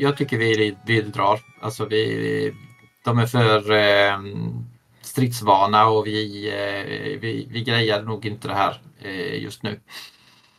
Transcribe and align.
Jag, 0.00 0.10
jag 0.10 0.16
tycker 0.16 0.38
vi, 0.38 0.76
vi 0.86 1.00
drar. 1.00 1.40
Alltså 1.60 1.86
vi, 1.86 2.54
de 3.04 3.18
är 3.18 3.26
för 3.26 3.72
eh, 3.72 4.18
stridsvana 5.00 5.88
och 5.88 6.06
vi, 6.06 6.48
eh, 6.48 7.20
vi, 7.20 7.48
vi 7.50 7.64
grejar 7.64 8.02
nog 8.02 8.26
inte 8.26 8.48
det 8.48 8.54
här 8.54 8.80
eh, 9.02 9.42
just 9.42 9.62
nu. 9.62 9.80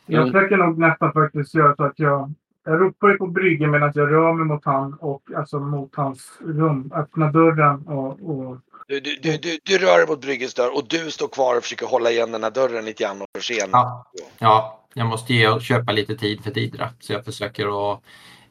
Jag 0.06 0.26
försöker 0.26 0.56
nog 0.56 0.78
nästan 0.78 1.12
faktiskt 1.12 1.54
göra 1.54 1.76
så 1.76 1.84
att 1.84 1.98
jag, 1.98 2.32
jag 2.64 2.80
ropar 2.80 3.14
på 3.14 3.26
bryggen 3.26 3.70
medan 3.70 3.92
jag 3.94 4.10
rör 4.10 4.32
mig 4.32 4.44
mot 4.44 4.64
han 4.64 4.94
och 4.94 5.22
alltså 5.36 5.58
mot 5.58 5.96
hans 5.96 6.38
rum. 6.40 6.92
Öppna 6.94 7.32
dörren 7.32 7.86
och, 7.86 8.20
och 8.30 8.58
Du, 8.88 9.00
du, 9.00 9.16
du, 9.22 9.36
du, 9.36 9.58
du 9.62 9.78
rör 9.78 9.98
dig 9.98 10.06
mot 10.08 10.20
bryggens 10.20 10.54
dörr 10.54 10.76
och 10.76 10.86
du 10.88 11.10
står 11.10 11.28
kvar 11.28 11.56
och 11.56 11.62
försöker 11.62 11.86
hålla 11.86 12.10
igen 12.10 12.32
den 12.32 12.42
här 12.42 12.50
dörren 12.50 12.84
lite 12.84 13.04
grann 13.04 13.22
och 13.22 13.28
försena. 13.38 13.68
Ja. 13.72 14.06
Ja, 14.38 14.80
jag 14.94 15.06
måste 15.06 15.34
ge 15.34 15.60
köpa 15.60 15.92
lite 15.92 16.16
tid 16.16 16.44
för 16.44 16.50
Didra 16.50 16.88
så 17.00 17.12
jag 17.12 17.24
försöker 17.24 17.92
att 17.92 18.02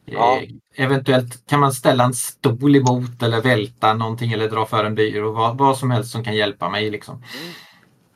Ja. 0.04 0.42
eh, 0.42 0.48
Eventuellt 0.74 1.46
kan 1.46 1.60
man 1.60 1.72
ställa 1.72 2.04
en 2.04 2.14
stol 2.14 2.76
emot 2.76 3.22
eller 3.22 3.40
välta 3.40 3.94
någonting 3.94 4.32
eller 4.32 4.48
dra 4.48 4.66
för 4.66 4.84
en 4.84 4.94
byrå. 4.94 5.32
Vad, 5.32 5.58
vad 5.58 5.78
som 5.78 5.90
helst 5.90 6.10
som 6.10 6.24
kan 6.24 6.36
hjälpa 6.36 6.68
mig 6.68 6.90
liksom. 6.90 7.22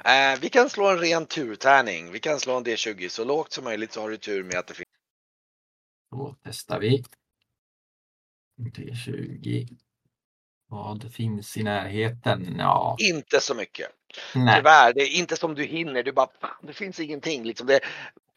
Eh, 0.05 0.41
vi 0.41 0.49
kan 0.49 0.71
slå 0.71 0.87
en 0.91 0.99
ren 0.99 1.27
turtärning. 1.27 2.13
Vi 2.13 2.19
kan 2.21 2.41
slå 2.41 2.57
en 2.57 2.65
D20 2.65 3.09
så 3.09 3.25
lågt 3.25 3.53
som 3.53 3.65
möjligt 3.65 3.93
så 3.93 4.01
har 4.01 4.11
du 4.11 4.17
tur 4.17 4.45
med 4.45 4.57
att 4.57 4.67
det 4.67 4.75
finns. 4.75 4.87
Då 6.11 6.37
testar 6.45 6.81
vi. 6.81 7.05
T20. 8.77 9.69
Vad 10.69 11.13
finns 11.13 11.57
i 11.57 11.63
närheten? 11.63 12.57
Ja, 12.59 12.97
Inte 13.01 13.41
så 13.41 13.55
mycket. 13.55 13.87
nej. 14.35 14.57
Tyvärr, 14.57 14.93
det 14.93 15.01
är 15.01 15.19
inte 15.19 15.37
som 15.37 15.55
du 15.55 15.65
hinner. 15.65 16.03
Du 16.03 16.13
bara, 16.13 16.29
"Fan, 16.41 16.51
det 16.67 16.73
finns 16.73 17.01
ingenting. 17.01 17.45
Liksom 17.45 17.67
det, 17.67 17.81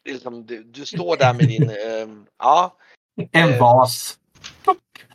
liksom, 0.04 0.46
du, 0.46 0.62
du 0.64 0.86
står 0.86 1.16
där 1.16 1.34
med 1.34 1.48
din, 1.48 1.70
ehm, 1.86 2.26
ja. 2.38 2.76
En 3.32 3.58
vas. 3.58 4.18
Plock. 4.62 5.06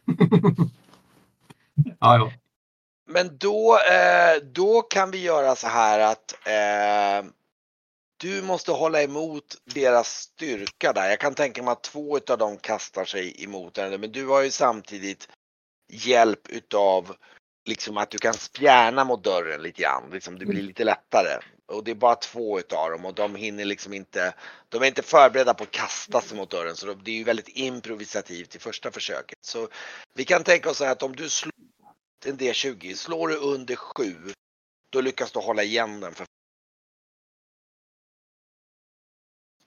ja, 1.99 2.17
ja. 2.17 2.31
Men 3.07 3.37
då, 3.37 3.79
eh, 3.79 4.43
då 4.43 4.81
kan 4.81 5.11
vi 5.11 5.21
göra 5.21 5.55
så 5.55 5.67
här 5.67 5.99
att 5.99 6.47
eh, 6.47 7.29
du 8.17 8.41
måste 8.41 8.71
hålla 8.71 9.01
emot 9.03 9.43
deras 9.73 10.07
styrka 10.07 10.93
där. 10.93 11.09
Jag 11.09 11.19
kan 11.19 11.33
tänka 11.33 11.63
mig 11.63 11.71
att 11.71 11.83
två 11.83 12.17
utav 12.17 12.37
dem 12.37 12.57
kastar 12.57 13.05
sig 13.05 13.43
emot 13.43 13.77
henne. 13.77 13.97
Men 13.97 14.11
du 14.11 14.27
har 14.27 14.41
ju 14.41 14.51
samtidigt 14.51 15.27
hjälp 15.91 16.49
utav 16.49 17.15
liksom 17.65 17.97
att 17.97 18.09
du 18.09 18.17
kan 18.17 18.33
spjärna 18.33 19.03
mot 19.03 19.23
dörren 19.23 19.61
lite 19.61 19.81
grann. 19.81 20.09
Liksom 20.11 20.39
det 20.39 20.45
blir 20.45 20.63
lite 20.63 20.83
lättare. 20.83 21.39
Och 21.67 21.83
det 21.83 21.91
är 21.91 21.95
bara 21.95 22.15
två 22.15 22.59
utav 22.59 22.91
dem 22.91 23.05
och 23.05 23.13
de 23.13 23.35
hinner 23.35 23.65
liksom 23.65 23.93
inte, 23.93 24.33
de 24.69 24.81
är 24.81 24.87
inte 24.87 25.01
förberedda 25.01 25.53
på 25.53 25.63
att 25.63 25.71
kasta 25.71 26.21
sig 26.21 26.37
mot 26.37 26.49
dörren. 26.49 26.75
Så 26.75 26.93
det 26.93 27.11
är 27.11 27.15
ju 27.15 27.23
väldigt 27.23 27.47
improvisativt 27.47 28.55
i 28.55 28.59
första 28.59 28.91
försöket. 28.91 29.37
Så 29.41 29.67
vi 30.13 30.25
kan 30.25 30.43
tänka 30.43 30.69
oss 30.69 30.81
att 30.81 31.03
om 31.03 31.15
du 31.15 31.29
slår 31.29 31.53
en 32.25 32.37
D20, 32.37 32.93
slår 32.93 33.27
du 33.27 33.35
under 33.35 33.75
7 33.75 34.15
då 34.89 35.01
lyckas 35.01 35.31
du 35.31 35.39
hålla 35.39 35.63
igen 35.63 35.99
den. 35.99 36.13
För... 36.13 36.25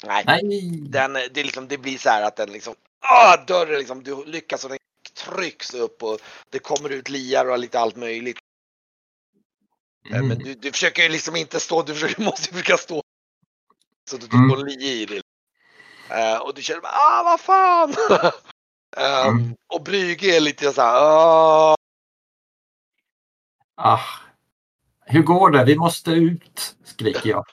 Nej, 0.05 0.25
Nej. 0.27 0.71
Den, 0.89 1.13
det, 1.13 1.43
liksom, 1.43 1.69
det 1.69 1.79
blir 1.79 1.99
så 1.99 2.09
här 2.09 2.23
att 2.23 2.37
den 2.37 2.53
liksom, 2.53 2.75
ah, 3.01 3.37
dörren 3.37 3.79
liksom, 3.79 4.03
du 4.03 4.25
lyckas 4.25 4.65
och 4.65 4.71
den 4.71 4.79
trycks 5.15 5.75
upp 5.75 6.03
och 6.03 6.21
det 6.51 6.59
kommer 6.59 6.91
ut 6.91 7.09
liar 7.09 7.51
och 7.51 7.59
lite 7.59 7.79
allt 7.79 7.97
möjligt. 7.97 8.39
Eh, 10.11 10.17
Mm. 10.17 10.29
Men 10.29 10.39
du, 10.39 10.55
du 10.55 10.73
försöker 10.73 11.03
ju 11.03 11.09
liksom 11.09 11.37
inte 11.37 11.61
stå, 11.61 11.83
du 11.83 11.95
försöker, 11.95 12.23
måste 12.25 12.51
ju 12.51 12.57
försöka 12.63 12.77
stå 12.79 13.03
så 14.11 14.17
att 14.17 14.31
du 14.31 14.37
Mm. 14.37 14.51
får 14.51 14.57
en 14.61 14.67
lia 14.67 14.93
i 14.93 15.07
det. 15.07 15.23
Eh, 16.17 16.41
och 16.43 16.55
du 16.55 16.63
känner 16.63 16.81
bara, 16.81 16.93
ah 16.93 17.23
vad 17.25 17.41
fan! 17.41 17.95
Ehm, 18.97 19.29
Mm. 19.39 19.55
Och 19.75 19.83
Brygge 19.85 20.37
är 20.37 20.41
lite 20.41 20.73
så 20.73 20.81
här, 20.83 20.95
ah. 20.95 21.75
Ah. 23.77 24.01
Hur 25.07 25.23
går 25.23 25.51
det? 25.51 25.65
Vi 25.65 25.77
måste 25.77 26.11
ut, 26.11 26.77
skriker 26.85 27.31
jag. 27.31 27.45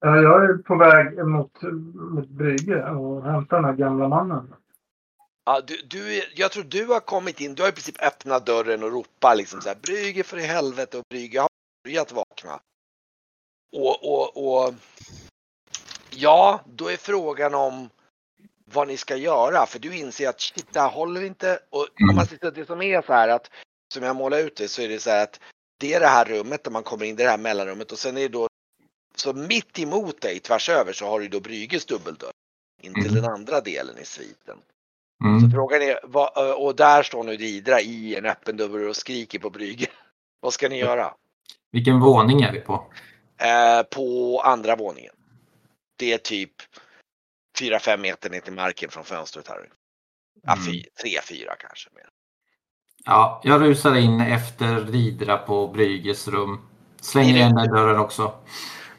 Ja, 0.00 0.16
jag 0.16 0.44
är 0.44 0.54
på 0.54 0.76
väg 0.76 1.26
mot, 1.26 1.62
mot 2.12 2.28
Brygge 2.28 2.90
och 2.90 3.24
hämtar 3.24 3.56
den 3.56 3.64
här 3.64 3.72
gamla 3.72 4.08
mannen. 4.08 4.54
Ja, 5.44 5.60
du, 5.60 5.82
du, 5.82 6.22
jag 6.34 6.52
tror 6.52 6.64
du 6.64 6.86
har 6.86 7.00
kommit 7.00 7.40
in, 7.40 7.54
du 7.54 7.62
har 7.62 7.68
i 7.68 7.72
princip 7.72 8.02
öppnat 8.02 8.46
dörren 8.46 8.82
och 8.82 8.92
ropat 8.92 9.36
liksom 9.36 9.60
så 9.60 9.68
här 9.68 9.76
Brygge 9.76 10.22
för 10.22 10.38
i 10.38 10.42
helvete 10.42 10.98
och 10.98 11.04
Brygge 11.10 11.40
har 11.40 11.48
börjat 11.84 12.12
vakna. 12.12 12.60
Och, 13.76 14.04
och, 14.04 14.54
och 14.64 14.74
ja, 16.10 16.60
då 16.66 16.88
är 16.90 16.96
frågan 16.96 17.54
om 17.54 17.90
vad 18.64 18.88
ni 18.88 18.96
ska 18.96 19.16
göra 19.16 19.66
för 19.66 19.78
du 19.78 19.96
inser 19.96 20.28
att 20.28 20.40
shit, 20.40 20.72
det 20.72 20.80
här 20.80 20.88
håller 20.90 21.22
inte. 21.22 21.60
Och 21.70 21.88
om 22.10 22.16
man 22.16 22.26
tittar 22.26 22.50
det 22.50 22.66
som 22.66 22.82
är 22.82 23.02
så 23.02 23.12
här 23.12 23.28
att 23.28 23.50
som 23.94 24.02
jag 24.02 24.16
målar 24.16 24.38
ut 24.38 24.56
det 24.56 24.68
så 24.68 24.82
är 24.82 24.88
det 24.88 24.98
så 25.00 25.10
här 25.10 25.22
att 25.22 25.40
det 25.78 25.94
är 25.94 26.00
det 26.00 26.06
här 26.06 26.24
rummet 26.24 26.64
där 26.64 26.70
man 26.70 26.82
kommer 26.82 27.04
in, 27.04 27.16
det 27.16 27.22
är 27.22 27.24
det 27.24 27.30
här 27.30 27.38
mellanrummet 27.38 27.92
och 27.92 27.98
sen 27.98 28.16
är 28.16 28.20
det 28.20 28.28
då 28.28 28.48
så 29.16 29.32
mitt 29.32 29.78
emot 29.78 30.20
dig 30.20 30.40
tvärs 30.40 30.68
över 30.68 30.92
så 30.92 31.06
har 31.06 31.20
du 31.20 31.28
då 31.28 31.40
Brygges 31.40 31.86
dubbeldörr 31.86 32.32
in 32.82 32.94
till 32.94 33.10
Mm. 33.10 33.22
den 33.22 33.32
andra 33.32 33.60
delen 33.60 33.98
i 33.98 34.04
sviten. 34.04 34.58
Mm. 35.24 35.40
Så 35.40 35.50
frågan 35.50 35.82
är, 35.82 35.98
vad, 36.02 36.54
och 36.56 36.76
där 36.76 37.02
står 37.02 37.24
nu 37.24 37.36
Didra 37.36 37.80
i 37.80 38.16
en 38.16 38.26
öppen 38.26 38.56
dörr 38.56 38.88
och 38.88 38.96
skriker 38.96 39.38
på 39.38 39.50
Brygge. 39.50 39.86
Vad 40.40 40.52
ska 40.52 40.68
ni 40.68 40.78
göra? 40.78 41.14
Vilken 41.72 42.00
våning 42.00 42.42
är 42.42 42.52
vi 42.52 42.60
på? 42.60 42.92
Eh, 43.38 43.82
på 43.96 44.40
andra 44.44 44.76
våningen. 44.76 45.12
Det 45.98 46.12
är 46.12 46.18
typ 46.18 46.52
4-5 47.60 47.96
meter 47.96 48.30
ner 48.30 48.40
till 48.40 48.52
marken 48.52 48.90
från 48.90 49.04
fönstret 49.04 49.48
här. 49.48 49.68
Ja, 50.42 50.52
Mm. 50.56 50.72
3-4 51.04 51.54
kanske. 51.58 51.90
Mer. 51.94 52.06
Ja, 53.04 53.40
jag 53.44 53.62
rusar 53.62 53.94
in 53.96 54.20
efter 54.20 54.80
Didra 54.80 55.36
på 55.38 55.68
Brygges 55.68 56.28
rum. 56.28 56.60
Slänger 57.00 57.34
igen 57.34 57.54
den 57.54 57.68
dörren 57.68 57.98
också. 57.98 58.34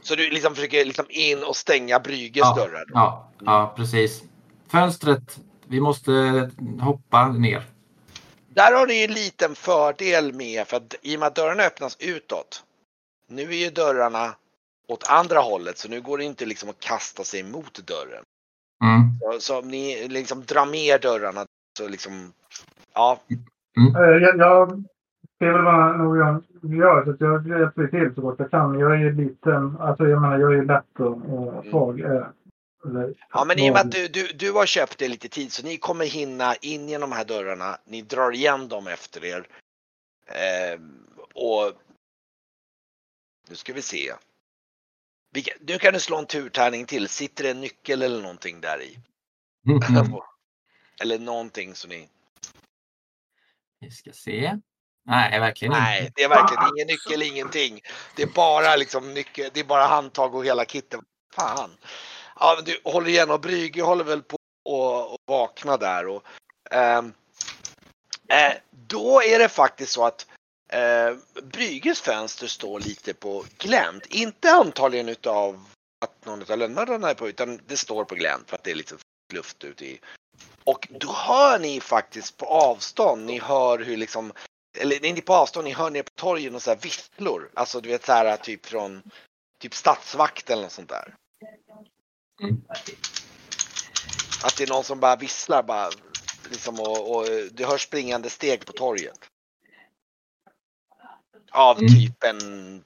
Så 0.02 0.16
du 0.16 0.30
liksom 0.30 0.56
försöker 0.56 0.86
liksom 0.86 1.06
in 1.10 1.44
och 1.44 1.56
stänga 1.56 2.00
Brygges 2.00 2.42
Ja, 2.42 2.56
dörrar? 2.56 2.86
ja, 2.94 3.32
ja, 3.40 3.74
precis. 3.78 4.24
Fönstret. 4.68 5.40
Vi 5.72 5.82
måste 5.82 6.12
hoppa 6.82 7.28
ner. 7.28 7.62
Där 8.50 8.74
har 8.80 8.88
ni 8.88 9.04
en 9.04 9.14
liten 9.14 9.56
fördel 9.56 10.34
med 10.34 10.68
för 10.68 10.78
att 10.78 10.96
i 11.02 11.16
och 11.16 11.20
med 11.20 11.28
att 11.28 11.36
dörrarna 11.36 11.64
öppnas 11.64 11.98
utåt. 12.00 12.64
Nu 13.28 13.42
är 13.42 13.66
ju 13.66 13.70
dörrarna 13.70 14.36
åt 14.88 15.04
andra 15.10 15.40
hållet 15.40 15.78
så 15.78 15.90
nu 15.90 16.02
går 16.02 16.18
det 16.18 16.24
inte 16.24 16.46
liksom 16.46 16.70
att 16.70 16.80
kasta 16.80 17.24
sig 17.24 17.44
mot 17.44 17.88
dörren. 17.88 18.24
Mm. 18.84 19.20
Så, 19.20 19.40
så 19.40 19.60
om 19.60 19.68
ni 19.68 20.08
liksom 20.08 20.44
drar 20.44 20.66
med 20.66 21.02
dörrarna 21.02 21.46
så 21.78 21.88
liksom, 21.88 22.32
ja, 22.94 23.20
Eh, 23.98 24.02
Jag, 24.02 24.38
jag 24.38 24.84
ser 25.40 25.52
väl 25.52 25.62
vad 25.64 25.98
nog 26.00 26.18
jag 26.18 26.44
gör, 26.64 27.06
så 27.06 27.16
jag 27.20 27.48
hjälper 27.60 27.88
till 27.88 28.16
så 28.16 28.22
gott 28.22 28.36
jag 28.40 28.52
kan. 28.52 28.80
Jag 28.80 28.92
är 28.92 28.98
ju 28.98 29.12
liten, 29.16 29.78
alltså 29.80 30.08
jag 30.08 30.22
menar 30.22 30.40
jag 30.40 30.52
är 30.52 30.56
ju 30.56 30.66
lätt 30.66 31.00
och, 31.00 31.08
och 31.34 31.66
svag. 31.66 32.00
eh, 32.00 32.06
eller- 32.06 32.28
ja 33.30 33.46
men 33.46 33.60
i 33.60 33.70
och 33.70 33.74
med 33.74 33.82
att 33.82 33.92
du, 33.92 34.08
du, 34.08 34.28
du 34.28 34.52
har 34.52 34.66
köpt 34.66 34.98
det 34.98 35.08
lite 35.08 35.30
tid 35.30 35.54
så 35.54 35.64
ni 35.64 35.78
kommer 35.78 36.06
hinna 36.06 36.56
in 36.56 36.90
genom 36.90 37.10
de 37.10 37.16
här 37.16 37.26
dörrarna, 37.26 37.78
ni 37.86 38.02
drar 38.02 38.32
igen 38.32 38.68
dem 38.68 38.88
efter 38.88 39.26
er. 39.26 39.48
Ehm, 40.28 41.08
och 41.34 41.74
nu 43.50 43.56
ska 43.56 43.74
vi 43.74 43.82
se. 43.82 44.14
Nu 45.60 45.78
kan 45.78 45.94
du 45.94 46.00
slå 46.00 46.18
en 46.18 46.26
turtärning 46.26 46.86
till, 46.86 47.10
sitter 47.10 47.44
det 47.44 47.50
en 47.50 47.62
nyckel 47.62 48.02
eller 48.02 48.22
någonting 48.22 48.62
där 48.62 48.82
i? 48.82 49.00
Mm. 49.68 49.82
Eller 51.02 51.20
någonting 51.20 51.76
som 51.76 51.90
ni, 51.90 52.10
Vi 53.80 53.92
ska 53.92 54.12
se. 54.12 54.58
Nej, 55.06 55.40
verkligen 55.40 55.72
nej 55.72 56.00
inte. 56.00 56.14
det 56.16 56.24
är 56.24 56.30
verkligen 56.30 56.64
ingen 56.76 56.88
nyckel, 56.88 57.22
ingenting. 57.22 57.82
Det 58.16 58.24
är 58.24 58.28
bara 58.28 58.76
liksom 58.76 59.14
nyckel, 59.14 59.50
det 59.54 59.60
är 59.60 59.64
bara 59.64 59.86
handtag 59.86 60.36
och 60.36 60.46
hela 60.46 60.66
kittet. 60.66 61.00
Fan. 61.34 61.78
Ja, 62.44 62.54
men 62.56 62.66
du 62.66 62.82
håller 62.84 63.10
igen 63.10 63.32
och 63.32 63.40
Brygge 63.40 63.82
håller 63.82 64.04
väl 64.04 64.22
på 64.22 64.38
att 65.14 65.20
vakna 65.26 65.78
där 65.78 66.08
och 66.08 66.24
ehm, 66.72 67.14
eh, 68.30 68.54
då 68.72 69.22
är 69.22 69.40
det 69.40 69.50
faktiskt 69.50 69.92
så 69.92 70.06
att 70.06 70.28
eh, 70.74 71.16
Brygges 71.44 72.02
fönster 72.02 72.48
står 72.48 72.80
lite 72.80 73.14
på 73.14 73.46
glänt. 73.58 74.06
Inte 74.06 74.52
antagligen 74.52 75.10
utav 75.10 75.66
att 76.06 76.26
någon 76.26 76.52
av 76.52 76.58
lönnmördarna 76.58 77.10
är 77.10 77.14
på 77.14 77.30
utan 77.30 77.60
det 77.68 77.78
står 77.78 78.06
på 78.06 78.16
glänt 78.16 78.50
för 78.50 78.56
att 78.56 78.64
det 78.64 78.72
är 78.72 78.76
lite 78.76 78.96
luft 79.34 79.64
ute 79.64 79.86
i. 79.86 80.00
Och 80.64 80.88
då 81.00 81.12
hör 81.12 81.60
ni 81.60 81.82
faktiskt 81.82 82.38
på 82.38 82.46
avstånd, 82.46 83.26
ni 83.26 83.40
hör 83.40 83.80
hur 83.80 83.98
liksom 83.98 84.34
eller 84.78 85.06
inte 85.06 85.22
på 85.22 85.34
avstånd, 85.34 85.66
ni 85.66 85.74
hör 85.74 85.90
ner 85.90 86.04
på 86.04 86.12
torgen 86.16 86.56
och 86.56 86.62
så 86.62 86.72
här 86.72 86.80
visslor. 86.82 87.50
Alltså 87.54 87.82
du 87.82 87.90
vet 87.90 88.06
så 88.06 88.12
här 88.12 88.38
typ 88.38 88.66
från 88.66 89.02
typ 89.60 89.76
statsvakt 89.76 90.50
eller 90.50 90.64
något 90.64 90.72
sånt 90.72 90.90
där. 90.90 91.16
Mm. 92.42 92.62
Att 94.44 94.58
det 94.58 94.64
är 94.64 94.68
någon 94.68 94.84
som 94.84 95.00
bara 95.00 95.16
visslar 95.16 95.64
bara. 95.64 95.90
Liksom 96.50 96.80
och, 96.80 97.16
och 97.16 97.26
du 97.52 97.66
hör 97.66 97.78
springande 97.78 98.30
steg 98.30 98.66
på 98.66 98.72
torget. 98.72 99.20
Av 101.52 101.78
Mm. 101.80 101.94
typ 101.94 102.24
en 102.24 102.84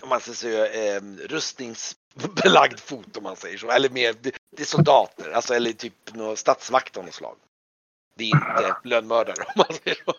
om 0.00 0.08
man 0.08 0.20
ska 0.20 0.34
säga 0.34 0.96
eh, 0.96 1.02
rustnings 1.02 1.96
belagd 2.42 2.80
fot 2.80 3.16
om 3.16 3.22
man 3.22 3.36
säger 3.36 3.58
så. 3.58 3.70
Eller 3.70 3.90
mer, 3.90 4.14
det, 4.20 4.60
är 4.60 4.64
soldater, 4.64 5.30
alltså 5.30 5.54
eller 5.54 5.72
typ 5.72 6.14
någon 6.14 6.36
statsmakt 6.36 6.96
av 6.96 7.04
något 7.04 7.14
slag. 7.14 7.36
Det 8.14 8.24
är 8.24 8.26
inte 8.26 8.76
lönnmördare 8.84 9.36
om 9.42 9.52
man 9.56 9.78
säger 9.84 10.02
så. 10.04 10.14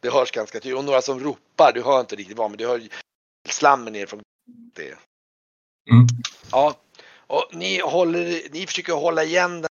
Det 0.00 0.10
hörs 0.10 0.30
ganska 0.30 0.60
tydligt. 0.60 0.78
Och 0.78 0.84
några 0.84 1.02
som 1.02 1.20
ropar, 1.20 1.72
du 1.72 1.82
hör 1.82 2.00
inte 2.00 2.16
riktigt 2.16 2.36
vad, 2.36 2.50
men 2.50 2.58
du 2.58 2.66
hör 2.66 2.88
slammen 3.48 3.92
ner 3.92 4.06
från 4.06 4.22
det. 4.74 4.98
Mm. 5.90 6.06
Ja, 6.50 6.80
och 7.26 7.50
ni 7.52 7.80
håller, 7.80 8.50
ni 8.50 8.66
försöker 8.66 8.92
hålla 8.92 9.24
igen 9.24 9.60
den. 9.60 9.68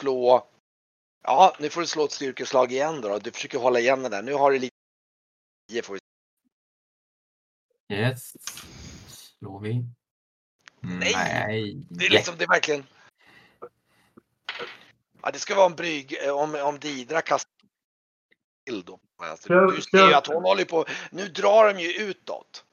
Slå. 0.00 0.48
Ja, 1.22 1.56
nu 1.60 1.70
får 1.70 1.80
du 1.80 1.86
slå 1.86 2.04
ett 2.04 2.12
styrkeslag 2.12 2.72
igen 2.72 3.00
då. 3.00 3.18
Du 3.18 3.30
försöker 3.30 3.58
hålla 3.58 3.80
igen 3.80 4.02
den 4.02 4.10
där. 4.10 4.22
Nu 4.22 4.34
har 4.34 4.50
du 4.50 4.58
lite. 4.58 4.76
Yes. 7.92 8.32
Slår 9.38 9.60
vi? 9.60 9.84
Nej. 10.80 11.12
Nej. 11.14 11.74
Det 11.90 12.06
är 12.06 12.10
liksom, 12.10 12.34
det 12.38 12.44
är 12.44 12.48
verkligen. 12.48 12.86
Ja, 15.22 15.30
det 15.30 15.38
ska 15.38 15.54
vara 15.54 15.66
en 15.66 15.76
brygg 15.76 16.16
eh, 16.24 16.30
om, 16.32 16.54
om 16.54 16.78
Didra 16.78 17.22
kastar 17.22 17.50
till 18.66 18.82
då. 18.82 19.00
Alltså, 19.16 19.48
du 19.48 19.82
ser 19.82 20.08
ju 20.08 20.14
att 20.14 20.26
hon 20.26 20.42
håller 20.42 20.64
på. 20.64 20.84
Nu 21.10 21.28
drar 21.28 21.74
de 21.74 21.80
ju 21.80 21.92
utåt. 21.92 22.64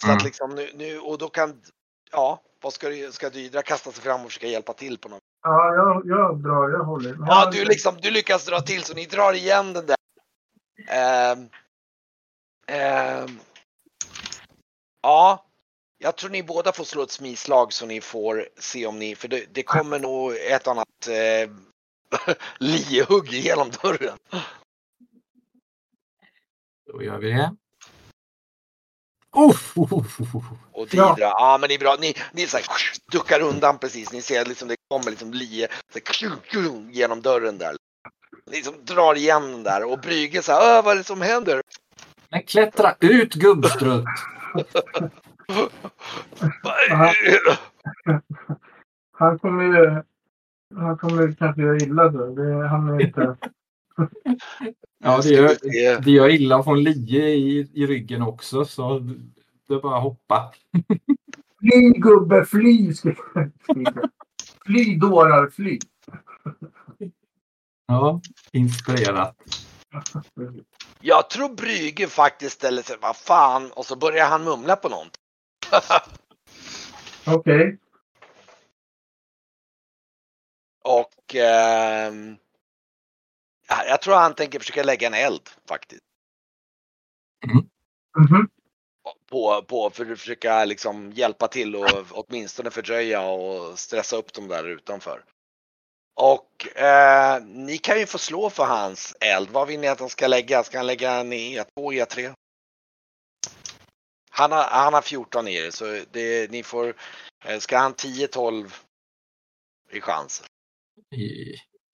Så 0.00 0.06
Mm. 0.06 0.16
att 0.16 0.24
liksom 0.24 0.54
nu, 0.54 0.70
nu 0.74 0.98
och 0.98 1.18
då 1.18 1.28
kan. 1.28 1.62
Ja, 2.12 2.40
vad 2.62 2.72
ska, 2.72 2.88
du- 2.88 3.12
ska 3.12 3.30
Didra 3.30 3.62
kasta 3.62 3.92
sig 3.92 4.02
fram 4.02 4.20
och 4.20 4.26
försöka 4.26 4.46
hjälpa 4.46 4.72
till 4.72 4.98
på 4.98 5.08
något? 5.08 5.22
Ja, 5.42 5.74
jag, 5.74 6.02
jag 6.06 6.42
drar. 6.42 6.70
Jag 6.70 6.84
håller. 6.84 7.16
Ja, 7.26 7.50
du 7.52 7.64
liksom, 7.64 7.96
du 8.02 8.10
lyckas 8.10 8.44
dra 8.44 8.60
till 8.60 8.82
så 8.82 8.94
ni 8.94 9.06
drar 9.06 9.32
igen 9.32 9.72
den 9.72 9.86
där. 9.86 9.96
Ehm, 10.88 11.48
ehm, 12.66 13.38
ja, 15.02 15.46
jag 15.98 16.16
tror 16.16 16.30
ni 16.30 16.42
båda 16.42 16.72
får 16.72 16.84
slå 16.84 17.02
ett 17.02 17.10
smislag 17.10 17.72
så 17.72 17.86
ni 17.86 18.00
får 18.00 18.48
se 18.58 18.86
om 18.86 18.98
ni, 18.98 19.14
för 19.14 19.28
det, 19.28 19.54
det 19.54 19.62
kommer 19.62 19.98
nog 19.98 20.32
ett 20.36 20.66
annat 20.66 21.08
eh, 21.08 21.50
liehugg 22.58 23.28
genom 23.28 23.70
dörren. 23.82 24.18
Då 26.92 27.02
gör 27.02 27.18
vi 27.18 27.32
det. 27.32 27.56
Uff, 29.36 29.76
uff, 29.78 29.92
uff, 29.92 30.20
uff. 30.20 30.44
Och 30.72 30.86
Didra, 30.88 31.14
ja, 31.18 31.34
Ja. 31.38 31.58
men 31.60 31.68
det 31.68 31.74
är 31.74 31.78
bra. 31.78 31.96
Ni, 32.00 32.14
ni 32.32 32.46
så 32.46 32.56
här, 32.56 32.66
duckar 33.12 33.40
undan 33.40 33.78
precis. 33.78 34.12
Ni 34.12 34.22
ser 34.22 34.44
liksom 34.44 34.68
det 34.68 34.76
kommer 34.90 35.10
liksom 35.10 35.32
lie 35.32 35.68
här, 35.94 36.90
genom 36.90 37.20
dörren 37.22 37.58
där. 37.58 37.76
Ni 38.46 38.56
liksom 38.56 38.74
drar 38.84 39.14
igen 39.14 39.52
den 39.52 39.62
där 39.62 39.92
och 39.92 39.98
Brygge 39.98 40.42
så 40.42 40.52
här, 40.52 40.78
"Ö, 40.78 40.82
vad 40.82 40.92
är 40.92 40.98
det 40.98 41.04
som 41.04 41.20
händer? 41.20 41.62
Men 42.30 42.42
klättra 42.42 42.94
ut 43.00 43.34
gubbstrutt! 43.34 44.04
Han 49.18 49.38
kommer 49.38 49.64
ju... 49.64 50.02
Han 50.76 50.98
kommer 50.98 51.32
kanske 51.38 51.62
göra 51.62 51.76
illa 51.76 52.08
då. 52.08 52.26
Det, 52.34 52.68
han 52.68 52.88
är 52.88 53.00
inte... 53.02 53.36
Ja, 55.04 55.20
det 55.22 55.28
gör, 55.28 55.56
det 56.04 56.10
gör 56.10 56.28
illa 56.28 56.56
att 56.56 56.64
få 56.64 56.72
en 56.72 56.82
lie 56.82 57.28
i, 57.28 57.70
i 57.74 57.86
ryggen 57.86 58.22
också 58.22 58.64
så 58.64 58.98
det 59.68 59.74
är 59.74 59.80
bara 59.80 59.96
att 59.96 60.02
hoppa. 60.02 60.52
Fly 61.60 61.90
gubbe, 61.90 62.44
fly! 62.44 62.94
Fly 64.66 64.96
dårar, 64.96 65.50
fly! 65.50 65.78
Ja, 67.86 68.20
inspirerat. 68.52 69.36
Jag 71.00 71.30
tror 71.30 71.54
Brygge 71.54 72.06
faktiskt 72.06 72.54
ställer 72.54 72.82
sig, 72.82 72.96
vad 73.00 73.16
fan, 73.16 73.72
och 73.72 73.86
så 73.86 73.96
börjar 73.96 74.26
han 74.26 74.44
mumla 74.44 74.76
på 74.76 74.88
någonting. 74.88 75.22
Okej. 77.26 77.78
Och 80.84 81.34
ehm, 81.34 82.36
ja, 82.36 82.49
jag 83.70 84.02
tror 84.02 84.14
han 84.14 84.34
tänker 84.34 84.58
försöka 84.58 84.82
lägga 84.82 85.06
en 85.06 85.14
eld 85.14 85.48
faktiskt. 85.68 86.02
Mhm. 88.16 88.48
På, 89.30 89.62
på 89.62 89.90
för 89.90 90.12
att 90.12 90.18
försöka 90.18 90.64
liksom 90.64 91.12
hjälpa 91.12 91.48
till 91.48 91.76
och 91.76 91.86
åtminstone 92.10 92.70
fördröja 92.70 93.22
och 93.22 93.78
stressa 93.78 94.16
upp 94.16 94.32
dem 94.32 94.48
där 94.48 94.64
utanför. 94.68 95.24
Och 96.14 96.76
eh, 96.76 97.42
ni 97.44 97.78
kan 97.78 97.98
ju 97.98 98.06
få 98.06 98.18
slå 98.18 98.50
för 98.50 98.64
hans 98.64 99.16
eld. 99.20 99.48
Vad 99.50 99.68
vill 99.68 99.80
ni 99.80 99.88
att 99.88 100.00
han 100.00 100.08
ska 100.08 100.26
lägga? 100.26 100.62
Ska 100.62 100.78
han 100.78 100.86
lägga 100.86 101.12
en 101.12 101.32
E2, 101.32 101.64
E3? 101.76 102.34
Han 104.30 104.52
har, 104.52 104.62
han 104.62 104.94
har 104.94 105.02
14 105.02 105.48
i 105.48 105.60
det 105.60 105.72
så 105.72 106.00
det, 106.10 106.50
ni 106.50 106.62
får, 106.62 106.94
eh, 107.44 107.58
ska 107.58 107.78
han 107.78 107.94
10-12 107.94 108.74
i 109.90 110.00
chans? 110.00 110.42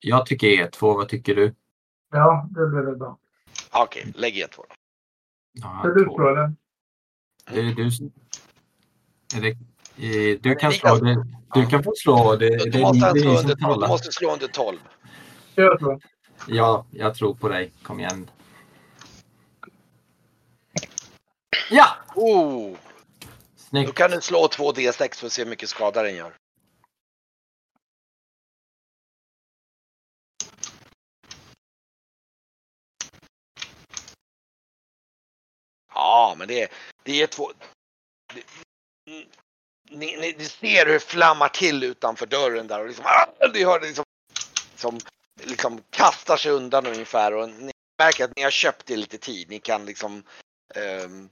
Jag 0.01 0.27
tycker 0.27 0.47
E2, 0.47 0.81
vad 0.81 1.09
tycker 1.09 1.35
du? 1.35 1.55
Ja, 2.17 2.49
det 2.51 2.67
blir 2.67 2.81
väl 2.83 2.97
bra. 2.97 3.19
Okej, 3.73 4.13
lägg 4.15 4.35
E2 4.35 4.57
då. 4.57 4.65
Ja, 5.53 5.79
Ska 5.81 5.89
du 5.89 6.05
två. 6.05 6.15
slå 6.17 6.29
eller? 6.29 6.53
Det 7.51 7.61
är 7.61 7.75
du, 7.75 7.87
är 9.37 9.41
det, 9.41 9.49
eh, 10.33 10.39
du 10.41 10.55
kan 10.55 10.73
slå. 10.73 10.95
Det, 10.97 11.25
du 11.55 11.67
kan 11.67 11.83
få 11.85 11.93
slå. 11.97 12.37
Det, 12.37 12.57
Då 12.59 12.65
det, 12.71 12.81
måste 12.81 13.13
det 13.13 13.21
som 13.21 13.29
under, 13.31 13.55
du 13.81 13.89
måste 13.89 14.13
slå 14.13 14.33
under 14.33 14.47
12. 14.49 14.79
Jag 15.55 15.79
tror. 15.79 16.01
Ja, 16.49 16.87
jag 16.91 17.15
tror 17.15 17.35
på 17.35 17.49
dig. 17.49 17.73
Kom 17.83 18.01
igen. 18.01 18.31
Ja! 21.71 21.87
Oh, 22.15 22.71
då 22.71 22.77
Snyggt. 23.57 23.95
kan 23.95 24.11
du 24.11 24.21
slå 24.21 24.49
2 24.49 24.73
D6 24.73 25.15
för 25.19 25.27
att 25.27 25.33
se 25.33 25.43
hur 25.43 25.51
mycket 25.51 25.69
skada 25.69 26.03
den 26.03 26.15
gör. 26.17 26.33
Ja, 35.97 36.35
men 36.39 36.49
det, 36.49 36.73
det 37.03 37.23
är 37.23 37.27
två... 37.27 37.53
Det, 38.35 38.43
mm, 39.11 39.29
ni, 39.91 40.17
ni, 40.17 40.35
ni 40.39 40.45
ser 40.45 40.87
hur 40.87 40.93
det 40.93 41.01
flammar 41.01 41.49
till 41.49 41.85
utanför 41.85 42.27
dörren 42.27 42.67
där 42.67 42.81
och 42.81 42.87
liksom, 42.87 43.05
ah, 43.07 43.49
ni 43.55 43.65
hör 43.65 43.81
det 43.81 43.87
liksom, 43.87 44.05
som 44.75 44.99
liksom 45.43 45.83
kastar 45.91 46.37
sig 46.37 46.53
undan 46.53 46.87
ungefär 46.87 47.35
och 47.35 47.49
ni 47.49 47.73
märker 47.99 48.25
att 48.25 48.37
ni 48.37 48.43
har 48.43 48.51
köpt 48.51 48.87
det 48.87 48.97
lite 48.97 49.19
tid. 49.19 49.51
Ni 49.51 49.59
kan 49.59 49.87
liksom 49.87 50.23
ehm, 50.75 51.29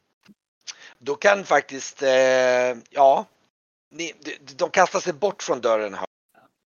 då 0.99 1.15
kan 1.15 1.45
faktiskt, 1.45 2.03
eh, 2.03 2.77
ja, 2.91 3.27
ni, 3.91 4.13
de, 4.21 4.39
de 4.55 4.71
kastar 4.71 5.01
sig 5.01 5.13
bort 5.13 5.43
från 5.43 5.61
dörren. 5.61 5.95
Här. 5.95 6.07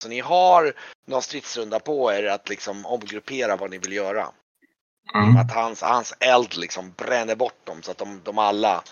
Så 0.02 0.08
ni 0.08 0.20
har 0.20 0.74
någon 1.06 1.22
stridsrunda 1.22 1.80
på 1.80 2.12
er 2.12 2.24
att 2.24 2.48
liksom 2.48 2.86
omgruppera 2.86 3.56
vad 3.56 3.70
ni 3.70 3.78
vill 3.78 3.92
göra. 3.92 4.32
Mm. 5.14 5.36
Att 5.36 5.52
hans, 5.54 5.82
hans 5.82 6.14
eld 6.20 6.56
liksom 6.56 6.92
bränner 6.96 7.36
bort 7.36 7.66
dem 7.66 7.82
så 7.82 7.90
att 7.90 7.98
de, 7.98 8.20
de 8.24 8.38
alla, 8.38 8.82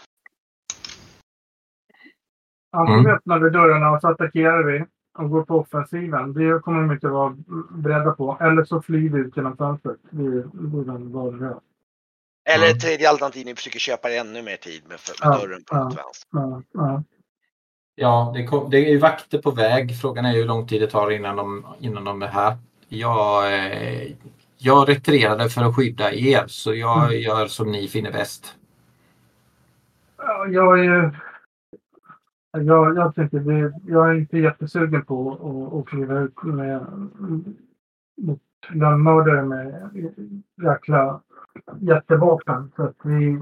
Antingen 2.76 3.00
Mm. 3.00 3.12
öppnar 3.16 3.38
vi 3.38 3.50
dörrarna 3.50 3.90
och 3.90 4.00
så 4.00 4.09
attackerar 4.09 4.62
vi 4.64 4.85
och 5.18 5.30
går 5.30 5.44
på 5.44 5.59
offensiven. 5.59 6.33
Det 6.33 6.61
kommer 6.62 6.83
de 6.83 6.92
inte 6.92 7.09
vara 7.09 7.37
beredda 7.71 8.11
på. 8.12 8.38
Eller 8.40 8.64
så 8.64 8.83
flyr 8.83 9.09
vi 9.12 9.18
ut 9.18 9.37
genom 9.37 9.56
fönstret. 9.56 9.97
Det 10.11 10.42
val 11.12 11.38
vi 11.38 11.44
har. 11.44 11.61
eller 12.49 12.64
Mm. 12.66 12.76
ett 12.76 12.83
tredje 12.83 13.09
alternativ, 13.11 13.47
ni 13.47 13.54
försöker 13.54 13.78
köpa 13.78 14.11
ännu 14.11 14.42
mer 14.42 14.56
tid 14.56 14.83
med, 14.83 14.90
med 14.90 14.99
Ja, 15.21 15.38
dörren 15.38 15.64
på 15.64 15.76
ja. 15.76 15.83
vänster. 15.85 16.28
Ja, 16.33 16.62
ja. 16.73 17.02
Ja, 17.94 18.33
det, 18.35 18.44
kom, 18.47 18.71
det 18.71 18.76
är 18.78 18.90
ju 18.90 18.99
vakter 18.99 19.38
på 19.38 19.50
väg. 19.50 20.00
Frågan 20.00 20.25
är 20.25 20.33
hur 20.33 20.44
lång 20.47 20.66
tid 20.66 20.80
det 20.80 20.87
tar 20.90 21.11
innan 21.11 21.37
de, 21.37 21.66
innan 21.80 22.04
de 22.04 22.23
är 22.23 22.26
här. 22.26 22.56
Jag, 22.88 23.54
eh, 23.54 24.12
jag 24.64 24.88
retirerade 24.88 25.49
för 25.49 25.62
att 25.62 25.76
skydda 25.76 26.12
er 26.12 26.44
så 26.47 26.75
jag 26.75 27.04
Mm. 27.04 27.21
gör 27.21 27.47
som 27.47 27.73
ni 27.73 27.88
finner 27.88 28.12
bäst. 28.12 28.56
Ja, 30.18 30.47
Jag 30.47 30.85
är. 30.87 31.21
Jag, 32.56 32.97
jag, 32.97 33.14
tycker 33.14 33.38
det, 33.40 33.73
jag 33.87 34.11
är 34.11 34.14
inte 34.14 34.38
jättesugen 34.38 35.04
på 35.04 35.33
att, 35.33 35.78
att 35.78 35.87
kliva 35.88 36.18
ut 36.21 36.42
med 36.42 36.87
mot 38.16 38.40
lönnmördare 38.71 39.42
med 39.42 39.90
jäkla 40.62 41.21
jättevapen. 41.80 42.73
Så 42.76 42.83
att 42.83 42.97
vi, 43.02 43.40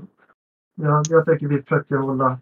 jag, 0.75 1.03
jag 1.11 1.27
tycker 1.27 1.47
vi 1.47 1.63
försöker 1.63 1.97
hålla... 1.97 2.39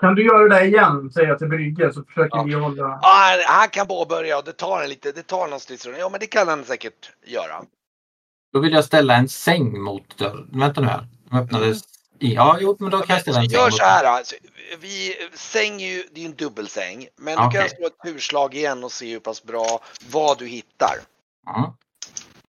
Kan 0.00 0.14
du 0.14 0.24
göra 0.24 0.48
det 0.48 0.64
igen, 0.66 1.10
säger 1.12 1.28
jag 1.28 1.38
till 1.38 1.48
Brygge, 1.48 1.92
så 1.92 2.02
försöker 2.04 2.36
Ja. 2.36 2.42
vi 2.42 2.52
hålla... 2.54 2.98
Ja, 3.02 3.42
han, 3.46 3.68
kan 3.68 3.86
påbörja 3.86 4.38
och 4.38 4.44
det 4.44 4.52
tar 4.52 4.82
en 4.82 4.88
lite, 4.88 5.12
det 5.12 5.22
tar 5.22 5.48
någon 5.48 5.60
stridsrunda. 5.60 5.98
Ja 6.00 6.08
men 6.08 6.20
det 6.20 6.26
kan 6.26 6.48
han 6.48 6.64
säkert 6.64 7.12
göra. 7.26 7.64
Då 8.52 8.60
vill 8.60 8.72
jag 8.72 8.84
ställa 8.84 9.14
en 9.16 9.28
säng 9.28 9.80
mot 9.80 10.16
dörren. 10.18 10.48
Vänta 10.52 10.80
nu 10.80 10.86
här. 10.86 11.06
De 11.30 11.38
öppnades. 11.38 11.82
Ja, 12.18 12.58
jo, 12.60 12.76
men 12.80 12.90
då 12.90 12.98
kan 12.98 13.14
jag 13.14 13.22
ställa 13.22 13.38
en 13.38 13.50
säng. 13.50 13.58
Gör 13.58 13.64
mot- 13.66 13.74
så 13.76 13.84
här. 13.84 14.04
Alltså, 14.04 14.34
vi, 14.80 15.16
säng 15.34 15.82
är 15.82 15.92
ju, 15.92 16.04
det 16.12 16.20
är 16.20 16.22
ju 16.22 16.26
en 16.30 16.36
dubbelsäng. 16.36 17.08
Men 17.16 17.36
du 17.38 17.44
Okej. 17.44 17.60
kan 17.60 17.68
slå 17.70 17.86
ett 17.86 17.98
turslag 18.04 18.54
igen 18.54 18.84
och 18.84 18.92
se 18.92 19.12
hur 19.12 19.20
pass 19.20 19.42
bra, 19.42 19.80
vad 20.10 20.38
du 20.38 20.46
hittar. 20.46 20.94
Ja, 21.46 21.76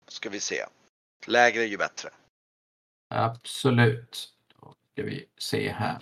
Ska 0.07 0.29
vi 0.29 0.39
se. 0.39 0.65
Lägre 1.25 1.63
ju 1.63 1.77
bättre. 1.77 2.09
absolut. 3.09 4.29
Då 4.61 4.73
ska 4.93 5.03
vi 5.03 5.25
se 5.37 5.71
här. 5.71 5.97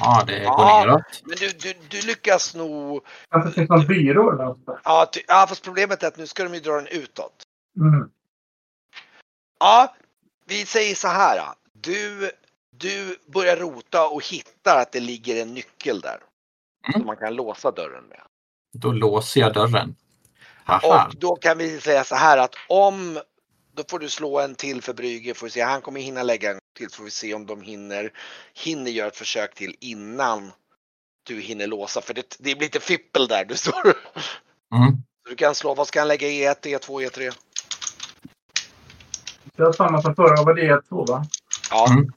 Ja, 0.00 0.24
det 0.26 0.38
går 0.38 0.44
Ja. 0.44 0.84
neråt. 0.84 1.22
Men 1.24 1.36
du, 1.40 1.48
du, 1.48 1.74
du 1.88 2.06
lyckas 2.06 2.54
nog. 2.54 3.04
Kanske 3.30 3.50
finns 3.50 3.68
någon 3.70 3.86
byrå 3.86 4.32
eller 4.32 4.44
något. 4.44 4.80
Ja, 4.84 5.06
ty, 5.12 5.20
ja, 5.28 5.46
fast 5.48 5.64
problemet 5.64 6.02
är 6.02 6.08
att 6.08 6.16
nu 6.16 6.26
ska 6.26 6.44
de 6.44 6.54
ju 6.54 6.60
dra 6.60 6.72
den 6.74 6.86
utåt. 6.86 7.42
Mm. 7.80 8.10
Ja, 9.60 9.94
vi 10.46 10.66
säger 10.66 10.94
så 10.94 11.08
här. 11.08 11.40
Du, 11.72 12.30
du 12.70 13.18
börjar 13.26 13.56
rota 13.56 14.08
och 14.08 14.24
hittar 14.24 14.82
att 14.82 14.92
det 14.92 15.00
ligger 15.00 15.42
en 15.42 15.54
nyckel 15.54 16.00
där. 16.00 16.18
Mm. 16.88 16.92
Som 16.92 17.06
man 17.06 17.16
kan 17.16 17.34
låsa 17.34 17.70
dörren 17.70 18.04
med. 18.04 18.20
Då 18.72 18.92
låser 18.92 19.40
jag 19.40 19.54
dörren. 19.54 19.94
Haha. 20.64 21.06
Och 21.06 21.16
då 21.16 21.36
kan 21.36 21.58
vi 21.58 21.80
säga 21.80 22.04
så 22.04 22.14
här 22.14 22.38
att 22.38 22.54
om 22.68 23.20
då 23.74 23.82
får 23.90 23.98
du 23.98 24.08
slå 24.08 24.40
en 24.40 24.54
till 24.54 24.82
för 24.82 24.94
Brygge 24.94 25.34
får 25.34 25.46
vi 25.46 25.50
se. 25.50 25.60
Han 25.60 25.80
kommer 25.80 26.00
hinna 26.00 26.22
lägga 26.22 26.50
en 26.50 26.58
till 26.76 26.90
så 26.90 26.96
får 26.96 27.04
vi 27.04 27.10
se 27.10 27.34
om 27.34 27.46
de 27.46 27.62
hinner 27.62 28.12
hinner 28.54 28.90
göra 28.90 29.08
ett 29.08 29.16
försök 29.16 29.54
till 29.54 29.76
innan 29.80 30.52
du 31.26 31.40
hinner 31.40 31.66
låsa 31.66 32.00
för 32.00 32.14
det, 32.14 32.36
det 32.38 32.54
blir 32.54 32.66
lite 32.66 32.80
fippel 32.80 33.28
där. 33.28 33.44
Du 33.44 33.56
står. 33.56 33.86
Mm. 34.74 35.02
Du 35.28 35.36
kan 35.36 35.54
slå. 35.54 35.74
Vad 35.74 35.88
ska 35.88 36.00
han 36.00 36.08
lägga? 36.08 36.28
E 36.28 36.54
E1, 36.54 36.78
E2, 36.78 37.10
E3? 37.10 37.32
Jag 39.56 39.74
samma 39.74 40.02
som 40.02 40.14
förra. 40.14 40.42
Vad 40.44 40.56
det 40.56 40.66
är 40.66 40.80
två 40.88 41.04
va? 41.04 41.24
Ja, 41.70 41.86
Mm. 41.90 42.12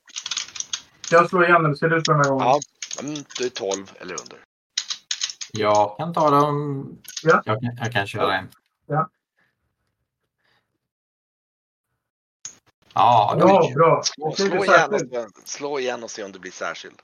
Jag 1.11 1.29
slår 1.29 1.45
igen 1.45 1.65
eller 1.65 1.75
ser 1.75 1.89
det 1.89 1.95
ut 1.95 2.05
på 2.05 2.11
den 2.11 2.21
här 2.21 2.29
gången? 2.29 2.47
ja. 2.47 2.59
Mm, 2.99 3.23
du 3.37 3.45
är 3.45 3.49
12 3.49 3.91
eller 3.99 4.13
under. 4.21 4.37
Jag 5.51 5.97
kan 5.97 6.13
ta 6.13 6.29
dem. 6.29 6.87
Ja. 7.23 7.41
Jag, 7.45 7.61
kan, 7.61 7.77
jag 7.77 7.91
kan 7.91 8.07
köra 8.07 8.37
en. 8.37 8.49
Ja. 8.87 9.09
Ja, 12.93 13.35
då, 13.39 13.47
Ja, 13.47 13.73
bra. 13.75 14.03
Slå, 14.03 14.31
slå, 14.35 14.63
igen 14.65 14.93
och, 14.93 15.47
slå 15.47 15.79
igen 15.79 16.03
och 16.03 16.11
se 16.11 16.23
om 16.23 16.31
det 16.31 16.39
blir 16.39 16.51
särskild. 16.51 17.01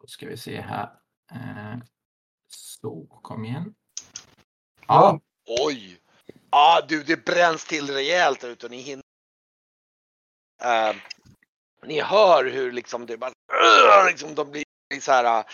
då 0.00 0.06
ska 0.06 0.26
vi 0.26 0.36
se 0.36 0.60
här. 0.60 0.90
Eh, 1.32 1.78
Så, 2.48 3.06
kom 3.22 3.44
igen. 3.44 3.74
Ja. 4.86 5.20
Ja, 5.44 5.64
Oj! 5.64 6.00
Ja 6.50 6.80
du, 6.88 7.02
det 7.02 7.24
bränns 7.24 7.64
till 7.64 7.90
rejält 7.90 8.40
där 8.40 8.48
ute 8.48 8.66
och 8.66 8.70
ni 8.70 8.80
hinner. 8.80 9.04
Eh, 10.62 10.96
ni 11.86 12.00
hör 12.00 12.44
hur 12.44 12.72
liksom 12.72 13.06
det 13.06 13.16
bara 13.16 13.32
liksom 14.08 14.34
de 14.34 14.50
blir 14.50 14.64
så 15.00 15.12
här. 15.12 15.38
eh, 15.38 15.44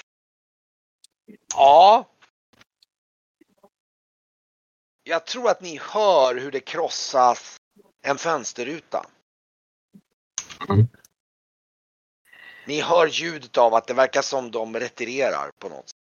Ja. 1.55 2.05
Jag 5.09 5.25
tror 5.27 5.51
att 5.51 5.61
ni 5.61 5.79
hör 5.79 6.35
hur 6.35 6.51
det 6.51 6.61
krossas 6.61 7.57
en 8.03 8.19
fönsterruta. 8.19 9.07
Mm. 10.69 10.89
Ni 12.67 12.81
hör 12.81 13.07
ljudet 13.07 13.57
av 13.57 13.75
att 13.75 13.87
det 13.87 13.95
verkar 13.95 14.23
som 14.23 14.51
de 14.51 14.77
retirerar 14.77 15.51
på 15.59 15.69
något 15.69 15.89
sätt. 15.89 15.99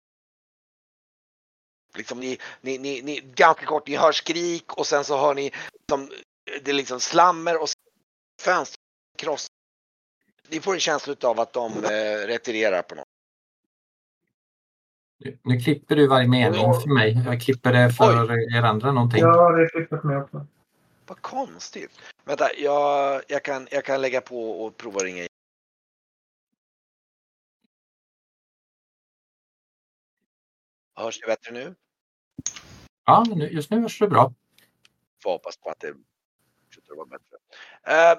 Liksom 1.97 2.21
ni, 2.21 2.39
ni, 2.61 2.79
ni, 2.79 3.03
ni, 3.03 3.21
ganska 3.21 3.67
kort, 3.67 3.87
ni 3.87 3.97
hör 3.97 4.13
skrik 4.13 4.73
och 4.73 4.87
sen 4.87 5.05
så 5.05 5.17
hör 5.19 5.35
ni 5.35 5.53
som, 5.89 6.11
det 6.63 6.71
är 6.71 6.75
liksom 6.75 7.01
slammer 7.01 7.63
och 7.63 7.69
fönster 8.43 8.79
kross. 9.19 9.47
Ni 10.49 10.61
får 10.61 10.75
en 10.75 10.81
känsla 10.81 11.17
av 11.23 11.41
att 11.41 11.53
de 11.53 11.85
eh, 11.85 12.27
retirerar 12.27 12.83
på 12.83 12.95
något. 12.95 13.14
Nu, 15.43 15.61
klipper 15.61 15.97
du 15.97 16.07
varje 16.07 16.29
mening 16.29 16.75
för 16.75 16.95
mig. 16.95 17.23
Jag 17.27 17.41
klipper 17.41 17.73
det 17.73 17.93
för 17.93 18.57
er 18.57 18.63
andra 18.63 18.93
någonting. 18.93 19.21
Ja, 19.21 19.53
det 19.53 19.63
är 19.63 19.69
klippt 19.69 19.89
för 19.89 20.09
mig 20.09 20.17
också. 20.17 20.47
Vad 21.07 21.21
konstigt. 21.21 21.91
Vänta, 22.25 22.49
jag, 22.57 23.23
jag, 23.29 23.43
kan, 23.43 23.69
jag 23.71 23.85
kan 23.85 24.01
lägga 24.01 24.21
på 24.21 24.65
och 24.65 24.77
prova 24.77 25.01
ringa 25.01 25.19
igen. 25.19 25.29
Hörs 30.97 31.21
det 31.21 31.27
bättre 31.27 31.53
nu? 31.53 31.75
Ja, 33.05 33.25
nu, 33.35 33.49
just 33.49 33.71
nu 33.71 33.81
hörs 33.81 33.99
det 33.99 34.09
bra. 34.09 34.33
Får 35.23 35.31
hoppas 35.31 35.57
på 35.57 35.71
att 35.71 35.81
det 35.81 35.95
fortsätter 36.65 36.93
att 36.93 36.97
vara 36.97 37.07
bättre. 37.07 37.37
Eh, 37.87 38.11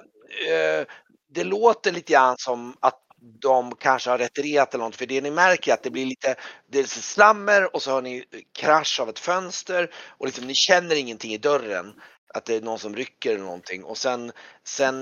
eh, 0.54 0.86
det 1.28 1.44
låter 1.44 1.92
lite 1.92 2.12
grann 2.12 2.36
som 2.38 2.76
att 2.80 3.05
de 3.20 3.74
kanske 3.74 4.10
har 4.10 4.18
retirerat 4.18 4.74
eller 4.74 4.84
något 4.84 4.96
för 4.96 5.06
det 5.06 5.20
ni 5.20 5.30
märker 5.30 5.70
är 5.70 5.74
att 5.74 5.82
det 5.82 5.90
blir 5.90 6.06
lite 6.06 6.34
lite 6.72 6.88
slammer 6.88 7.74
och 7.74 7.82
så 7.82 7.90
hör 7.90 8.02
ni 8.02 8.24
krasch 8.58 9.00
av 9.00 9.08
ett 9.08 9.18
fönster 9.18 9.90
och 9.94 10.26
liksom, 10.26 10.46
ni 10.46 10.54
känner 10.54 10.96
ingenting 10.96 11.32
i 11.32 11.38
dörren. 11.38 11.94
Att 12.34 12.44
det 12.44 12.54
är 12.54 12.60
någon 12.60 12.78
som 12.78 12.96
rycker 12.96 13.34
eller 13.34 13.44
någonting 13.44 13.84
och 13.84 13.98
sen, 13.98 14.32
sen 14.64 15.00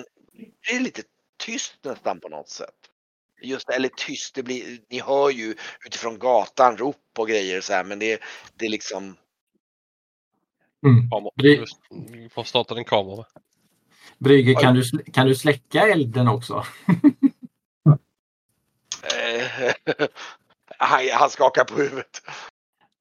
är 0.71 0.75
det 0.79 0.81
lite 0.81 1.03
tyst 1.39 1.75
nästan 1.85 2.21
på 2.21 2.29
något 2.29 2.49
sätt. 2.49 2.75
Just 3.43 3.69
eller 3.69 3.89
tyst, 3.89 4.35
det 4.35 4.43
blir, 4.43 4.79
ni 4.91 5.01
hör 5.01 5.31
ju 5.31 5.55
utifrån 5.87 6.19
gatan 6.19 6.77
rop 6.77 6.97
och 7.19 7.29
grejer 7.29 7.61
så 7.61 7.73
här 7.73 7.85
men 7.85 7.99
det, 7.99 8.21
det 8.59 8.67
är 8.67 8.71
liksom 8.71 9.17
Mm. 10.87 11.09
Du 11.35 12.29
får 12.29 12.45
starta 12.45 12.75
din 12.75 12.85
kamera. 12.85 13.25
Brygge, 14.19 14.55
kan 14.55 14.75
du, 14.75 14.83
kan 15.13 15.27
du 15.27 15.35
släcka 15.35 15.89
elden 15.89 16.29
också? 16.29 16.65
Eh, 19.25 19.75
han, 20.79 21.01
han 21.13 21.31
skakar 21.31 21.65
på 21.65 21.75
huvudet. 21.75 22.23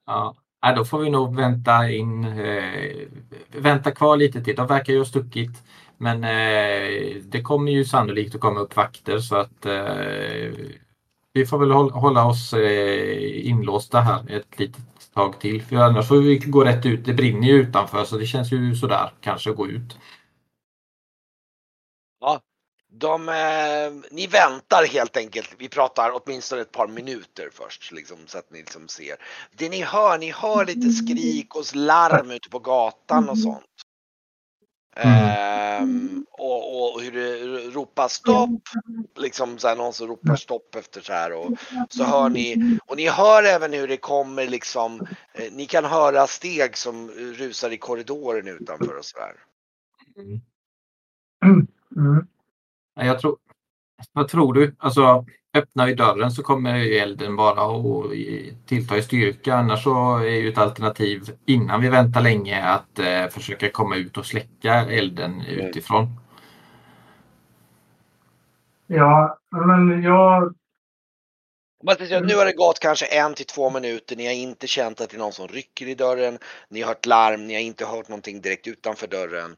Ja. 0.06 0.36
Nej, 0.63 0.75
då 0.75 0.86
får 0.86 1.00
vi 1.00 1.10
nog 1.10 1.36
vänta 1.36 1.89
in, 1.89 2.24
eh, 2.24 3.08
vänta 3.51 3.92
kvar 3.92 4.18
lite 4.18 4.44
till. 4.44 4.56
De 4.56 4.68
verkar 4.68 4.94
ju 4.94 5.00
ha 5.00 5.06
stuckit. 5.06 5.63
Men 5.98 6.24
eh, 6.24 7.15
det 7.24 7.42
kommer 7.42 7.72
ju 7.72 7.86
sannolikt 7.86 8.36
att 8.36 8.42
komma 8.42 8.60
upp 8.60 8.75
vakter 8.75 9.20
så 9.20 9.36
att 9.36 9.65
eh, 9.65 10.51
vi 11.34 11.46
får 11.46 11.58
väl 11.58 11.72
håll, 11.72 11.92
hålla 11.92 12.25
oss 12.25 12.53
eh, 12.53 13.48
inlåsta 13.48 14.01
här 14.01 14.32
ett 14.32 14.60
litet 14.60 15.13
tag 15.13 15.39
till. 15.39 15.63
För 15.63 15.75
annars 15.75 16.08
får 16.08 16.18
vi 16.18 16.38
gå 16.38 16.63
rätt 16.63 16.86
ut. 16.86 17.06
Det 17.06 17.13
brinner 17.13 17.48
ju 17.48 17.53
utanför 17.53 18.03
så 18.03 18.18
det 18.18 18.25
känns 18.25 18.51
ju 18.51 18.75
sådär 18.75 19.12
kanske 19.22 19.50
att 19.50 19.56
gå 19.56 19.68
ut. 19.68 19.98
De, 22.96 23.30
eh, 23.30 23.94
ni 24.12 24.28
väntar 24.28 24.86
helt 24.86 25.18
enkelt. 25.18 25.56
Vi 25.58 25.70
pratar 25.70 26.12
åtminstone 26.14 26.62
ett 26.62 26.72
par 26.72 26.88
minuter 26.88 27.50
först 27.54 27.92
liksom, 27.92 28.18
så 28.26 28.38
att 28.38 28.52
ni 28.52 28.60
liksom 28.60 28.88
ser. 28.88 29.16
Det 29.58 29.70
ni 29.70 29.82
hör, 29.82 30.18
ni 30.18 30.32
hör 30.32 30.66
lite 30.66 30.90
skrik 30.90 31.56
och 31.56 31.76
larm 31.76 32.32
ute 32.32 32.50
på 32.50 32.60
gatan 32.60 33.30
och 33.30 33.40
sånt. 33.40 33.66
Ehm, 34.96 36.26
och, 36.32 36.94
och 36.94 37.02
hur 37.02 37.12
det 37.12 37.60
ropas 37.70 38.14
stopp. 38.14 38.62
Liksom 39.16 39.58
så 39.58 39.68
här, 39.68 39.76
någon 39.76 39.94
som 39.94 40.08
ropar 40.08 40.36
stopp 40.36 40.76
efter 40.76 41.02
så 41.02 41.14
här 41.14 41.34
och 41.34 41.52
så 41.90 42.04
hör 42.04 42.30
ni 42.30 42.80
och 42.88 42.98
ni 42.98 43.08
hör 43.08 43.44
även 43.44 43.74
hur 43.74 43.88
det 43.88 43.98
kommer 43.98 44.48
liksom. 44.48 45.08
Eh, 45.34 45.52
ni 45.52 45.66
kan 45.66 45.86
höra 45.86 46.28
steg 46.28 46.78
som 46.78 47.10
rusar 47.12 47.70
i 47.70 47.78
korridoren 47.78 48.48
utanför 48.48 48.98
och 48.98 49.06
så 49.06 49.18
där. 49.18 49.36
Mm. 51.96 52.28
Ja, 52.96 53.06
Jag 53.06 53.20
tror, 53.20 53.38
vad 54.12 54.28
tror 54.28 54.54
du? 54.54 54.76
Alltså, 54.78 55.26
öppnar 55.58 55.86
vi 55.86 55.94
dörren 55.94 56.32
så 56.32 56.44
kommer 56.44 56.78
ju 56.78 56.96
elden 56.96 57.36
bara 57.36 57.62
att 57.62 58.12
tillta 58.66 58.98
i 58.98 59.02
styrka. 59.02 59.56
Annars 59.56 59.84
så 59.84 60.18
är 60.18 60.42
ju 60.42 60.50
ett 60.50 60.58
alternativ 60.58 61.22
innan 61.46 61.82
vi 61.82 61.90
väntar 61.90 62.22
länge 62.22 62.64
att 62.64 63.00
eh, 63.00 63.28
försöka 63.28 63.70
komma 63.70 63.96
ut 63.96 64.18
och 64.18 64.26
släcka 64.26 64.74
elden 64.74 65.42
utifrån. 65.42 66.08
Ja, 68.88 69.38
men 69.52 70.04
jag... 70.04 70.56
Nu 72.10 72.36
har 72.36 72.46
det 72.46 72.54
gått 72.54 72.80
kanske 72.80 73.06
en 73.06 73.34
till 73.34 73.46
två 73.46 73.70
minuter. 73.70 74.16
Ni 74.16 74.26
har 74.26 74.34
inte 74.34 74.68
känt 74.68 75.02
att 75.02 75.10
det 75.10 75.18
är 75.18 75.20
någon 75.20 75.32
som 75.32 75.48
rycker 75.48 75.88
i 75.88 75.96
dörren. 75.96 76.40
Ni 76.70 76.82
har 76.82 76.88
hört 76.88 77.06
larm. 77.06 77.48
Ni 77.48 77.54
har 77.54 77.62
inte 77.62 77.86
hört 77.86 78.10
någonting 78.10 78.42
direkt 78.42 78.68
utanför 78.68 79.08
dörren. 79.08 79.56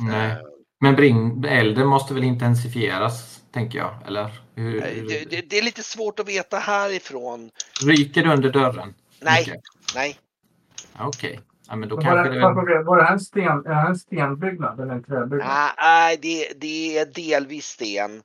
Nej. 0.00 0.36
Men 0.80 0.96
brinn, 0.96 1.44
elden 1.44 1.86
måste 1.86 2.14
väl 2.14 2.24
intensifieras, 2.24 3.42
tänker 3.52 3.78
jag? 3.78 4.06
Eller 4.06 4.40
hur, 4.54 4.80
Det, 4.80 5.30
det, 5.30 5.50
det 5.50 5.58
är 5.58 5.62
lite 5.62 5.82
svårt 5.82 6.20
att 6.20 6.28
veta 6.28 6.58
härifrån. 6.58 7.50
ryker 7.86 8.22
det 8.24 8.32
under 8.32 8.50
dörren? 8.52 8.94
Nej, 9.20 9.40
Mycket? 9.46 9.62
nej. 9.94 10.18
Okej, 10.98 11.40
ja, 11.68 11.76
men 11.76 11.88
då 11.88 11.96
Var 11.96 12.02
kanske 12.02 12.28
det, 12.28 12.34
det... 12.34 12.82
var, 12.84 12.96
det 12.96 13.02
här 13.04 13.12
en, 13.12 13.20
sten, 13.20 13.42
är 13.48 13.62
det 13.68 13.74
här 13.74 13.88
en 13.88 13.96
stenbyggnad 13.98 14.80
eller 14.80 14.92
en 14.94 15.04
träbyggnad? 15.04 15.48
Nej, 15.48 15.72
nej, 15.78 16.18
det, 16.22 16.60
det 16.60 16.98
är 16.98 17.06
delvis 17.06 17.66
sten. 17.66 18.22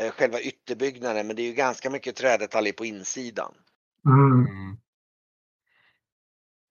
eh, 0.00 0.10
Själva 0.12 0.40
ytterbyggnaden. 0.40 1.26
Men 1.26 1.36
det 1.36 1.42
är 1.42 1.46
ju 1.46 1.52
ganska 1.54 1.90
mycket 1.90 2.16
trädetaljer 2.16 2.72
på 2.72 2.84
insidan. 2.84 3.52
Mm. 4.06 4.46
Mm. 4.46 4.76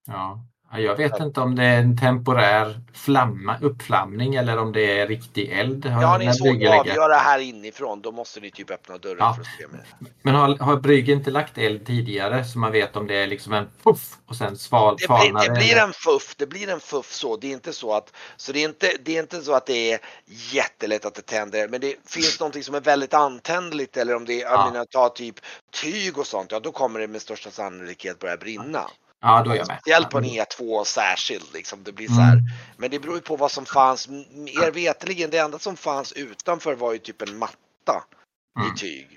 Ja. 0.08 0.46
Ja, 0.72 0.80
Jag 0.80 0.96
vet 0.96 1.20
inte 1.20 1.42
om 1.42 1.56
det 1.56 1.64
är 1.64 1.80
en 1.80 1.98
temporär 1.98 2.80
flamma, 2.94 3.58
uppflamning 3.62 4.36
eller 4.36 4.58
om 4.58 4.72
det 4.72 5.00
är 5.00 5.08
riktig 5.08 5.50
eld. 5.52 5.86
Ja, 5.86 6.18
ni 6.18 6.26
när 6.26 6.32
så 6.34 6.44
Brygge 6.44 6.60
lägger- 6.70 6.80
avgöra 6.80 7.14
här 7.16 7.40
inifrån. 7.40 8.02
Då 8.02 8.12
måste 8.12 8.40
ni 8.40 8.52
typ 8.52 8.72
öppna 8.72 8.98
dörren 8.98 9.18
Ja. 9.20 9.34
för 9.34 9.42
att 9.42 9.48
se 9.48 9.68
med. 9.68 10.10
Men 10.22 10.36
har, 10.36 10.58
har 10.58 10.76
Brygge 10.76 11.12
inte 11.14 11.32
lagt 11.32 11.58
eld 11.58 11.86
tidigare 11.86 12.46
så 12.46 12.60
man 12.60 12.72
vet 12.72 12.96
om 12.96 13.08
det 13.08 13.16
är 13.16 13.28
liksom 13.28 13.54
en 13.54 13.68
puff 13.84 14.18
och 14.26 14.36
sen 14.36 14.58
sval, 14.58 14.98
Det 15.00 15.08
blir, 15.08 15.48
det 15.50 15.60
blir 15.60 15.78
en 15.78 15.94
fuff, 15.94 16.36
det 16.38 16.46
blir 16.48 16.70
en 16.70 16.80
fuff 16.80 17.12
så. 17.14 17.38
Det 17.38 17.48
är 17.48 17.52
inte 17.54 17.74
så 17.74 17.94
att, 17.94 18.14
så 18.38 18.52
det 18.52 18.60
är 18.64 18.66
inte, 18.70 18.92
det 19.04 19.16
är 19.18 19.22
inte 19.22 19.42
så 19.42 19.54
att 19.54 19.66
det 19.66 19.92
är 19.94 20.00
jättelätt 20.52 21.06
att 21.06 21.16
det 21.16 21.22
tänder. 21.26 21.68
Men 21.68 21.82
det 21.82 21.96
finns 22.06 22.40
någonting 22.40 22.64
som 22.64 22.76
är 22.76 22.82
väldigt 22.82 23.14
antändligt 23.14 23.98
eller 23.98 24.16
om 24.16 24.26
det 24.26 24.42
är, 24.42 24.46
Ja. 24.46 24.52
jag 24.66 24.74
menar, 24.74 24.86
ta 24.86 25.10
typ 25.10 25.36
tyg 25.82 26.18
och 26.18 26.28
sånt. 26.28 26.52
Ja, 26.52 26.60
då 26.60 26.72
kommer 26.72 27.00
det 27.00 27.08
med 27.08 27.22
största 27.22 27.52
sannolikhet 27.52 28.20
börja 28.20 28.38
brinna. 28.38 28.66
Ja, 28.74 28.90
då 29.22 29.28
är 29.52 29.56
jag 29.56 29.68
med. 29.68 29.78
Speciellt 29.80 30.10
på 30.10 30.18
en 30.18 30.24
E2 30.24 30.84
särskilt 30.84 31.54
liksom. 31.54 31.80
Det 31.84 31.92
blir 31.92 32.08
så 32.08 32.14
här. 32.22 32.34
Mm. 32.34 32.46
Men 32.78 32.90
det 32.90 33.00
beror 33.00 33.16
ju 33.16 33.22
på 33.22 33.36
vad 33.36 33.52
som 33.52 33.66
fanns. 33.66 34.08
M- 34.08 34.48
Er 34.64 34.72
veteligen, 34.72 35.30
det 35.30 35.38
enda 35.38 35.60
som 35.60 35.76
fanns 35.76 36.14
utanför 36.14 36.76
var 36.76 36.94
ju 36.94 37.00
typ 37.00 37.22
en 37.22 37.38
matta 37.38 38.04
Mm. 38.60 38.74
i 38.74 38.78
tyg. 38.80 39.16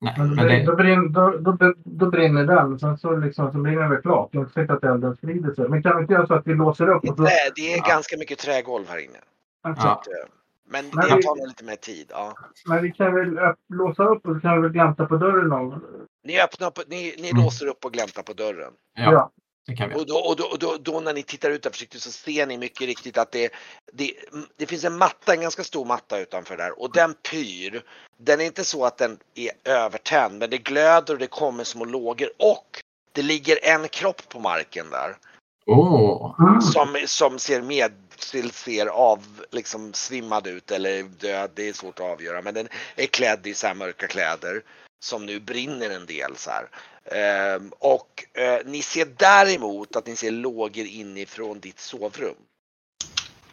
Nej, 0.00 0.14
Men 0.18 0.36
det, 0.36 0.64
då, 0.64 0.76
brinner, 0.76 1.08
då, 1.08 1.52
då, 1.52 1.74
då 1.84 2.10
brinner 2.10 2.44
den. 2.44 2.78
Sen 2.78 2.98
så, 2.98 3.16
liksom, 3.16 3.52
så 3.52 3.58
brinner 3.58 3.88
det 3.88 4.02
klart. 4.02 4.28
Jag 4.32 4.40
har 4.54 4.60
inte 4.62 4.72
att 4.74 4.84
elden 4.84 5.16
sprider 5.16 5.54
sig. 5.54 5.68
Men 5.68 5.82
kan 5.82 5.96
vi 5.96 6.02
inte 6.02 6.12
göra 6.14 6.26
så 6.26 6.34
att 6.34 6.46
vi 6.46 6.54
låser 6.54 6.88
upp? 6.88 7.02
Och 7.02 7.16
så, 7.16 7.24
trä, 7.24 7.30
det 7.56 7.72
är 7.72 7.76
Ja. 7.78 7.84
ganska 7.88 8.16
mycket 8.16 8.38
trägolv 8.38 8.88
här 8.88 8.98
inne. 8.98 9.18
Ja. 9.62 9.70
Eh, 9.70 10.28
Men 10.70 10.84
Men 10.92 11.08
det 11.08 11.16
vi- 11.16 11.22
tar 11.22 11.36
nog 11.36 11.48
lite 11.48 11.64
mer 11.64 11.76
tid. 11.76 12.06
Ja. 12.10 12.34
Men 12.66 12.82
vi 12.82 12.90
kan 12.92 13.14
väl 13.14 13.38
öpp- 13.38 13.56
låsa 13.68 14.02
upp 14.04 14.26
och 14.26 14.34
så 14.34 14.40
kan 14.40 14.54
vi 14.56 14.62
väl 14.62 14.72
glänta 14.72 15.06
på 15.06 15.16
dörren 15.16 15.48
någon. 15.48 15.82
Ni, 16.24 16.40
öppnar 16.40 16.70
på, 16.70 16.82
ni, 16.88 17.14
ni 17.18 17.30
Mm. 17.30 17.42
låser 17.44 17.66
upp 17.66 17.84
och 17.84 17.92
gläntar 17.92 18.22
på 18.22 18.32
dörren. 18.32 18.72
ja. 18.94 19.30
Och, 19.94 20.06
då, 20.06 20.16
och, 20.16 20.36
då, 20.36 20.44
och 20.44 20.58
då, 20.58 20.76
då 20.80 21.00
när 21.00 21.14
ni 21.14 21.22
tittar 21.22 21.50
ut 21.50 21.62
där 21.62 21.70
försiktigt 21.70 22.02
så 22.02 22.12
ser 22.12 22.46
ni 22.46 22.58
mycket 22.58 22.86
riktigt 22.86 23.18
att 23.18 23.32
det, 23.32 23.52
det, 23.92 24.12
det 24.56 24.66
finns 24.66 24.84
en 24.84 24.98
matta, 24.98 25.32
en 25.32 25.40
ganska 25.40 25.64
stor 25.64 25.84
matta 25.84 26.18
utanför 26.18 26.56
där 26.56 26.82
och 26.82 26.92
den 26.92 27.14
pyr. 27.14 27.82
Den 28.16 28.40
är 28.40 28.44
inte 28.44 28.64
så 28.64 28.84
att 28.84 28.98
den 28.98 29.18
är 29.34 29.50
övertänd 29.64 30.38
men 30.38 30.50
det 30.50 30.58
glöder 30.58 31.14
och 31.14 31.20
det 31.20 31.26
kommer 31.26 31.64
små 31.64 31.84
lågor 31.84 32.30
och 32.38 32.80
det 33.12 33.22
ligger 33.22 33.58
en 33.62 33.88
kropp 33.88 34.28
på 34.28 34.40
marken 34.40 34.90
där! 34.90 35.16
Mm. 35.68 36.60
som, 36.60 36.98
som 37.06 37.38
ser 37.38 37.62
med 37.62 37.92
ser 38.52 38.86
av 38.86 39.24
liksom 39.50 39.92
svimmad 39.92 40.46
ut 40.46 40.70
eller 40.70 41.02
död. 41.02 41.50
Det 41.54 41.68
är 41.68 41.72
svårt 41.72 42.00
att 42.00 42.06
avgöra 42.06 42.42
men 42.42 42.54
den 42.54 42.68
är 42.96 43.06
klädd 43.06 43.46
i 43.46 43.54
så 43.54 43.66
här 43.66 43.74
mörka 43.74 44.06
kläder 44.06 44.62
som 45.04 45.26
nu 45.26 45.40
brinner 45.40 45.90
en 45.90 46.06
del 46.06 46.36
så 46.36 46.50
här. 46.50 46.68
Ehm, 47.12 47.72
och 47.78 48.24
eh, 48.34 48.60
ni 48.66 48.82
ser 48.82 49.06
däremot 49.16 49.96
att 49.96 50.06
ni 50.06 50.16
ser 50.16 50.30
lågor 50.30 50.86
inifrån 50.86 51.60
ditt 51.60 51.78
sovrum. 51.78 52.36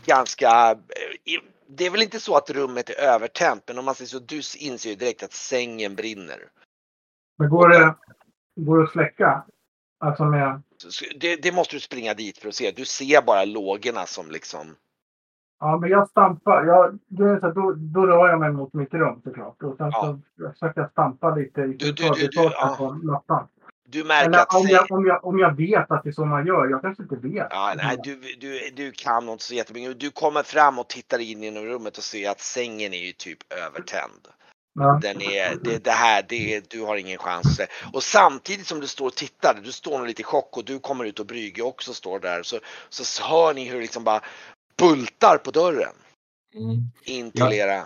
Ganska, 0.06 0.72
eh, 0.72 1.42
det 1.68 1.86
är 1.86 1.90
väl 1.90 2.02
inte 2.02 2.20
så 2.20 2.38
att 2.38 2.50
rummet 2.50 2.90
är 2.90 3.00
övertänt 3.00 3.64
men 3.68 3.78
om 3.80 3.86
man 3.86 3.96
säger 3.96 4.10
så, 4.10 4.20
du 4.20 4.42
inser 4.58 4.90
ju 4.90 4.96
direkt 4.96 5.24
att 5.24 5.34
sängen 5.34 5.96
brinner. 5.96 6.40
Men 7.38 7.50
går 7.50 7.70
det, 7.70 7.96
går 8.56 8.78
det 8.78 8.84
att 8.84 8.92
släcka? 8.92 9.46
Alltså 10.00 10.26
med... 10.26 10.62
Det, 11.16 11.36
det 11.36 11.52
måste 11.52 11.76
du 11.76 11.80
springa 11.80 12.14
dit 12.14 12.38
för 12.38 12.50
att 12.50 12.56
se. 12.56 12.72
Du 12.72 12.86
ser 12.86 13.22
bara 13.22 13.46
lågorna 13.46 14.06
som 14.06 14.32
liksom 14.32 14.76
Ja, 15.60 15.78
men 15.78 15.90
jag 15.90 16.10
stampar. 16.10 16.66
Jag, 16.66 16.86
är 17.30 17.46
att 17.46 17.56
då, 17.56 17.74
då 17.78 18.06
rör 18.06 18.30
jag 18.30 18.40
mig 18.40 18.52
mot 18.52 18.74
mitt 18.74 18.94
rum 18.94 19.22
såklart. 19.24 19.64
Och 19.64 19.78
sen 19.78 19.90
Ja. 19.94 20.18
så 20.38 20.52
försöker 20.52 20.82
jag 20.82 20.92
stampa 20.92 21.36
lite 21.36 21.62
i 21.62 21.68
Du- 21.68 21.74
du- 21.74 21.92
du- 21.92 21.92
du- 21.92 22.08
förbifarten 22.08 22.52
ja. 22.60 22.76
på 22.78 22.92
mattan. 22.94 23.48
Du 23.88 24.04
märker 24.04 24.28
Eller 24.30 24.40
att 24.40 24.56
om 24.56 24.68
jag, 24.68 24.92
om, 24.92 25.06
jag, 25.06 25.26
om 25.26 25.40
jag 25.40 25.56
vet 25.58 25.92
att 25.92 26.04
det 26.04 26.10
är 26.10 26.14
så 26.14 26.26
man 26.26 26.48
gör. 26.48 26.68
Jag 26.70 26.82
kanske 26.82 27.04
inte 27.04 27.16
vet. 27.16 27.48
Ja, 27.50 27.74
nej, 27.78 27.98
du, 28.04 28.16
du, 28.40 28.70
du 28.76 28.92
kan 28.92 29.30
inte 29.30 29.44
så 29.44 29.54
jättemycket. 29.54 30.00
Du 30.00 30.12
kommer 30.12 30.44
fram 30.44 30.80
och 30.80 30.88
tittar 30.88 31.20
in 31.20 31.44
genom 31.44 31.64
rummet 31.66 31.98
och 31.98 32.04
ser 32.04 32.30
att 32.30 32.40
sängen 32.40 32.94
är 32.94 33.06
ju 33.06 33.12
typ 33.12 33.38
övertänd. 33.54 34.28
Ja. 34.80 35.00
Den 35.02 35.22
är, 35.22 35.56
det, 35.64 35.84
det 35.84 35.92
här, 35.92 36.26
det, 36.30 36.70
du 36.70 36.82
har 36.82 36.96
ingen 36.96 37.18
chans. 37.18 37.62
Och 37.94 38.04
samtidigt 38.04 38.68
som 38.68 38.80
du 38.80 38.88
står 38.88 39.08
och 39.08 39.16
tittar, 39.16 39.60
du 39.64 39.72
står 39.72 39.98
nog 39.98 40.08
lite 40.08 40.22
i 40.22 40.26
chock 40.26 40.58
och 40.58 40.66
du 40.66 40.80
kommer 40.80 41.06
ut 41.06 41.20
och 41.20 41.26
Brygge 41.26 41.62
också 41.62 41.94
står 41.94 42.20
där. 42.20 42.44
Så, 42.44 42.60
så 42.90 43.24
hör 43.24 43.54
ni 43.54 43.70
hur 43.70 43.82
liksom 43.82 44.04
bara 44.04 44.22
bultar 44.78 45.38
på 45.38 45.52
dörren 45.52 45.94
Mm. 46.56 46.78
in 47.06 47.32
till 47.32 47.42
Ja. 47.42 47.54
era. 47.54 47.84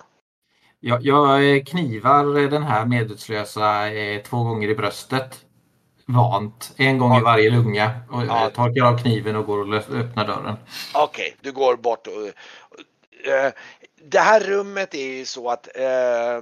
Jag, 0.80 1.06
jag 1.06 1.56
eh, 1.56 1.63
knivar 1.63 2.49
den 2.49 2.63
här 2.63 2.86
medvetslösa 2.86 3.91
eh, 3.91 4.21
två 4.21 4.43
gånger 4.43 4.67
i 4.69 4.75
bröstet. 4.75 5.45
Vant. 6.06 6.73
En 6.78 6.97
gång 6.97 7.17
i 7.17 7.21
varje 7.21 7.49
lunga. 7.49 7.91
Och 8.12 8.21
Ja. 8.21 8.25
ja. 8.43 8.49
torkar 8.49 8.86
av 8.86 8.97
kniven 8.97 9.36
och 9.36 9.45
går 9.45 9.58
och 9.60 9.73
öppnar 9.73 10.28
dörren. 10.28 10.56
Okej, 10.93 11.36
du 11.41 11.52
går 11.52 11.75
bort 11.75 12.08
och... 12.08 12.13
och, 12.13 13.28
eh, 13.32 13.52
det 14.04 14.19
här 14.19 14.39
rummet 14.39 14.95
är 14.95 15.17
ju 15.17 15.25
så 15.25 15.49
att 15.49 15.67
eh, 15.78 16.41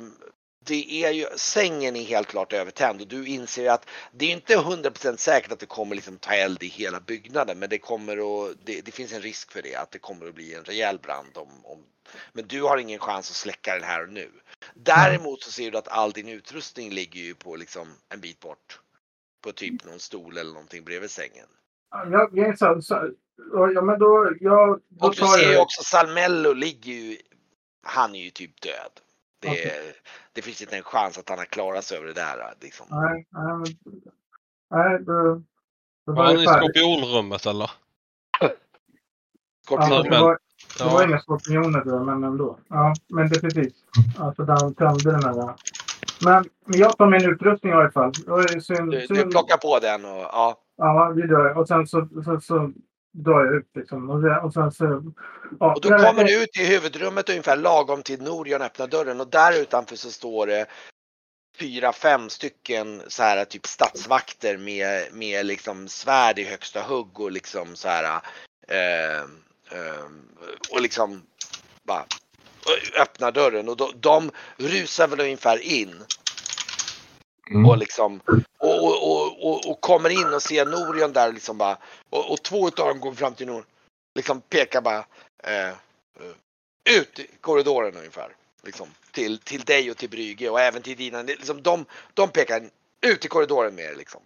det 0.68 1.04
är 1.06 1.12
ju, 1.12 1.26
sängen 1.36 1.96
är 1.96 2.04
helt 2.04 2.28
klart 2.28 2.54
övertänd 2.54 3.02
och 3.02 3.08
du 3.08 3.28
inser 3.28 3.70
att 3.70 3.90
det 4.12 4.26
är 4.26 4.32
inte 4.32 4.56
100% 4.56 5.18
säkert 5.18 5.52
att 5.52 5.60
det 5.60 5.66
kommer 5.66 5.96
liksom 5.96 6.18
ta 6.18 6.32
eld 6.32 6.64
i 6.64 6.68
hela 6.68 7.00
byggnaden 7.00 7.60
men 7.60 7.70
det 7.70 7.78
kommer 7.78 8.18
att, 8.18 8.56
det, 8.64 8.82
det 8.86 8.92
finns 8.92 9.14
en 9.14 9.22
risk 9.22 9.52
för 9.52 9.62
det, 9.62 9.76
att 9.76 9.92
det 9.92 10.00
kommer 10.00 10.28
att 10.28 10.36
bli 10.36 10.54
en 10.54 10.64
rejäl 10.64 11.00
brand 11.00 11.38
om, 11.38 11.50
om 11.64 11.84
men 12.34 12.48
du 12.48 12.62
har 12.62 12.78
ingen 12.78 13.00
chans 13.00 13.30
att 13.30 13.36
släcka 13.36 13.74
den 13.74 13.84
här 13.84 14.04
och 14.04 14.14
nu. 14.14 14.32
Däremot 14.74 15.42
så 15.42 15.52
ser 15.52 15.72
du 15.72 15.78
att 15.78 15.88
all 15.88 16.12
din 16.12 16.30
utrustning 16.30 16.92
ligger 16.92 17.22
ju 17.22 17.36
på 17.36 17.56
liksom 17.56 17.88
en 18.10 18.20
bit 18.20 18.40
bort. 18.40 18.80
På 19.44 19.52
typ 19.52 19.86
någon 19.86 20.00
stol 20.00 20.38
eller 20.38 20.54
någonting 20.54 20.84
bredvid 20.84 21.12
sängen. 21.12 21.48
Jag, 21.92 22.30
jag 22.38 22.58
så, 22.58 22.82
så, 22.82 23.14
ja, 23.74 23.82
men 23.82 24.00
då, 24.00 24.34
jag, 24.40 24.82
då 24.88 25.08
Och 25.08 25.16
du 25.16 25.22
ser 25.22 25.52
ju 25.52 25.58
också 25.58 25.84
Salmello 25.84 26.54
ligger 26.54 26.94
ju, 26.94 27.18
han 27.84 28.16
är 28.16 28.24
ju 28.24 28.30
typ 28.30 28.62
död. 28.62 29.02
Det, 29.40 29.48
Okej. 29.50 29.94
det 30.34 30.42
finns 30.42 30.62
inte 30.62 30.78
en 30.78 30.84
chans 30.84 31.18
att 31.18 31.30
han 31.30 31.38
har 31.38 31.46
klarat 31.46 31.84
sig 31.84 31.98
över 31.98 32.08
det 32.08 32.14
där. 32.14 32.54
Liksom. 32.62 32.86
Nej, 32.90 33.28
nej, 34.70 35.00
Var 36.06 36.14
var 36.16 36.24
han 36.26 36.36
i 36.40 36.46
skorpionrummet 36.46 37.46
eller? 37.46 37.72
Ja, 38.40 38.50
Skorpion. 39.66 39.90
fast 39.90 40.04
det 40.04 40.20
var, 40.22 40.38
det 40.78 40.84
var 40.84 41.02
Ja. 41.02 41.08
inga 41.08 41.20
skorpioner 41.20 41.84
då, 41.86 42.04
men 42.04 42.24
ändå. 42.24 42.60
Ja, 42.70 42.94
men 43.10 43.30
det 43.30 43.36
är 43.36 43.42
precis. 43.42 43.74
Alltså 44.20 44.44
där 44.46 44.58
de 44.60 44.76
tömde 44.76 45.12
den 45.12 45.24
här. 45.24 45.56
Men, 46.24 46.46
men 46.66 46.80
jag 46.80 46.98
tar 46.98 47.06
min 47.08 47.30
utrustning 47.34 47.72
i 47.72 47.76
alla 47.76 47.92
fall. 47.92 48.14
Synd, 48.62 48.92
Du, 48.92 49.00
du 49.00 49.08
synd. 49.16 49.32
plockar 49.32 49.58
på 49.58 49.80
den 49.80 50.06
och 50.06 50.12
ja. 50.22 50.58
Ja, 50.78 51.14
det 51.16 51.28
gör 51.28 51.48
jag. 51.48 51.58
Och 51.58 51.68
sen 51.68 51.88
så, 51.88 52.08
så, 52.26 52.40
så 52.42 52.72
drar 53.24 53.46
jag 53.46 53.56
ut 53.56 53.70
liksom. 53.76 54.10
Och, 54.10 54.22
det, 54.22 54.40
och 54.40 54.54
sen 54.54 54.72
så... 54.72 55.14
Ja, 55.60 55.74
Och 55.74 55.82
då 55.82 55.90
jag- 55.90 56.06
kommer 56.06 56.24
du 56.24 56.44
ut 56.44 56.58
i 56.58 56.66
huvudrummet 56.66 57.30
ungefär 57.30 57.58
lagom 57.58 58.04
till 58.04 58.22
Norion 58.22 58.62
öppnar 58.62 58.88
dörren 58.88 59.22
och 59.22 59.28
där 59.28 59.62
utanför 59.62 59.96
så 59.96 60.12
står 60.12 60.48
det 60.48 60.66
fyra, 61.60 61.94
fem 61.94 62.30
stycken 62.30 63.02
så 63.08 63.24
här 63.24 63.46
typ 63.46 63.66
stadsvakter 63.68 64.58
med, 64.58 65.14
med 65.14 65.46
liksom 65.46 65.88
svärd 65.88 66.40
i 66.40 66.44
högsta 66.44 66.82
hugg 66.82 67.20
och 67.20 67.32
liksom 67.32 67.76
så 67.76 67.88
här 67.88 68.22
eh, 68.68 69.18
eh, 69.72 70.06
och 70.72 70.82
liksom 70.82 71.22
bara 71.84 72.06
öppnar 73.02 73.32
dörren 73.32 73.70
och 73.70 73.78
de, 73.78 73.90
de 73.96 74.32
rusar 74.58 75.08
väl 75.08 75.20
ungefär 75.22 75.58
in 75.64 75.96
Mm. 77.52 77.66
och 77.66 77.78
liksom 77.78 78.20
och, 78.58 78.84
och, 78.86 79.17
och, 79.38 79.72
och, 79.72 79.82
kommer 79.82 80.10
in 80.10 80.34
och 80.34 80.42
ser 80.42 80.66
Norion 80.66 81.14
där 81.14 81.34
liksom 81.34 81.58
bara 81.58 81.78
och, 82.10 82.32
och 82.32 82.44
två 82.44 82.68
utav 82.68 82.88
dem 82.88 83.00
går 83.00 83.14
fram 83.14 83.34
till 83.34 83.48
Norion 83.48 83.64
liksom 84.16 84.42
pekar 84.42 84.82
bara 84.82 85.06
eh, 85.44 85.70
eh, 85.70 85.76
ut 86.98 87.20
i 87.20 87.28
korridoren 87.42 87.96
ungefär 87.98 88.36
liksom 88.64 88.88
till, 89.12 89.40
till 89.40 89.62
dig 89.62 89.92
och 89.92 89.98
till 89.98 90.10
Brygge 90.10 90.50
och 90.50 90.62
även 90.62 90.82
till 90.82 90.98
dina 90.98 91.22
liksom 91.22 91.62
de, 91.62 91.86
de 92.14 92.30
pekar 92.30 92.70
ut 93.02 93.26
i 93.26 93.28
korridoren 93.28 93.76
med 93.76 93.86
er 93.86 93.96
liksom. 93.98 94.22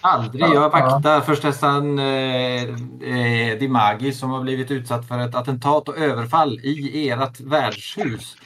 Aldrig. 0.00 0.42
Jag 0.42 0.70
vaktar 0.70 1.20
förstessan 1.20 1.98
eh, 1.98 2.62
eh, 2.62 3.58
Dimagi 3.58 4.12
som 4.12 4.30
har 4.30 4.42
blivit 4.42 4.70
utsatt 4.70 5.08
för 5.08 5.18
ett 5.18 5.34
attentat 5.34 5.88
och 5.88 5.98
överfall 5.98 6.60
i 6.62 7.08
ert 7.08 7.40
värdshus. 7.40 8.36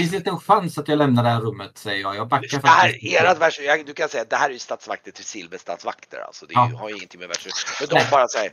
Finns 0.00 0.10
det 0.10 0.16
inte 0.16 0.30
en 0.30 0.40
chans 0.40 0.78
att 0.78 0.88
jag 0.88 0.98
lämnar 0.98 1.22
det 1.22 1.28
här 1.28 1.40
rummet, 1.40 1.78
säger 1.78 2.00
jag. 2.00 2.16
Jag 2.16 2.28
backar 2.28 2.60
Det 2.60 2.68
här, 2.68 3.04
erat 3.04 3.38
vers, 3.38 3.60
jag, 3.60 3.86
du 3.86 3.94
kan 3.94 4.08
säga 4.08 4.22
att 4.22 4.30
det 4.30 4.36
här 4.36 4.48
är 4.48 4.52
ju 4.52 4.58
stadsvakter 4.58 5.10
till 5.10 5.24
Silverstadsvakter 5.24 6.18
alltså. 6.18 6.46
Det 6.46 6.52
Ja. 6.54 6.60
har 6.78 6.88
ju 6.88 6.96
ingenting 6.96 7.20
med 7.20 7.28
värdshus. 7.28 7.52
Men 7.80 7.88
de 7.88 7.94
Nej. 7.94 8.08
bara 8.10 8.28
säger, 8.28 8.52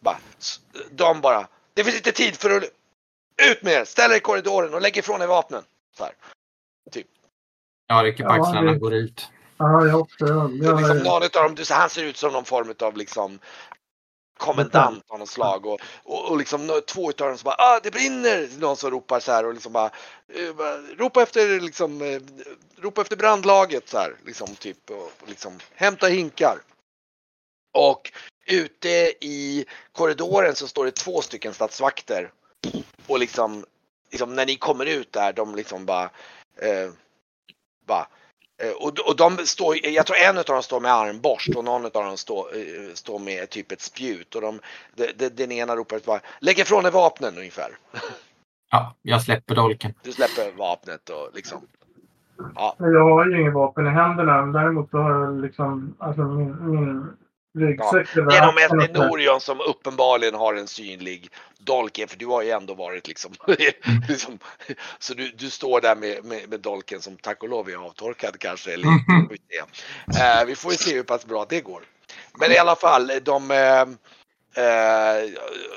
bara, 0.00 0.18
de 0.90 1.20
bara, 1.20 1.46
det 1.74 1.84
finns 1.84 1.96
inte 1.96 2.12
tid 2.12 2.36
för 2.36 2.50
att 2.56 2.64
ut 3.50 3.62
med 3.62 3.72
er, 3.72 3.84
ställ 3.84 4.12
er 4.12 4.16
i 4.16 4.20
korridoren 4.20 4.74
och 4.74 4.82
lägg 4.82 4.96
ifrån 4.96 5.22
er 5.22 5.26
vapnen. 5.26 5.62
Så 5.98 6.04
här. 6.04 6.12
Jag 7.86 8.04
rycker 8.04 8.24
på 8.24 8.30
Ja, 8.30 8.42
axlarna 8.42 8.70
och 8.70 8.78
går 8.80 8.94
ut. 8.94 9.28
Ja, 9.56 9.86
jag 9.86 10.00
också. 10.00 10.26
Jag, 10.26 10.50
Så 10.50 10.76
liksom 10.76 10.96
jag, 10.96 11.04
någon 11.04 11.22
utav 11.22 11.42
dem, 11.42 11.54
du 11.54 11.64
ser, 11.64 11.74
han 11.74 11.90
ser 11.90 12.04
ut 12.04 12.16
som 12.16 12.32
någon 12.32 12.44
form 12.44 12.74
av 12.80 12.96
liksom 12.96 13.38
kommendant 14.42 15.04
av 15.08 15.18
något 15.18 15.28
slag 15.28 15.66
och, 15.66 15.80
och, 16.04 16.30
och 16.30 16.38
liksom 16.38 16.82
två 16.86 17.10
utav 17.10 17.28
dem 17.28 17.38
som 17.38 17.44
bara 17.44 17.56
ah, 17.58 17.80
det 17.82 17.90
brinner! 17.90 18.48
Någon 18.58 18.76
som 18.76 18.90
ropar 18.90 19.20
så 19.20 19.32
här 19.32 19.46
och 19.46 19.54
liksom 19.54 19.72
bara, 19.72 19.90
eh, 20.28 20.54
bara 20.54 20.76
ropa 20.76 21.22
efter 21.22 21.60
liksom 21.60 22.02
eh, 22.02 22.20
ropa 22.82 23.00
efter 23.02 23.16
brandlaget 23.16 23.88
så 23.88 23.98
här 23.98 24.16
liksom 24.26 24.54
typ 24.54 24.90
och, 24.90 25.12
och 25.20 25.28
liksom 25.28 25.58
hämta 25.74 26.06
hinkar. 26.06 26.58
Och 27.72 28.12
ute 28.46 29.12
i 29.20 29.64
korridoren 29.92 30.54
så 30.54 30.68
står 30.68 30.84
det 30.84 30.90
två 30.90 31.22
stycken 31.22 31.54
stadsvakter. 31.54 32.30
Och 33.06 33.18
liksom, 33.18 33.66
liksom 34.10 34.34
när 34.34 34.46
ni 34.46 34.56
kommer 34.56 34.86
ut 34.86 35.12
där, 35.12 35.32
de 35.32 35.54
liksom 35.54 35.86
bara, 35.86 36.10
eh, 36.56 36.90
bara 37.86 38.06
och, 38.70 38.92
och 39.08 39.16
de 39.16 39.46
står, 39.46 39.86
jag 39.86 40.06
tror 40.06 40.16
en 40.16 40.38
av 40.38 40.44
dem 40.44 40.62
står 40.62 40.80
med 40.80 40.92
armborst 40.92 41.56
och 41.56 41.64
någon 41.64 41.84
av 41.84 41.90
dem 41.90 42.16
står, 42.16 42.56
eh, 42.56 42.94
står 42.94 43.18
med 43.18 43.50
typ 43.50 43.72
ett 43.72 43.80
spjut. 43.80 44.34
Och 44.34 44.40
de, 44.42 44.60
de, 44.94 45.12
de, 45.16 45.28
den 45.28 45.52
ena 45.52 45.76
ropar 45.76 46.00
bara 46.06 46.20
lägg 46.40 46.58
ifrån 46.58 46.82
dig 46.82 46.92
vapnen 46.92 47.38
ungefär. 47.38 47.70
Ja, 48.70 48.94
jag 49.02 49.22
släpper 49.22 49.54
dolken. 49.54 49.94
Du 50.02 50.12
släpper 50.12 50.58
vapnet 50.58 51.08
och 51.08 51.30
liksom. 51.34 51.58
Ja, 52.54 52.76
Jag 52.78 53.04
har 53.04 53.26
ju 53.26 53.40
inget 53.40 53.54
vapen 53.54 53.86
i 53.86 53.90
händerna. 53.90 54.46
Däremot 54.46 54.90
så 54.90 54.98
har 54.98 55.10
jag 55.10 55.40
liksom 55.40 55.94
alltså 55.98 56.22
min, 56.22 56.70
min 56.70 57.06
ryggsäck 57.58 58.16
över 58.16 58.30
det 58.30 58.36
är 58.36 58.40
de 58.40 58.48
axeln 58.48 58.70
och 58.70 58.76
mest 58.76 58.96
så. 58.96 59.06
Norion 59.06 59.40
som 59.40 59.60
uppenbarligen 59.60 60.34
har 60.34 60.54
en 60.54 60.68
synlig 60.68 61.30
dolken 61.58 62.08
för 62.08 62.18
du 62.18 62.26
har 62.26 62.42
ju 62.42 62.50
ändå 62.50 62.74
varit 62.74 63.08
liksom, 63.08 63.32
liksom 64.08 64.38
så 64.98 65.14
du, 65.14 65.28
du 65.28 65.50
står 65.50 65.80
där 65.80 65.96
med, 65.96 66.24
med, 66.24 66.48
med 66.48 66.60
dolken 66.60 67.00
som 67.00 67.16
tack 67.16 67.42
och 67.42 67.48
lov 67.48 67.70
är 67.70 67.76
avtorkad 67.76 68.38
kanske 68.38 68.72
eller. 68.72 68.86
Mhm. 68.86 69.28
Vi 69.30 69.36
får 69.36 69.36
se. 70.14 70.22
Eh, 70.22 70.44
vi 70.46 70.54
får 70.54 70.72
ju 70.72 70.78
se 70.78 70.94
hur 70.94 71.02
pass 71.02 71.26
bra 71.26 71.46
det 71.48 71.60
går. 71.60 71.82
Men 72.38 72.52
i 72.52 72.58
alla 72.58 72.76
fall 72.76 73.12
de 73.22 73.50
eh, 73.50 73.80
eh, 74.64 75.30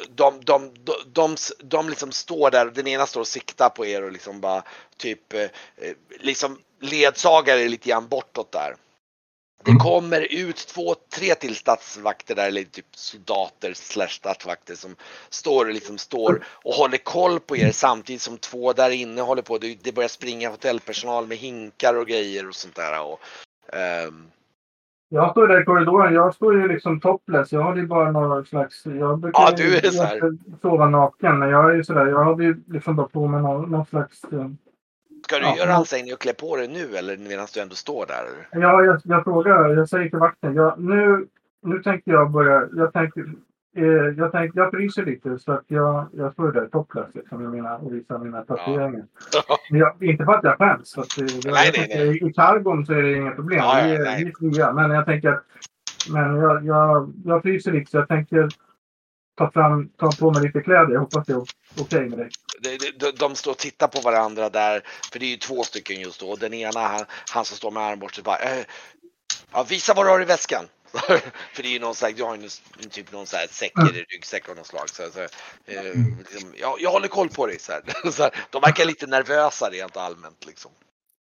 de, 0.09 0.39
de, 0.43 0.71
de, 0.73 0.93
de, 1.13 1.35
de 1.63 1.89
liksom 1.89 2.11
står 2.11 2.51
där, 2.51 2.65
den 2.65 2.87
ena 2.87 3.05
står 3.05 3.21
och 3.21 3.27
siktar 3.27 3.69
på 3.69 3.85
er 3.85 4.03
och 4.03 4.11
liksom 4.11 4.41
bara 4.41 4.63
typ 4.97 5.33
eh, 5.33 5.49
liksom 6.19 6.59
ledsagar 6.79 7.57
er 7.57 7.69
lite 7.69 7.89
grann 7.89 8.07
bortåt 8.07 8.51
där. 8.51 8.75
Det 9.65 9.71
Mm. 9.71 9.79
kommer 9.79 10.27
ut 10.33 10.55
två, 10.57 10.95
tre 11.15 11.35
till 11.35 11.55
stadsvakter 11.55 12.35
där, 12.35 12.47
eller 12.47 12.63
typ 12.63 12.85
soldater 12.95 13.73
slash 13.73 14.07
stadsvakter 14.07 14.75
som 14.75 14.95
står 15.29 15.65
och 15.65 15.73
liksom 15.73 15.97
står 15.97 16.43
och 16.63 16.73
håller 16.73 16.97
koll 16.97 17.39
på 17.39 17.57
er 17.57 17.71
samtidigt 17.71 18.21
som 18.21 18.37
två 18.37 18.73
där 18.73 18.89
inne 18.89 19.21
håller 19.21 19.41
på. 19.41 19.57
Det, 19.57 19.95
börjar 19.95 20.07
springa 20.09 20.49
hotellpersonal 20.49 21.27
med 21.27 21.37
hinkar 21.37 21.97
och 21.97 22.07
grejer 22.07 22.47
och 22.47 22.55
sånt 22.55 22.75
där. 22.75 23.01
Och, 23.03 23.19
ehm, 23.75 24.23
Jag 25.09 25.31
står 25.31 25.47
där 25.47 25.61
i 25.61 25.65
korridoren. 25.65 26.13
Jag 26.13 26.35
står 26.35 26.61
ju 26.61 26.67
liksom 26.67 26.99
topless. 26.99 27.51
Jag 27.51 27.61
har 27.61 27.75
ju 27.75 27.87
bara 27.87 28.11
några 28.11 28.45
slags... 28.45 28.85
Jag 28.85 29.19
brukar 29.19 29.41
Ja, 29.41 29.51
du 29.57 29.77
är 29.77 29.91
så 29.91 30.03
här. 30.03 30.21
sova 30.61 30.89
naken. 30.89 31.39
Men 31.39 31.49
jag 31.49 31.71
är 31.71 31.75
ju 31.75 31.83
sådär. 31.83 32.05
Jag 32.07 32.23
hade 32.23 32.43
ju 32.43 32.63
liksom 32.67 32.95
bara 32.95 33.07
på 33.07 33.27
mig 33.27 33.41
någon, 33.41 33.71
någon 33.71 33.85
slags... 33.85 34.23
eh, 34.23 34.49
ska 35.25 35.39
du 35.39 35.45
Ja, 35.45 35.57
göra 35.57 35.73
ansträngning 35.73 36.13
och 36.13 36.19
klä 36.19 36.33
på 36.33 36.55
dig 36.55 36.67
nu 36.67 36.97
eller 36.97 37.17
medan 37.17 37.47
du 37.53 37.59
ändå 37.61 37.75
står 37.75 38.05
där? 38.05 38.25
Ja, 38.51 38.83
jag, 38.83 39.01
jag 39.03 39.23
frågar. 39.23 39.69
Jag 39.69 39.89
säger 39.89 40.09
till 40.09 40.19
vakten. 40.19 40.55
Jag, 40.55 40.79
nu, 40.79 41.27
nu 41.61 41.83
tänker 41.83 42.11
jag 42.11 42.31
börja... 42.31 42.67
Jag 42.75 42.93
tänker... 42.93 43.21
Eh, 43.77 43.83
jag, 44.17 44.31
tänker, 44.31 44.59
jag 44.59 44.71
fryser 44.71 45.05
lite 45.05 45.39
så 45.39 45.51
att 45.51 45.63
jag, 45.67 46.07
jag 46.13 46.33
står 46.33 46.51
där 46.51 46.67
topless 46.67 47.07
liksom, 47.13 47.43
i 47.43 47.47
mina, 47.47 47.77
och 47.77 47.93
visar 47.93 48.17
mina 48.19 48.41
tatueringar. 48.41 49.05
Jag, 49.69 50.03
inte 50.03 50.25
för 50.25 50.33
att 50.33 50.43
jag 50.43 50.57
skäms. 50.57 50.93
för 50.93 51.01
Att, 51.01 51.15
det, 51.17 51.45
jag, 51.45 51.53
Nej, 51.53 51.71
jag 51.75 51.87
nej, 51.89 52.29
I 52.29 52.33
cargon 52.33 52.85
så 52.85 52.93
är 52.93 53.01
det 53.01 53.13
inga 53.13 53.31
problem. 53.31 53.59
Ja, 53.59 53.79
ja, 53.79 53.85
vi, 53.85 53.93
är, 53.95 54.17
vi 54.17 54.25
är 54.25 54.33
fria. 54.39 54.73
Men 54.73 54.91
jag 54.91 55.05
tänker 55.05 55.29
att 55.29 55.43
men 56.09 56.35
jag, 56.35 56.65
jag, 56.65 57.13
jag 57.25 57.41
fryser 57.41 57.71
lite 57.71 57.91
så 57.91 57.97
jag 57.97 58.07
tänker 58.07 58.49
ta, 59.37 59.51
fram, 59.51 59.89
ta 59.97 60.09
på 60.19 60.31
mig 60.31 60.41
lite 60.43 60.61
kläder. 60.61 60.93
Jag 60.93 60.99
hoppas 60.99 61.25
det 61.25 61.33
är 61.33 61.43
okej 61.81 62.09
med 62.09 62.19
dig. 62.19 62.29
De, 62.59 63.11
de, 63.11 63.35
står 63.35 63.51
och 63.51 63.57
tittar 63.57 63.87
på 63.87 64.01
varandra 64.01 64.49
där, 64.49 64.83
för 65.11 65.19
det 65.19 65.25
är 65.25 65.29
ju 65.29 65.37
två 65.37 65.63
stycken 65.63 66.01
just 66.01 66.19
då. 66.19 66.35
Den 66.35 66.53
ena, 66.53 66.87
han, 66.87 67.05
han 67.29 67.45
som 67.45 67.57
står 67.57 67.71
med 67.71 67.83
armborstet 67.83 68.23
bara, 68.23 68.37
eh, 68.37 68.65
ja, 69.51 69.63
visa 69.63 69.93
vad 69.93 70.05
du 70.05 70.09
har 70.09 70.21
i 70.21 70.25
väskan. 70.25 70.67
för 71.53 71.63
det 71.63 71.67
är 71.67 71.71
ju 71.71 71.79
någon 71.79 71.95
slags, 71.95 72.19
jag 72.19 72.25
har 72.25 72.35
ju 72.35 72.49
en- 72.83 72.89
typ 72.89 73.11
någon 73.11 73.27
så 73.27 73.37
här 73.37 73.47
säck 73.51 73.71
eller 73.77 74.05
ryggsäck 74.09 74.49
av 74.49 74.55
något 74.55 74.67
slag. 74.67 74.89
Så, 74.89 75.11
så, 75.11 75.21
eh, 75.65 75.83
liksom, 76.19 76.53
jag, 76.57 76.81
jag 76.81 76.91
håller 76.91 77.07
koll 77.07 77.29
på 77.29 77.47
dig. 77.47 77.59
Så 77.59 77.71
här. 77.71 77.83
Så 78.11 78.23
här, 78.23 78.45
de 78.49 78.61
verkar 78.61 78.85
lite 78.85 79.07
nervösa 79.07 79.69
rent 79.69 79.97
allmänt 79.97 80.45
liksom. 80.45 80.71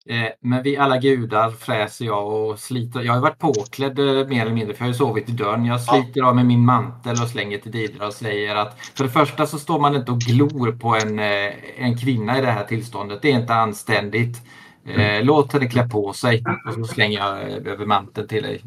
Eh, 0.10 0.30
Men 0.40 0.64
vi 0.64 0.78
alla 0.78 0.98
gudar 0.98 1.52
fräser 1.52 2.06
jag 2.06 2.28
och 2.28 2.60
sliter. 2.60 3.02
Jag 3.02 3.14
har 3.14 3.20
varit 3.22 3.40
påklädd 3.40 4.00
eh, 4.00 4.06
mer 4.28 4.42
eller 4.42 4.54
mindre 4.54 4.74
för 4.74 4.82
jag 4.82 4.88
har 4.88 4.94
ju 4.94 4.98
sovit 4.98 5.30
i 5.30 5.32
dörren. 5.32 5.66
Jag 5.66 5.82
sliter 5.82 6.22
av 6.22 6.36
med 6.36 6.46
min 6.46 6.66
mantel 6.66 7.22
och 7.24 7.30
slänger 7.30 7.58
till 7.58 7.72
Didra 7.72 8.08
och 8.08 8.14
säger 8.14 8.56
att 8.56 8.80
för 8.96 9.04
det 9.04 9.10
första 9.10 9.48
så 9.48 9.60
står 9.60 9.80
man 9.80 9.96
inte 9.96 10.12
och 10.12 10.20
glor 10.20 10.72
på 10.72 10.96
en, 10.96 11.20
eh, 11.20 11.54
en 11.78 11.98
kvinna 11.98 12.38
i 12.38 12.42
det 12.42 12.52
här 12.52 12.64
tillståndet. 12.64 13.22
Det 13.22 13.32
är 13.32 13.36
inte 13.40 13.54
anständigt. 13.54 14.42
Eh, 14.88 15.24
Låt 15.24 15.54
henne 15.54 15.68
klä 15.68 15.90
på 15.90 16.14
sig 16.14 16.44
och 16.68 16.74
så 16.74 16.84
slänger 16.84 17.20
jag 17.20 17.42
över 17.68 17.86
manteln 17.86 18.28
till 18.28 18.44
dig. 18.44 18.64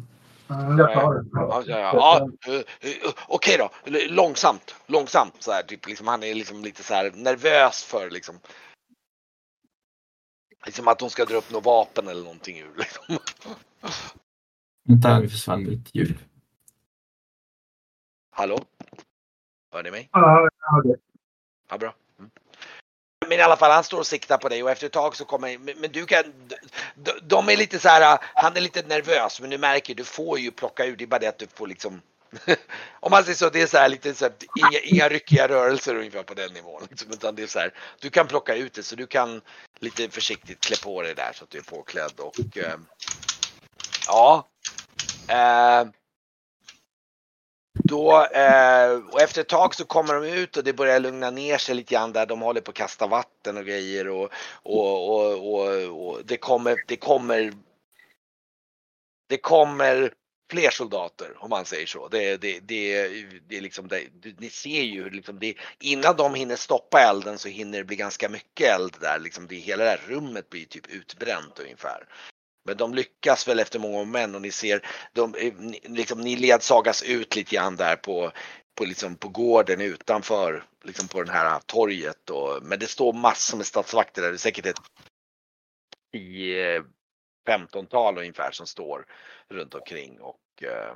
Mm, 0.49 0.77
jag 0.77 0.93
tar 0.93 1.13
det. 1.13 1.25
Ja, 1.33 1.63
ja, 1.65 1.79
ja. 1.79 1.91
ja 1.93 2.27
Okej 3.27 3.57
då, 3.59 3.69
långsamt, 4.09 4.75
långsamt 4.87 5.35
så 5.39 5.51
här, 5.51 5.63
typ, 5.63 5.87
liksom, 5.87 6.07
han 6.07 6.23
är 6.23 6.35
liksom 6.35 6.63
lite 6.63 6.83
så 6.83 6.93
här 6.93 7.11
nervös 7.15 7.83
för 7.83 8.09
liksom. 8.09 8.35
Liksom 10.67 10.87
att 10.87 11.01
hon 11.01 11.09
ska 11.09 11.25
dra 11.25 11.37
upp 11.37 11.51
något 11.51 11.65
vapen 11.65 12.07
eller 12.07 12.23
någonting 12.23 12.59
ur 12.59 12.73
liksom. 12.77 13.17
Vänta, 14.83 15.19
nu 15.19 15.29
försvann 15.29 15.63
mitt 15.63 15.95
ljud. 15.95 16.17
Hallå? 18.31 18.59
Hör 19.71 19.83
ni 19.83 19.91
mig? 19.91 20.09
Ja, 20.11 20.49
jag 20.59 20.71
hör 20.71 20.81
det. 20.83 20.99
Ja, 21.69 21.77
bra. 21.77 21.95
Mm. 22.19 22.31
Men 23.29 23.39
i 23.39 23.41
alla 23.41 23.57
fall, 23.57 23.71
han 23.71 23.83
står 23.83 23.99
och 23.99 24.07
siktar 24.07 24.37
på 24.37 24.49
dig 24.49 24.63
och 24.63 24.71
efter 24.71 24.85
ett 24.85 24.93
tag 24.93 25.15
så 25.15 25.25
kommer, 25.25 25.57
men, 25.57 25.79
men 25.79 25.91
du 25.91 26.05
kan, 26.05 26.23
de, 26.95 27.11
de 27.23 27.49
är 27.49 27.57
lite 27.57 27.79
så 27.79 27.89
här, 27.89 28.19
han 28.21 28.57
är 28.57 28.61
lite 28.61 28.87
nervös 28.87 29.41
men 29.41 29.49
du 29.49 29.57
märker, 29.57 29.95
du 29.95 30.03
får 30.03 30.39
ju 30.39 30.51
plocka 30.51 30.85
ur, 30.85 30.95
det 30.95 31.03
är 31.03 31.07
bara 31.07 31.19
det 31.19 31.27
att 31.27 31.39
du 31.39 31.47
får 31.47 31.67
liksom 31.67 32.01
om 32.99 33.11
man 33.11 33.23
säger 33.23 33.35
så, 33.35 33.49
det 33.49 33.61
är 33.61 33.67
så 33.67 33.77
här 33.77 33.89
lite 33.89 34.13
så 34.13 34.25
här, 34.25 34.33
inga, 34.55 34.79
inga 34.79 35.09
ryckiga 35.09 35.47
rörelser 35.47 35.95
ungefär 35.95 36.23
på 36.23 36.33
den 36.33 36.53
nivån. 36.53 36.87
Liksom, 36.89 37.11
utan 37.11 37.35
det 37.35 37.43
är 37.43 37.47
så 37.47 37.59
här, 37.59 37.73
du 37.99 38.09
kan 38.09 38.27
plocka 38.27 38.55
ut 38.55 38.73
det 38.73 38.83
så 38.83 38.95
du 38.95 39.07
kan 39.07 39.41
lite 39.79 40.09
försiktigt 40.09 40.59
klä 40.59 40.75
på 40.83 41.01
dig 41.01 41.15
där 41.15 41.31
så 41.33 41.43
att 41.43 41.49
du 41.49 41.57
är 41.57 41.63
påklädd 41.63 42.19
och 42.19 42.57
eh, 42.57 42.75
ja. 44.07 44.47
Eh, 45.27 45.87
då, 47.83 48.25
eh, 48.25 48.91
och 49.11 49.21
efter 49.21 49.41
ett 49.41 49.49
tag 49.49 49.75
så 49.75 49.85
kommer 49.85 50.13
de 50.13 50.25
ut 50.25 50.57
och 50.57 50.63
det 50.63 50.73
börjar 50.73 50.99
lugna 50.99 51.31
ner 51.31 51.57
sig 51.57 51.75
lite 51.75 51.93
grann 51.93 52.13
där. 52.13 52.25
De 52.25 52.41
håller 52.41 52.61
på 52.61 52.71
att 52.71 52.77
kasta 52.77 53.07
vatten 53.07 53.57
och 53.57 53.65
grejer 53.65 54.07
och, 54.07 54.31
och, 54.63 55.09
och, 55.09 55.53
och, 55.53 56.07
och 56.07 56.25
det 56.25 56.37
kommer, 56.37 56.83
det 56.87 56.97
kommer 56.97 57.53
det 59.27 59.37
kommer 59.37 60.13
fler 60.51 60.69
soldater 60.69 61.33
om 61.37 61.49
man 61.49 61.65
säger 61.65 61.85
så. 61.85 62.07
Det, 62.07 62.37
det, 62.37 62.59
det, 62.59 63.07
det 63.47 63.57
är 63.57 63.61
liksom 63.61 63.87
det, 63.87 64.03
ni 64.37 64.49
ser 64.49 64.81
ju 64.81 65.03
hur 65.03 65.11
liksom 65.11 65.39
det, 65.39 65.53
innan 65.79 66.15
de 66.15 66.35
hinner 66.35 66.55
stoppa 66.55 67.01
elden 67.01 67.37
så 67.37 67.49
hinner 67.49 67.77
det 67.77 67.83
bli 67.83 67.95
ganska 67.95 68.29
mycket 68.29 68.67
eld 68.67 68.97
där. 69.01 69.19
Liksom 69.19 69.47
det, 69.47 69.55
hela 69.55 69.83
det 69.83 69.89
här 69.89 70.01
rummet 70.07 70.49
blir 70.49 70.65
typ 70.65 70.87
utbränt 70.87 71.59
ungefär. 71.59 72.07
Men 72.65 72.77
de 72.77 72.93
lyckas 72.93 73.47
väl 73.47 73.59
efter 73.59 73.79
många 73.79 73.99
om 73.99 74.11
män 74.11 74.35
och 74.35 74.41
ni 74.41 74.51
ser, 74.51 74.87
de, 75.13 75.35
eh, 75.35 75.53
ni, 75.57 75.79
liksom, 75.83 76.21
ni 76.21 76.35
ledsagas 76.35 77.03
ut 77.03 77.35
lite 77.35 77.55
grann 77.55 77.75
där 77.75 77.95
på, 77.95 78.31
på, 78.75 78.85
liksom, 78.85 79.15
på 79.15 79.29
gården 79.29 79.81
utanför, 79.81 80.63
liksom 80.83 81.07
på 81.07 81.23
det 81.23 81.31
här 81.31 81.59
torget. 81.59 82.29
Och, 82.29 82.63
men 82.63 82.79
det 82.79 82.87
står 82.87 83.13
massor 83.13 83.57
med 83.57 83.65
statsvakter 83.65 84.21
där, 84.21 84.29
det 84.29 84.35
är 84.35 84.37
säkert 84.37 84.65
ett 84.65 84.77
eh, 86.13 86.83
15-tal 87.47 88.17
ungefär 88.17 88.51
som 88.51 88.67
står 88.67 89.05
runt 89.49 89.73
omkring 89.73 90.19
och 90.21 90.63
eh, 90.63 90.95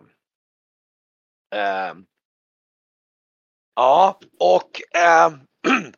eh, 1.59 1.93
Ja, 3.75 4.19
och 4.39 4.81
eh, 4.95 5.29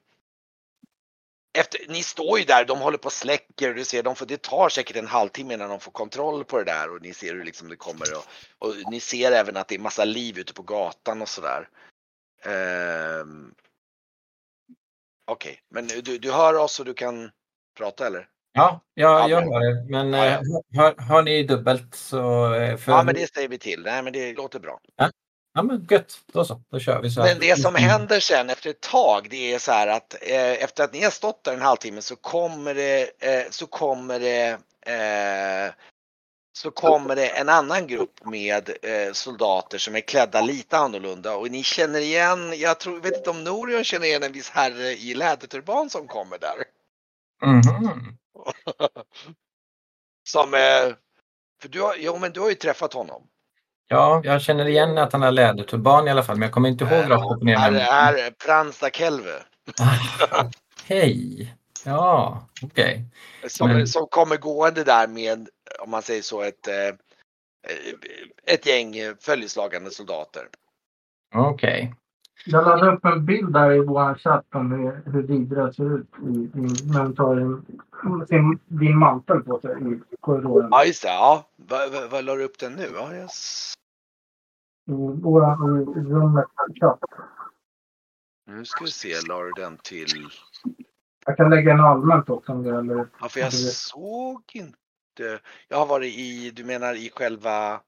efter, 1.58 1.80
ni 1.90 2.04
står 2.04 2.40
ju 2.40 2.46
där, 2.46 2.66
de 2.66 2.80
håller 2.80 2.98
på 2.98 3.06
och 3.06 3.14
släcker 3.14 3.70
och 3.70 3.76
du 3.76 3.86
ser, 3.86 4.04
de 4.04 4.16
får, 4.16 4.26
det 4.26 4.42
tar 4.42 4.70
säkert 4.70 4.96
en 4.96 5.08
halvtimme 5.08 5.54
innan 5.54 5.70
de 5.70 5.80
får 5.80 5.92
kontroll 5.92 6.44
på 6.46 6.58
det 6.58 6.64
där 6.64 6.90
och 6.90 7.02
ni 7.02 7.14
ser 7.14 7.34
hur 7.34 7.44
liksom 7.44 7.70
det 7.70 7.76
kommer 7.76 8.08
och, 8.18 8.26
och 8.68 8.76
ni 8.92 9.00
ser 9.00 9.32
även 9.32 9.58
att 9.58 9.68
det 9.68 9.76
är 9.76 9.80
massa 9.80 10.06
liv 10.06 10.40
ute 10.40 10.54
på 10.54 10.64
gatan 10.64 11.22
och 11.22 11.30
sådär. 11.30 11.70
Eh, 12.42 13.26
Okej, 15.26 15.62
men 15.70 15.88
du, 15.88 16.18
du 16.18 16.32
hör 16.32 16.54
oss 16.54 16.80
och 16.80 16.86
du 16.86 16.94
kan 16.94 17.32
prata 17.78 18.08
eller? 18.08 18.30
Ja, 18.54 18.82
Ja, 18.94 19.30
jag, 19.30 19.42
hör 19.42 19.60
det. 19.60 19.92
Men 19.92 20.14
Ja, 20.14 20.26
eh, 20.26 20.40
hör, 20.76 20.96
hör 20.98 21.24
ni 21.24 21.44
dubbelt 21.44 21.96
så... 21.96 22.54
eh, 22.54 22.78
För, 22.78 22.92
Ja 22.92 23.04
men 23.04 23.16
det 23.16 23.34
säger 23.34 23.48
vi 23.48 23.58
till, 23.58 23.82
nej 23.86 24.04
men 24.04 24.14
det 24.14 24.34
låter 24.34 24.60
bra. 24.60 24.80
ja, 25.54 25.64
men 25.64 25.88
gött. 25.90 26.14
Då 26.34 26.46
så. 26.46 26.62
Då 26.72 26.80
kör 26.80 27.02
vi 27.02 27.10
så. 27.10 27.22
här. 27.22 27.28
Men 27.34 27.40
det 27.40 27.60
som 27.60 27.76
händer 27.76 28.20
sen 28.20 28.50
efter 28.50 28.70
ett 28.70 28.82
tag 28.82 29.28
det 29.30 29.54
är 29.54 29.60
så 29.60 29.72
här 29.72 29.88
att 29.88 30.14
eh, 30.22 30.64
efter 30.64 30.84
att 30.84 30.94
ni 30.94 31.04
har 31.04 31.12
stått 31.12 31.44
där 31.44 31.54
en 31.54 31.62
halvtimme 31.62 32.02
så 32.02 32.16
kommer 32.16 32.74
det, 32.74 33.02
eh, 33.20 33.50
så 33.50 33.68
kommer 33.68 34.20
det 34.20 34.50
eh, 34.86 35.74
så 36.58 36.72
kommer 36.72 37.16
det 37.16 37.28
en 37.28 37.50
annan 37.50 37.88
grupp 37.88 38.26
med 38.26 38.70
eh, 38.70 39.14
soldater 39.14 39.78
som 39.78 39.96
är 39.96 40.00
klädda 40.00 40.42
lite 40.42 40.78
annorlunda 40.78 41.36
och 41.36 41.52
ni 41.52 41.64
känner 41.64 42.00
igen, 42.00 42.54
jag 42.60 42.80
tror, 42.80 43.00
vet 43.00 43.18
inte 43.18 43.30
om 43.30 43.44
Norion 43.44 43.84
känner 43.84 44.06
igen 44.06 44.24
en 44.24 44.32
viss 44.32 44.50
herre 44.50 44.92
i 44.92 45.14
läderturban 45.14 45.90
som 45.90 46.08
kommer 46.08 46.38
där. 46.40 46.56
Mhm. 47.46 48.18
som, 50.30 50.54
eh, 50.54 50.96
för 51.62 51.70
du 51.70 51.82
har, 51.82 51.96
jo 51.98 52.18
men 52.18 52.32
du 52.34 52.40
har 52.40 52.50
ju 52.50 52.56
träffat 52.56 52.94
honom. 52.94 53.28
Ja, 53.88 54.22
jag 54.24 54.42
känner 54.42 54.66
igen 54.66 54.98
att 54.98 55.14
han 55.14 55.22
har 55.22 55.32
läderturban 55.32 56.08
i 56.08 56.12
alla 56.12 56.24
fall, 56.24 56.36
men 56.36 56.42
jag 56.42 56.54
kommer 56.54 56.70
inte 56.70 56.84
ihåg 56.84 57.12
rakt 57.12 57.32
upp 57.32 57.38
och 57.38 57.46
ner. 57.46 57.72
Vem- 57.72 57.76
är 57.76 58.32
Pransta 58.32 58.90
Kelve. 58.90 59.44
Ah, 59.82 60.50
Hej! 60.86 61.56
Ja, 61.86 62.48
okej. 62.62 63.06
Som, 63.48 63.70
Men- 63.70 63.88
som 63.88 64.08
kommer 64.08 64.38
gående 64.38 64.84
där 64.84 65.08
med, 65.08 65.50
om 65.80 65.90
man 65.90 66.02
säger 66.02 66.22
så, 66.22 66.42
ett, 66.42 66.68
eh, 66.68 66.96
ett 68.46 68.66
gäng 68.66 68.98
eh, 68.98 69.14
följeslagande 69.20 69.92
soldater. 69.92 70.48
Okej. 71.36 71.94
Jag 72.46 72.66
laddade 72.66 72.92
upp 72.92 73.06
en 73.06 73.26
bild 73.26 73.54
där 73.54 73.72
i 73.72 73.80
vår 73.80 74.16
chatt 74.16 74.46
om 74.54 74.72
hur, 74.72 75.12
hur 75.12 75.24
Didra 75.24 75.74
ser 75.74 75.98
ut 75.98 76.08
i, 76.22 76.30
i, 76.30 76.92
när 76.94 77.04
hon 77.04 77.16
tar 77.16 77.36
en, 77.38 77.66
sin, 78.28 78.60
din 78.68 78.98
mantel 78.98 79.40
på 79.44 79.60
sig 79.60 79.72
i 79.72 80.16
korridoren. 80.20 80.68
Ja, 80.72 80.86
just 80.86 81.04
det. 81.04 81.08
Ja. 81.08 81.50
Vad 82.12 82.26
la 82.26 82.36
du 82.36 82.44
upp 82.44 82.60
den 82.60 82.74
nu? 82.74 82.90
Ja, 82.94 83.16
jag 83.16 83.30
I 84.86 85.22
våra 85.22 85.56
rummet 85.56 86.46
chatt. 86.80 87.00
nu 88.48 88.66
ska 88.66 88.84
vi 88.84 88.92
se, 88.92 89.14
la 89.28 89.44
du 89.44 89.52
den 89.52 89.78
till... 89.78 90.30
Jag 91.26 91.38
kan 91.38 91.50
lägga 91.50 91.72
en 91.72 91.80
allmänt 91.80 92.30
också 92.30 92.52
om 92.52 92.64
det 92.64 92.78
eller 92.78 93.08
Ja, 93.20 93.30
för 93.30 93.40
jag 93.40 93.54
såg 93.54 94.44
inte. 94.54 95.40
Jag 95.68 95.78
har 95.78 95.86
varit 95.86 96.14
i, 96.14 96.52
du 96.52 96.64
menar 96.64 96.94
i 96.94 97.12
själva 97.16 97.82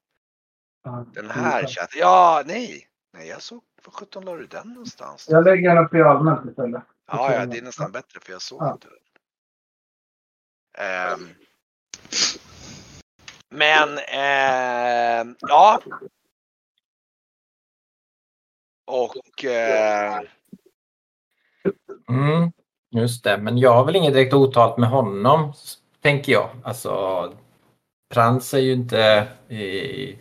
den 1.14 1.30
här 1.30 1.66
chatten? 1.66 1.98
Ja, 2.00 2.42
nej. 2.46 2.88
Nej, 3.16 3.28
jag 3.28 3.42
såg, 3.42 3.62
var 3.84 3.92
sjutton 3.92 4.24
la 4.24 4.36
du 4.36 4.46
den 4.46 4.68
någonstans? 4.68 5.26
Jag 5.30 5.44
lägger 5.44 5.74
den 5.74 5.84
upp 5.84 5.94
i 5.94 6.02
allmänt 6.02 6.50
istället. 6.50 6.82
Ja, 7.06 7.32
ja, 7.32 7.46
det 7.46 7.58
är 7.58 7.62
nästan 7.62 7.92
bättre 7.92 8.20
för 8.20 8.32
jag 8.32 8.42
såg 8.42 8.62
Ja. 8.62 8.72
inte 8.72 8.88
den. 8.88 8.98
Ehm. 10.78 11.28
men, 13.48 13.98
ehm, 14.08 15.36
ja. 15.40 15.80
Och 18.86 19.44
eh, 19.44 20.20
Mm, 22.08 22.52
just 22.90 23.24
det, 23.24 23.38
men 23.38 23.58
jag 23.58 23.72
har 23.72 23.84
väl 23.84 23.96
inget 23.96 24.14
direkt 24.14 24.34
otalt 24.34 24.78
med 24.78 24.88
honom, 24.88 25.52
tänker 26.00 26.32
jag. 26.32 26.50
Alltså, 26.64 27.32
Prans 28.14 28.54
är 28.54 28.58
ju 28.58 28.72
inte... 28.72 29.28
Eh, 29.48 30.18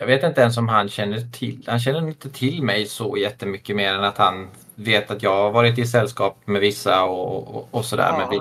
jag 0.00 0.06
vet 0.06 0.22
inte 0.22 0.40
ens 0.40 0.56
om 0.56 0.68
han 0.68 0.88
känner 0.88 1.20
till. 1.20 1.64
Han 1.66 1.80
känner 1.80 2.08
inte 2.08 2.30
till 2.30 2.62
mig 2.62 2.86
så 2.86 3.16
jättemycket 3.16 3.76
mer 3.76 3.92
än 3.94 4.04
att 4.04 4.18
han 4.18 4.50
vet 4.74 5.10
att 5.10 5.22
jag 5.22 5.36
har 5.36 5.50
varit 5.50 5.78
i 5.78 5.86
sällskap 5.86 6.38
med 6.44 6.60
vissa 6.60 7.04
och, 7.04 7.56
och, 7.56 7.68
och 7.70 7.84
sådär. 7.84 8.14
Men 8.18 8.30
vi, 8.30 8.36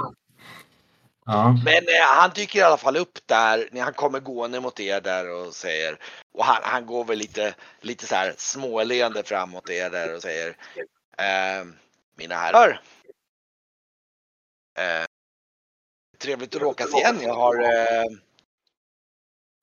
ja. 1.26 1.58
Men 1.66 1.88
eh, 1.88 2.06
han 2.16 2.32
dyker 2.36 2.60
i 2.60 2.62
alla 2.62 2.78
fall 2.78 2.98
upp 2.98 3.20
där 3.26 3.70
när 3.72 3.82
han 3.82 3.94
kommer 3.94 4.20
gående 4.20 4.60
mot 4.60 4.80
er 4.80 5.02
där 5.02 5.30
och 5.30 5.54
säger 5.54 5.98
och 6.34 6.46
han, 6.46 6.62
han 6.64 6.86
går 6.86 7.06
väl 7.06 7.18
lite, 7.18 7.56
lite 7.82 8.06
så 8.06 8.16
här 8.16 8.34
småleende 8.38 9.24
framåt 9.24 9.70
er 9.70 9.90
där 9.90 10.16
och 10.16 10.22
säger 10.22 10.50
eh, 11.18 11.66
Mina 12.16 12.36
herrar. 12.36 12.82
Eh, 14.78 15.06
trevligt 16.18 16.56
att 16.56 16.62
råkas 16.62 16.94
igen. 16.94 17.20
Jag 17.22 17.36
har 17.36 17.64
eh, 17.64 18.06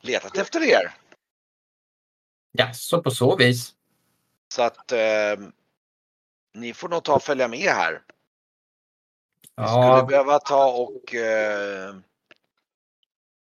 letat 0.03 0.37
efter 0.37 0.63
er. 0.63 0.95
Ja, 2.59 2.73
så 2.73 3.03
på 3.03 3.11
så 3.11 3.37
vis. 3.37 3.75
Så 4.55 4.63
att 4.63 4.93
eh, 4.93 5.47
ni 6.55 6.75
får 6.75 6.89
nog 6.89 7.05
ta 7.05 7.15
och 7.15 7.23
följa 7.23 7.49
med 7.49 7.69
här. 7.69 8.03
Vi 9.57 9.67
skulle 9.67 9.87
Ja, 9.87 10.07
behöva 10.09 10.39
ta 10.39 10.67
och 10.73 11.15
eh, 11.15 11.95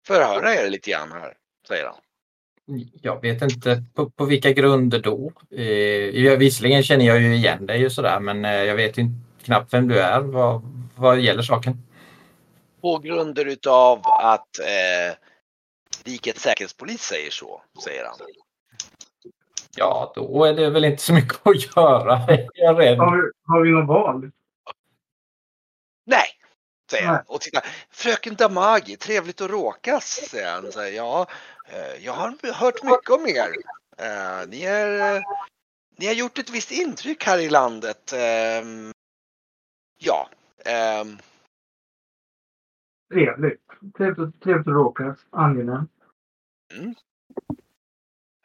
förhöra 0.08 0.56
er 0.56 0.70
lite 0.70 0.92
grann 0.92 1.12
här, 1.12 1.34
säger 1.68 1.86
han. 1.86 1.96
Jag 3.02 3.22
vet 3.22 3.42
inte 3.42 3.84
på, 3.94 4.10
på 4.10 4.26
vilka 4.26 4.52
grunder 4.52 5.00
då. 5.00 5.32
Eh, 5.52 5.64
jag, 6.24 6.38
visserligen 6.38 6.84
känner 6.84 7.06
jag 7.06 7.22
ju 7.22 7.36
igen 7.36 7.66
dig 7.66 7.86
och 7.86 7.92
sådär 7.92 8.20
men 8.20 8.46
eh, 8.46 8.52
jag 8.52 8.76
vet 8.76 8.98
ju 8.98 9.06
knappt 9.44 9.74
vem 9.74 9.88
du 9.88 10.00
är 10.00 10.22
vad, 10.22 10.62
vad 10.96 11.20
gäller 11.20 11.42
saken. 11.44 11.78
På 12.82 12.98
grunder 12.98 13.46
utav 13.46 14.02
att 14.06 14.60
eh, 14.60 15.16
rikets 16.06 16.42
säkerhetspolis 16.42 17.02
säger 17.02 17.32
så, 17.32 17.62
säger 17.84 18.06
han. 18.06 18.16
Ja, 19.76 20.12
då 20.16 20.46
är 20.46 20.54
det 20.54 20.70
väl 20.70 20.86
inte 20.86 21.02
så 21.02 21.14
mycket 21.14 21.48
att 21.48 21.76
göra. 21.76 22.20
Jag 22.54 22.70
är 22.70 22.76
rädd. 22.76 22.98
Har 22.98 23.18
vi, 23.18 23.32
har 23.46 23.62
vi 23.62 23.72
något 23.72 23.88
val? 23.88 24.32
Nej, 26.06 26.28
säger 26.92 27.08
han. 27.08 27.24
Och 27.28 27.42
titta, 27.42 27.62
fröken 27.90 28.36
Damagi, 28.36 28.98
trevligt 28.98 29.42
att 29.42 29.50
råkas, 29.50 30.06
säger 30.30 30.52
han. 30.52 30.72
Så 30.72 30.80
här, 30.80 30.88
ja, 30.88 31.28
eh, 31.68 32.06
jag 32.06 32.14
har 32.14 32.54
hört 32.54 32.84
mycket 32.84 33.10
om 33.10 33.28
er. 33.28 33.54
Eh, 33.98 34.48
ni, 34.48 34.64
är, 34.64 35.24
ni 35.98 36.06
har 36.06 36.14
gjort 36.14 36.38
ett 36.38 36.50
visst 36.50 36.72
intryck 36.72 37.24
här 37.24 37.40
i 37.40 37.50
landet. 37.50 38.14
Ehm, 38.14 38.92
ja. 40.00 40.30
ehm, 40.66 41.18
Trevligt. 43.14 43.62
Trevligt, 43.98 44.44
trevligt 44.44 44.68
att 44.68 44.74
råkas. 44.74 45.20
Angenämt. 45.30 45.92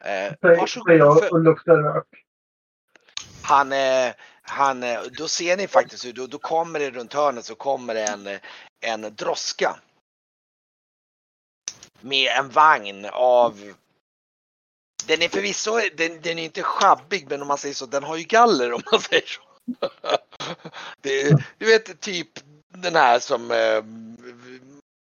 Eh, 0.03 0.33
varsågod. 0.41 0.95
jag 0.95 1.31
och 1.31 1.39
luktar 1.39 1.77
rök. 1.77 2.07
han, 3.41 3.71
eh, 3.71 4.13
han, 4.41 4.83
eh, 4.83 5.01
då 5.17 5.27
ser 5.27 5.57
ni 5.57 5.67
faktiskt 5.67 6.05
hur, 6.05 6.13
då, 6.13 6.27
då 6.27 6.37
kommer 6.37 6.79
det 6.79 6.91
runt 6.91 7.13
hörnet 7.13 7.45
så 7.45 7.55
kommer 7.55 7.93
det 7.93 8.05
en, 8.05 8.39
en 8.81 9.15
droska. 9.15 9.79
Med 12.01 12.31
en 12.37 12.49
vagn 12.49 13.05
av 13.11 13.73
Den 15.07 15.21
är 15.21 15.29
förvisso, 15.29 15.79
den, 15.97 16.21
den 16.21 16.39
är 16.39 16.43
inte 16.43 16.63
sjabbig 16.63 17.27
men 17.29 17.41
om 17.41 17.47
man 17.47 17.57
säger 17.57 17.75
så, 17.75 17.85
den 17.85 18.03
har 18.03 18.17
ju 18.17 18.23
galler 18.23 18.73
om 18.73 18.81
man 18.91 19.01
säger 19.09 19.25
så. 19.27 19.41
Det, 21.01 21.43
du 21.57 21.65
vet 21.65 21.99
typ 21.99 22.29
den 22.67 22.95
här 22.95 23.19
som 23.19 23.51
eh, 23.51 23.83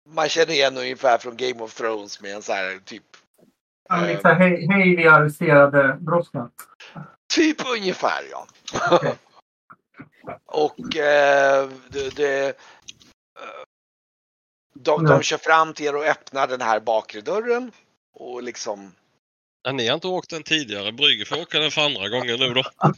man 0.09 0.29
känner 0.29 0.53
igen 0.53 0.77
ungefär 0.77 1.17
från 1.17 1.37
Game 1.37 1.63
of 1.63 1.73
Thrones 1.73 2.21
med 2.21 2.35
en 2.35 2.41
så 2.41 2.53
här 2.53 2.79
typ 2.85 3.16
liksom, 4.07 4.31
hej, 4.37 4.67
hej 4.69 4.95
vi 4.95 5.07
arresterade 5.07 5.97
brottslingar. 5.99 6.49
Typ 7.33 7.57
ungefär 7.75 8.23
ja. 8.31 8.47
Okej. 8.91 9.15
och 10.45 10.95
eh, 10.97 11.69
det, 11.89 12.15
det, 12.15 12.47
eh, 12.47 12.55
de, 14.73 15.05
de 15.05 15.21
kör 15.21 15.37
fram 15.37 15.73
till 15.73 15.85
er 15.85 15.95
och 15.95 16.05
öppnar 16.05 16.47
den 16.47 16.61
här 16.61 16.79
bakre 16.79 17.21
dörren. 17.21 17.71
Och 18.13 18.43
liksom, 18.43 18.91
Ja, 19.63 19.71
ni 19.71 19.87
har 19.87 19.95
inte 19.95 20.07
åkt 20.07 20.29
den 20.29 20.43
tidigare. 20.43 20.91
Brygge 20.91 21.25
får 21.25 21.41
åka 21.41 21.59
den 21.59 21.71
för 21.71 21.81
andra 21.81 22.09
gången 22.09 22.39
nu 22.39 22.53
då. 22.53 22.63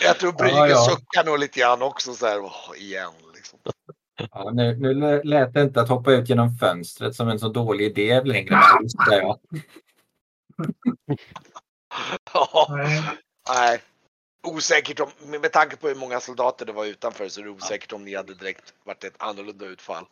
jag 0.00 0.18
tror 0.18 0.32
Brygge 0.32 0.56
Ja, 0.56 0.68
ja. 0.68 0.76
suckar 0.76 1.24
nog 1.24 1.38
lite 1.38 1.60
grann 1.60 1.82
också 1.82 2.14
så 2.14 2.26
här, 2.26 2.40
"Åh, 2.40 2.70
igen. 2.76 3.12
Liksom. 3.34 3.58
Ja, 4.16 4.50
nu, 4.50 4.76
nu 4.76 5.22
lät 5.24 5.54
det 5.54 5.62
inte 5.62 5.80
att 5.80 5.88
hoppa 5.88 6.12
ut 6.12 6.28
genom 6.28 6.54
fönstret 6.54 7.14
som 7.14 7.28
en 7.28 7.38
så 7.38 7.48
dålig 7.48 7.86
idé 7.86 8.22
längre. 8.24 8.60
Ja. 9.10 9.38
Ja, 12.32 12.66
Nej. 12.70 13.02
Nej. 13.48 13.80
Osäkert 14.46 15.00
om, 15.00 15.08
med 15.26 15.40
med 15.40 15.52
tanke 15.52 15.76
på 15.76 15.88
hur 15.88 15.94
många 15.94 16.20
soldater 16.20 16.66
det 16.66 16.72
var 16.72 16.84
utanför 16.84 17.28
så 17.28 17.40
är 17.40 17.44
det 17.44 17.50
osäkert 17.50 17.92
om 17.92 18.04
ni 18.04 18.14
hade 18.14 18.34
direkt 18.34 18.74
varit 18.84 19.04
ett 19.04 19.14
annorlunda 19.18 19.66
utfall. 19.66 20.04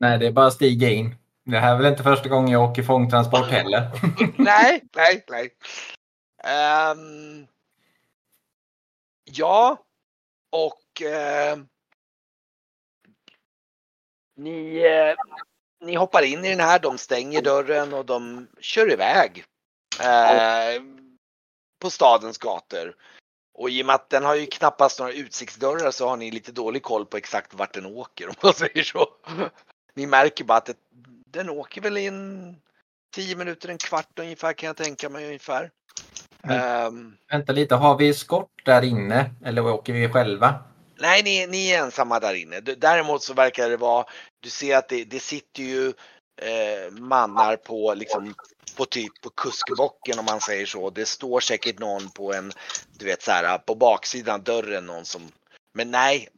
Nej, 0.00 0.18
det 0.18 0.26
är 0.26 0.32
bara 0.32 0.46
att 0.46 0.54
stiga 0.54 0.90
in. 0.90 1.14
Det 1.44 1.58
här 1.58 1.72
är 1.72 1.76
väl 1.76 1.86
inte 1.86 2.02
första 2.02 2.28
gången 2.28 2.50
jag 2.50 2.70
åker 2.70 2.82
fångtransport 2.82 3.46
heller. 3.46 3.90
nej, 4.36 4.84
nej, 4.96 5.24
nej. 5.28 5.50
Ehm, 6.44 7.46
ja, 9.24 9.78
och 10.50 11.02
ehm, 11.02 11.66
ni, 14.36 14.76
eh, 14.76 15.14
ni 15.86 15.94
hoppar 15.94 16.22
in 16.22 16.44
i 16.44 16.50
den 16.50 16.60
här, 16.60 16.78
de 16.78 16.98
stänger 16.98 17.42
dörren 17.42 17.94
och 17.94 18.06
de 18.06 18.48
kör 18.60 18.92
iväg 18.92 19.44
eh, 20.00 20.82
på 21.80 21.90
stadens 21.90 22.38
gator. 22.38 22.94
Och 23.54 23.70
i 23.70 23.82
och 23.82 23.86
med 23.86 23.94
att 23.94 24.10
den 24.10 24.24
har 24.24 24.34
ju 24.34 24.46
knappast 24.46 24.98
några 24.98 25.12
utsiktsdörrar 25.12 25.90
så 25.90 26.08
har 26.08 26.16
ni 26.16 26.30
lite 26.30 26.52
dålig 26.52 26.82
koll 26.82 27.06
på 27.06 27.16
exakt 27.16 27.54
vart 27.54 27.74
den 27.74 27.86
åker 27.86 28.28
om 28.28 28.34
man 28.42 28.52
säger 28.52 28.82
så. 28.82 29.06
Ni 29.94 30.06
märker 30.06 30.44
bara 30.44 30.58
att 30.58 30.66
det, 30.66 30.76
den 31.26 31.50
åker 31.50 31.80
väl 31.80 31.96
i 31.96 32.06
en 32.06 32.56
10 33.14 33.36
minuter, 33.36 33.68
en 33.68 33.78
kvart 33.78 34.18
ungefär 34.18 34.52
kan 34.52 34.66
jag 34.66 34.76
tänka 34.76 35.08
mig 35.08 35.26
ungefär. 35.26 35.70
Mm. 36.42 36.60
Ehm, 36.60 37.16
Vänta 37.30 37.52
lite, 37.52 37.74
har 37.74 37.98
vi 37.98 38.14
skott 38.14 38.50
där 38.64 38.82
inne 38.82 39.30
eller 39.44 39.66
åker 39.66 39.92
vi 39.92 40.08
själva? 40.08 40.54
Nej, 41.04 41.22
ni, 41.22 41.46
ni 41.46 41.70
är 41.70 41.78
ensamma 41.78 42.20
där 42.20 42.34
inne. 42.34 42.60
Däremot 42.60 43.22
så 43.22 43.34
verkar 43.34 43.70
det 43.70 43.76
vara, 43.76 44.06
du 44.40 44.50
ser 44.50 44.76
att 44.76 44.88
det, 44.88 45.04
det 45.04 45.20
sitter 45.20 45.62
ju 45.62 45.88
eh, 46.42 46.90
mannar 46.90 47.56
på 47.56 47.94
liksom 47.94 48.34
på 48.76 48.84
typ 48.84 49.20
på 49.20 49.30
kuskbocken 49.30 50.18
om 50.18 50.24
man 50.24 50.40
säger 50.40 50.66
så. 50.66 50.90
Det 50.90 51.06
står 51.06 51.40
säkert 51.40 51.78
någon 51.78 52.10
på 52.10 52.34
en, 52.34 52.52
du 52.98 53.04
vet 53.04 53.22
så 53.22 53.30
här 53.30 53.58
på 53.58 53.74
baksidan 53.74 54.42
dörren 54.42 54.86
någon 54.86 55.04
som 55.04 55.32
men 55.76 55.90
nej, 55.90 56.28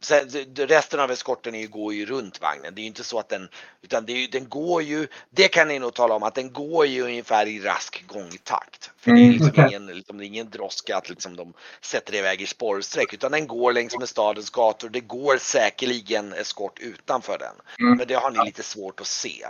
resten 0.55 0.99
av 0.99 1.11
eskorten 1.11 1.55
är 1.55 1.59
ju, 1.59 1.67
går 1.67 1.93
ju 1.93 2.05
runt 2.05 2.41
vagnen. 2.41 2.75
Det 2.75 2.81
är 2.81 2.83
ju 2.83 2.87
inte 2.87 3.03
så 3.03 3.19
att 3.19 3.29
den, 3.29 3.49
utan 3.81 4.05
det 4.05 4.11
är 4.11 4.27
den 4.27 4.49
går 4.49 4.81
ju, 4.83 5.07
det 5.29 5.47
kan 5.47 5.67
ni 5.67 5.79
nog 5.79 5.93
tala 5.93 6.15
om 6.15 6.23
att 6.23 6.35
den 6.35 6.53
går 6.53 6.85
ju 6.85 7.01
ungefär 7.01 7.45
i 7.45 7.59
rask 7.59 8.03
gångtakt. 8.07 8.91
För 8.99 9.11
det 9.11 9.19
är 9.19 9.21
Mm, 9.21 9.31
liksom 9.31 9.49
okej. 9.49 9.65
ingen, 9.67 9.85
liksom, 9.87 10.17
det 10.17 10.25
är 10.25 10.27
ingen 10.27 10.49
droska 10.49 10.97
att 10.97 11.09
liksom 11.09 11.35
de 11.35 11.53
sätter 11.81 12.15
iväg 12.15 12.41
i 12.41 12.45
spårsträck 12.45 13.13
utan 13.13 13.31
den 13.31 13.47
går 13.47 13.73
längs 13.73 13.97
med 13.99 14.09
stadens 14.09 14.49
gator. 14.49 14.89
Det 14.89 14.99
går 14.99 15.37
säkerligen 15.37 16.33
eskort 16.33 16.79
utanför 16.79 17.37
den. 17.37 17.55
Mm. 17.79 17.97
Men 17.97 18.07
det 18.07 18.13
har 18.13 18.31
ni 18.31 18.45
lite 18.45 18.63
svårt 18.63 19.01
att 19.01 19.07
se. 19.07 19.45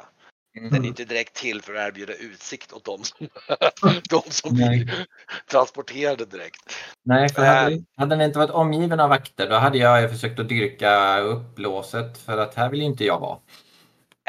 Mm. 0.57 0.69
Den 0.71 0.83
är 0.83 0.87
inte 0.87 1.05
direkt 1.05 1.33
till 1.33 1.61
för 1.61 1.73
att 1.75 1.87
erbjuda 1.87 2.13
utsikt 2.13 2.73
åt 2.73 2.85
dem 2.85 3.03
som, 3.03 3.27
de 4.09 4.21
som 4.29 4.55
blir 4.55 5.05
transporterade 5.51 6.25
direkt. 6.25 6.75
Nej, 7.03 7.29
för 7.29 7.41
Äh. 7.43 7.47
hade, 7.47 7.83
hade 7.97 8.15
den 8.15 8.21
inte 8.25 8.39
varit 8.39 8.51
omgiven 8.51 8.99
av 8.99 9.09
vakter 9.09 9.49
då 9.49 9.55
hade 9.55 9.77
jag 9.77 10.11
försökt 10.11 10.39
att 10.39 10.49
dyrka 10.49 11.19
upplåset 11.19 12.17
för 12.17 12.37
att 12.37 12.55
här 12.55 12.69
vill 12.69 12.81
inte 12.81 13.05
jag 13.05 13.19
vara. 13.19 13.39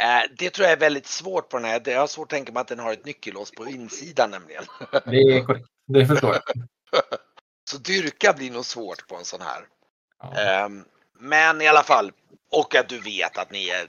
Eh, 0.01 0.31
Det 0.39 0.51
tror 0.51 0.65
jag 0.65 0.73
är 0.73 0.81
väldigt 0.81 1.07
svårt 1.07 1.49
på 1.49 1.57
den 1.57 1.67
här. 1.67 1.83
Jag 1.85 2.01
har 2.01 2.07
svårt 2.07 2.27
att 2.27 2.31
tänka 2.31 2.53
mig 2.53 2.61
att 2.61 2.69
den 2.69 2.79
har 2.79 2.93
ett 2.93 3.05
nyckelås 3.07 3.51
på 3.51 3.67
insidan 3.67 4.31
nämligen. 4.31 4.65
Det 5.05 5.17
är 5.17 5.41
korrekt. 5.47 5.67
Det 5.87 6.07
förstår 6.07 6.31
jag. 6.35 6.43
Så 7.71 7.79
dyrka 7.79 8.33
blir 8.33 8.51
nog 8.51 8.65
svårt 8.65 9.07
på 9.09 9.17
en 9.17 9.25
sån 9.25 9.41
här. 9.41 9.61
Ja. 10.23 10.41
Ehm, 10.41 10.85
Men 11.21 11.61
i 11.63 11.69
alla 11.69 11.83
fall. 11.83 12.13
Och 12.51 12.75
att 12.75 12.89
du 12.89 13.01
vet 13.01 13.39
att 13.39 13.51
ni 13.51 13.69
är 13.69 13.89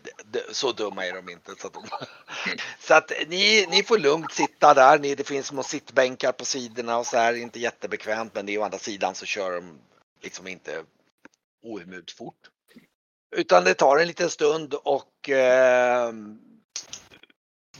så 0.52 0.72
dumma 0.72 1.06
är 1.06 1.13
de 1.13 1.30
inte. 1.30 1.56
Så 1.56 1.67
att, 1.67 1.74
de... 1.74 1.84
så 2.80 2.93
att 2.93 3.12
ni, 3.28 3.67
ni 3.69 3.84
får 3.84 3.98
lugnt 3.98 4.34
sitta 4.34 4.74
där. 4.74 5.00
Ni, 5.00 5.15
det 5.15 5.24
finns 5.24 5.48
små 5.48 5.63
sittbänkar 5.63 6.32
på 6.32 6.45
sidorna 6.45 6.98
och 6.98 7.08
så 7.08 7.17
här. 7.17 7.34
Inte 7.34 7.60
jättebekvämt 7.60 8.36
men 8.36 8.45
det 8.45 8.54
är 8.54 8.60
å 8.60 8.63
andra 8.63 8.80
sidan 8.80 9.15
så 9.15 9.26
kör 9.26 9.52
de 9.52 9.80
liksom 10.22 10.48
inte 10.48 10.84
ohemult 11.63 12.12
fort. 12.12 12.50
Utan 13.36 13.63
det 13.63 13.74
tar 13.74 13.98
en 13.98 14.08
liten 14.08 14.30
stund 14.30 14.74
och 14.74 15.30
eh, 15.30 16.13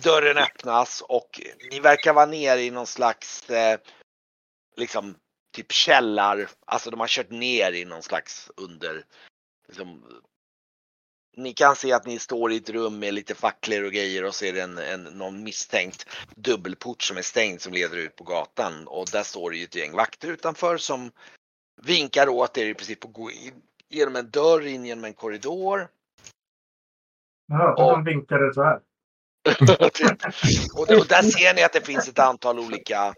dörren 0.04 0.38
öppnas 0.38 1.02
och 1.02 1.42
ni 1.72 1.80
verkar 1.80 2.14
vara 2.14 2.26
nere 2.26 2.62
i 2.62 2.72
någon 2.72 2.88
slags 2.88 3.50
eh, 3.50 3.80
liksom 4.76 5.16
typ 5.52 5.72
källar, 5.72 6.50
alltså 6.66 6.90
de 6.92 7.00
har 7.00 7.08
kört 7.08 7.30
ner 7.30 7.72
i 7.72 7.86
någon 7.86 8.04
slags 8.04 8.52
under 8.56 9.06
liksom, 9.68 10.22
ni 11.38 11.54
kan 11.54 11.76
se 11.76 11.94
att 11.94 12.06
ni 12.06 12.20
står 12.20 12.52
i 12.52 12.58
ett 12.58 12.70
rum 12.70 13.00
med 13.00 13.14
lite 13.14 13.36
facklor 13.36 13.84
och 13.84 13.92
grejer 13.92 14.26
och 14.26 14.34
det 14.42 14.60
en, 14.60 14.78
en, 14.78 15.04
någon 15.04 15.44
misstänkt 15.44 16.08
dubbelport 16.36 17.02
som 17.02 17.18
är 17.18 17.22
stängd 17.22 17.62
som 17.62 17.74
leder 17.74 17.98
ut 17.98 18.16
på 18.16 18.24
gatan 18.24 18.88
och 18.88 19.06
där 19.12 19.24
står 19.24 19.52
det 19.52 19.58
ju 19.58 19.64
ett 19.64 19.76
gäng 19.76 19.92
vakter 19.92 20.28
utanför 20.28 20.78
som 20.78 21.12
vinkar 21.82 22.30
åt 22.30 22.58
er 22.58 22.66
i 22.66 22.74
princip 22.74 23.06
att 23.06 23.14
gå 23.14 23.32
in 23.32 23.62
genom 23.90 24.16
en 24.16 24.30
dörr 24.30 24.68
in 24.68 24.86
genom 24.86 25.04
en 25.04 25.14
korridor. 25.14 25.88
Jaha, 27.48 27.74
Ja. 27.78 27.92
de 27.92 28.04
vinkade 28.04 28.54
så 28.54 28.64
här. 28.64 28.80
och, 30.74 30.92
och 31.00 31.08
där 31.08 31.22
ser 31.22 31.54
ni 31.56 31.64
att 31.64 31.74
det 31.74 31.86
finns 31.86 32.08
ett 32.08 32.20
antal 32.20 32.60
olika 32.60 33.14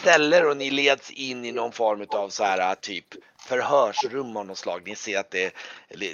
ställen 0.00 0.46
och 0.46 0.56
ni 0.56 0.70
leds 0.70 1.10
in 1.10 1.44
i 1.44 1.52
någon 1.52 1.72
form 1.72 2.06
av 2.08 2.28
så 2.28 2.44
här 2.44 2.74
typ 2.74 3.06
förhörsrum 3.50 4.36
av 4.36 4.46
något 4.46 4.58
slag. 4.58 4.82
Ni 4.86 4.96
ser 4.96 5.20
att 5.20 5.30
det, 5.30 5.54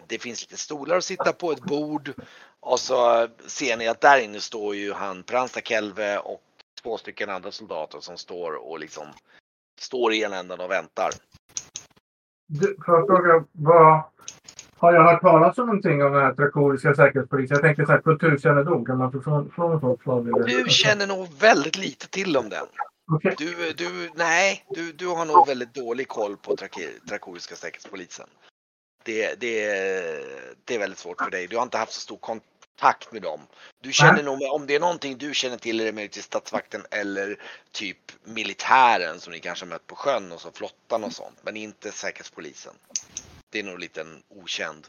det 0.07 0.18
finns 0.18 0.42
lite 0.42 0.57
stolar 0.57 0.96
att 0.96 1.05
sitta 1.05 1.33
på, 1.33 1.53
ett 1.53 1.61
bord 1.61 2.12
och 2.61 2.81
så 2.81 3.29
ser 3.46 3.77
ni 3.77 3.88
att 3.88 4.01
där 4.01 4.20
inne 4.20 4.40
står 4.40 4.75
ju 4.75 4.92
han 4.92 5.22
Pransta 5.22 5.61
Kelve 5.61 6.18
och 6.18 6.40
två 6.83 6.99
stycken 6.99 7.31
andra 7.31 7.51
soldater 7.51 8.01
som 8.01 8.16
står 8.16 8.53
och 8.53 8.79
liksom 8.79 9.07
står 9.81 10.12
i 10.12 10.22
ena 10.22 10.37
änden 10.37 10.61
och 10.61 10.70
väntar. 10.70 11.11
Får 12.87 12.94
jag 12.94 13.07
fråga, 13.07 13.44
vad, 13.53 14.03
har 14.77 14.94
jag 14.94 15.05
hört 15.05 15.20
talas 15.20 15.59
om 15.59 15.66
någonting 15.66 16.05
om 16.05 16.12
den 16.12 16.22
här 16.22 16.35
trakoriska 16.35 16.94
säkerhetspolisen? 16.94 17.55
Jag 17.55 17.62
tänker 17.62 17.85
så 17.85 17.92
här 17.92 18.01
kulturkännedom. 18.01 18.85
Kan 18.85 18.99
man 18.99 19.12
få 19.12 19.20
från, 19.20 19.51
från 19.51 19.81
folk? 19.81 20.01
Du 20.46 20.64
känner 20.68 21.07
nog 21.07 21.29
väldigt 21.40 21.77
lite 21.77 22.09
till 22.09 22.37
om 22.37 22.49
den. 22.49 22.66
Okej. 23.12 23.35
Du, 23.38 23.73
du, 23.73 24.11
nej, 24.14 24.64
du, 24.69 24.92
du 24.92 25.07
har 25.07 25.25
nog 25.25 25.47
väldigt 25.47 25.75
dålig 25.75 26.09
koll 26.09 26.37
på 26.37 26.57
Drakoriska 27.03 27.57
säkerhetspolisen. 27.57 28.29
Det, 29.05 29.40
det, 29.40 29.66
det 30.64 30.75
är 30.75 30.79
väldigt 30.79 30.99
svårt 30.99 31.21
för 31.21 31.31
dig. 31.31 31.47
Du 31.47 31.57
har 31.57 31.62
inte 31.62 31.79
haft 31.79 31.92
så 31.92 32.01
stor 32.01 32.16
kontakt 32.16 33.12
med 33.12 33.23
dem. 33.23 33.40
Du 33.83 33.92
känner 33.92 34.23
nog, 34.23 34.42
om 34.42 34.66
det 34.66 34.75
är 34.75 34.81
någonting 34.81 35.19
du 35.19 35.35
känner 35.35 35.57
till 35.57 35.81
är 35.81 35.85
det 35.85 35.92
möjligtvis 35.92 36.25
statsvakten 36.25 36.87
eller 36.90 37.42
typ 37.73 38.12
militären 38.25 39.21
som 39.21 39.33
ni 39.33 39.40
kanske 39.40 39.66
mött 39.66 39.87
på 39.87 39.97
sjön 39.97 40.33
och 40.33 40.40
så 40.40 40.53
flottan 40.53 41.05
och 41.05 41.12
sånt. 41.12 41.38
Men 41.42 41.57
inte 41.57 41.92
säkerhetspolisen. 41.92 42.75
Det 43.51 43.59
är 43.59 43.64
nog 43.64 43.79
lite 43.79 44.01
en 44.01 44.23
okänd. 44.29 44.87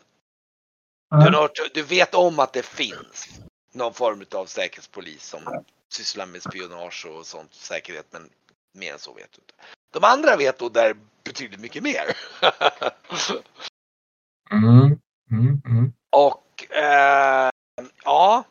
Du, 1.10 1.38
har, 1.38 1.74
du 1.74 1.84
vet 1.84 2.16
om 2.16 2.40
att 2.40 2.54
det 2.54 2.66
finns 2.66 3.30
någon 3.72 3.94
form 3.94 4.26
av 4.32 4.46
säkerhetspolis 4.46 5.24
som 5.24 5.64
sysslar 5.94 6.26
med 6.26 6.42
spionage 6.42 7.06
och 7.06 7.26
sånt 7.26 7.54
säkerhet 7.54 8.08
men 8.12 8.30
mer 8.74 8.94
än 8.94 9.00
så 9.00 9.14
vet 9.14 9.32
du 9.32 9.42
inte. 9.42 9.54
De 9.92 10.04
andra 10.04 10.36
vet 10.36 10.60
då 10.60 10.70
där 10.70 10.96
betydligt 11.24 11.60
mycket 11.60 11.84
mer. 11.84 12.18
Mm. 14.52 15.00
Mm. 15.32 15.62
Mm. 15.66 15.94
och 16.10 16.72
eh, 16.72 17.50
ja. 18.04 18.44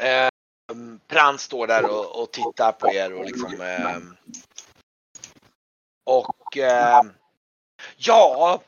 Eh, 0.00 0.28
Prans 1.06 1.42
står 1.42 1.66
där 1.66 1.90
och, 1.90 2.22
och 2.22 2.32
tittar 2.32 2.72
på 2.72 2.92
er 2.92 3.12
och 3.12 3.24
liksom 3.24 3.60
eh, 3.60 3.98
och 6.04 6.56
eh, 6.56 7.02
ja, 7.96 8.60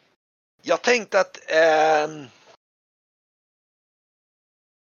jag 0.63 0.83
tänkte 0.83 1.21
att 1.21 1.51
eh, 1.51 2.09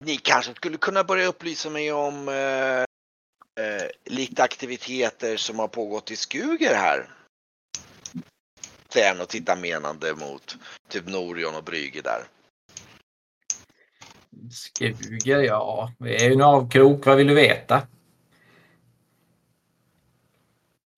ni 0.08 0.16
kanske 0.16 0.54
skulle 0.54 0.76
kunna 0.76 1.04
börja 1.04 1.26
upplysa 1.26 1.70
mig 1.70 1.92
om 1.92 2.28
eh, 2.28 2.80
eh, 3.64 3.88
lite 4.04 4.42
aktiviteter 4.42 5.36
som 5.36 5.58
har 5.58 5.68
pågått 5.68 6.10
i 6.10 6.16
Skuger 6.16 6.74
här. 6.74 7.10
Säger 8.88 9.08
han 9.08 9.20
och 9.20 9.28
tittar 9.28 9.56
menande 9.56 10.14
mot 10.14 10.56
typ 10.88 11.06
Norion 11.08 11.54
och 11.54 11.64
Brügge 11.64 12.02
där. 12.02 12.28
Skuger, 14.50 15.38
ja. 15.38 15.92
Vi 15.98 16.16
är 16.16 16.28
ju 16.28 16.32
en 16.32 16.42
avkrok. 16.42 17.06
Vad 17.06 17.16
vill 17.16 17.26
du 17.26 17.34
veta? 17.34 17.86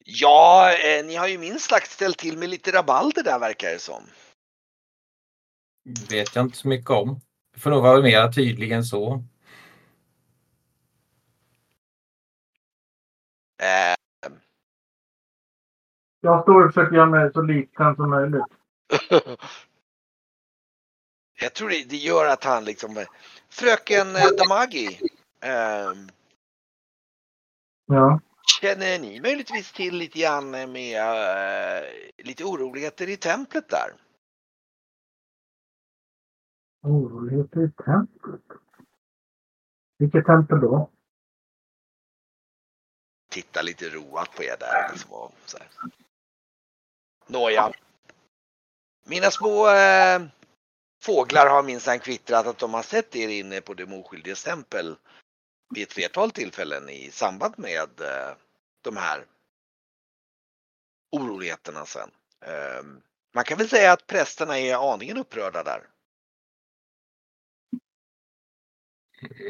Ja, 0.04 0.72
eh, 0.72 1.04
ni 1.04 1.16
har 1.16 1.28
ju 1.28 1.38
minst 1.38 1.70
sagt 1.70 1.90
ställt 1.90 2.18
till 2.18 2.38
med 2.38 2.48
lite 2.48 2.72
rabalder 2.72 3.22
där 3.22 3.38
verkar 3.38 3.70
det 3.70 3.78
som. 3.78 4.02
vet 6.10 6.34
jag 6.34 6.44
inte 6.44 6.58
så 6.58 6.68
mycket 6.68 6.90
om. 6.90 7.20
Det 7.54 7.60
får 7.60 7.70
nog 7.70 7.82
vara 7.82 8.02
mer 8.02 8.32
tydlig 8.32 8.72
än 8.72 8.84
så. 8.84 9.24
Eh, 13.62 13.96
Jag 16.20 16.42
står 16.42 16.66
och 16.66 16.74
försöker 16.74 16.96
göra 16.96 17.06
mig 17.06 17.32
så 17.32 17.42
liten 17.42 17.96
som 17.96 18.10
möjligt. 18.10 18.42
jag 21.40 21.54
tror 21.54 21.68
det, 21.68 21.84
det 21.90 21.96
gör 21.96 22.26
att 22.26 22.44
han 22.44 22.64
liksom 22.64 23.04
Fröken 23.48 24.16
eh, 24.16 24.28
Damagi. 24.38 25.00
Eh, 25.40 25.92
Ja. 27.86 28.20
känner 28.60 28.98
ni 28.98 29.20
möjligtvis 29.20 29.72
till 29.72 29.96
lite 29.96 30.18
grann 30.18 30.50
med 30.50 31.00
eh, 31.00 31.82
lite 32.24 32.44
oroligheter 32.44 33.08
i 33.08 33.16
templet 33.16 33.68
där? 33.68 33.92
Oroligheter 36.82 37.64
i 37.64 37.70
templet. 37.84 38.60
Vilket 39.98 40.26
tempel 40.26 40.60
då? 40.60 40.90
Titta 43.30 43.62
lite 43.62 43.88
roat 43.88 44.36
på 44.36 44.42
er 44.42 44.56
där. 44.60 44.92
Liksom, 44.92 45.32
så 45.46 45.58
här. 45.58 45.68
Nåja. 47.26 47.72
Mina 49.04 49.30
små 49.30 49.68
eh, 49.68 50.22
fåglar 51.02 51.50
har 51.50 51.62
minsann 51.62 51.98
kvittrat 51.98 52.46
att 52.46 52.58
de 52.58 52.74
har 52.74 52.82
sett 52.82 53.16
er 53.16 53.28
inne 53.28 53.60
på 53.60 53.74
de 53.74 53.92
oskyldiges 53.92 54.44
tempel 54.44 54.96
vid 55.74 55.82
ett 55.82 55.92
flertal 55.92 56.30
tillfällen 56.30 56.88
i 56.88 57.10
samband 57.10 57.54
med 57.58 58.00
eh, 58.00 58.36
de 58.82 58.96
här 58.96 59.24
oroligheterna 61.12 61.86
sen. 61.86 62.10
Eh, 62.40 62.84
man 63.34 63.44
kan 63.44 63.58
väl 63.58 63.68
säga 63.68 63.92
att 63.92 64.06
prästerna 64.06 64.58
är 64.58 64.92
aningen 64.94 65.16
upprörda 65.16 65.62
där. 65.62 65.86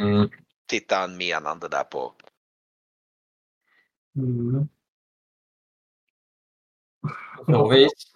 Mm. 0.00 0.28
Tittar 0.66 1.00
han 1.00 1.16
menande 1.16 1.68
där 1.68 1.84
på. 1.84 2.12
Mm. 4.16 4.68
På 7.36 7.44
så 7.44 7.68
vis. 7.68 8.14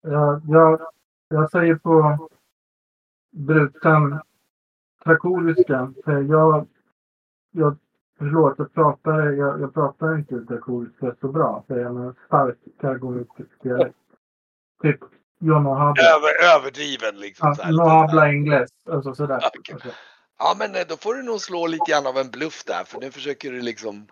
Jag, 0.00 0.42
jag, 0.48 0.80
jag 1.28 1.50
säger 1.50 1.74
på 1.74 2.28
bruten 3.30 4.20
trakoriska. 5.04 5.94
för 6.04 6.22
Jag, 6.22 6.68
jag 7.50 7.78
förlåt, 8.18 8.58
jag 8.58 8.72
pratar, 8.72 9.20
jag, 9.26 9.60
jag 9.60 9.74
pratar 9.74 10.18
inte 10.18 10.34
drakoriska 10.34 11.16
så 11.20 11.28
bra. 11.32 11.64
Så 11.66 11.78
jag 11.78 11.94
menar 11.94 12.14
stark 12.26 12.58
kargonisk 12.80 13.62
dialekt. 13.62 13.96
Typ 14.82 15.00
John 15.42 15.66
och 15.66 15.76
Habla. 15.76 16.02
Över, 16.02 16.56
överdriven 16.56 17.16
liksom. 17.16 17.56
Ja, 17.58 17.88
habla 17.88 18.32
ingles. 18.32 18.70
Alltså 18.90 19.14
sådär. 19.14 19.40
Okej. 19.58 19.74
Alltså, 19.74 19.88
Ja, 20.38 20.54
men 20.58 20.74
eh, 20.74 20.82
då 20.88 20.96
får 20.96 21.14
du 21.14 21.22
nog 21.22 21.40
slå 21.40 21.66
lite 21.66 21.90
grann 21.90 22.06
av 22.06 22.18
en 22.18 22.30
bluff 22.30 22.64
där, 22.64 22.84
för 22.84 23.00
nu 23.00 23.10
försöker 23.10 23.52
du 23.52 23.62
liksom... 23.62 24.06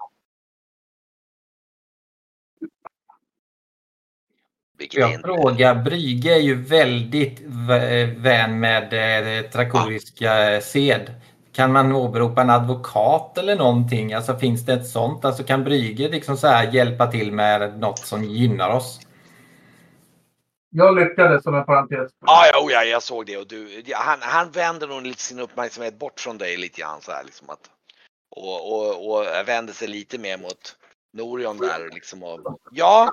Vilket 4.78 5.00
Jag 5.00 5.20
frågar, 5.20 5.74
Brygge 5.74 6.34
är 6.34 6.40
ju 6.40 6.54
väldigt 6.62 7.40
v- 7.40 8.04
vän 8.06 8.60
med 8.60 8.92
eh, 9.38 9.50
trakoriska 9.50 10.54
eh, 10.54 10.60
sed. 10.60 11.14
Kan 11.52 11.72
man 11.72 11.92
åberopa 11.92 12.40
en 12.40 12.50
advokat 12.50 13.38
eller 13.38 13.56
någonting? 13.56 14.12
Alltså 14.14 14.38
finns 14.38 14.66
det 14.66 14.72
ett 14.72 14.88
sånt? 14.88 15.24
Alltså 15.24 15.44
kan 15.44 15.64
Brygge 15.64 16.08
liksom 16.08 16.36
så 16.36 16.46
här 16.46 16.72
hjälpa 16.72 17.06
till 17.06 17.32
med 17.32 17.78
något 17.78 17.98
som 17.98 18.24
gynnar 18.24 18.70
oss? 18.70 19.00
Jag 20.70 20.96
lyckades 20.96 21.42
som 21.42 21.54
en 21.54 21.64
parentes. 21.64 22.12
Ja, 22.20 22.46
ja, 22.52 22.64
oh, 22.64 22.72
ja, 22.72 22.84
jag 22.84 23.02
såg 23.02 23.26
det 23.26 23.36
och 23.36 23.46
du, 23.46 23.82
ja, 23.86 23.98
han, 23.98 24.18
han 24.22 24.50
vänder 24.50 24.88
nog 24.88 25.02
lite 25.02 25.22
sin 25.22 25.38
uppmärksamhet 25.38 25.98
bort 25.98 26.20
från 26.20 26.38
dig 26.38 26.56
lite 26.56 26.80
grann 26.80 27.00
så 27.00 27.12
här 27.12 27.24
liksom 27.24 27.50
att 27.50 27.70
och, 28.36 28.72
och, 28.72 29.10
och 29.10 29.48
vänder 29.48 29.72
sig 29.72 29.88
lite 29.88 30.18
mer 30.18 30.38
mot 30.38 30.76
Norion 31.12 31.58
där 31.58 31.90
liksom 31.92 32.22
och 32.22 32.58
ja, 32.70 33.12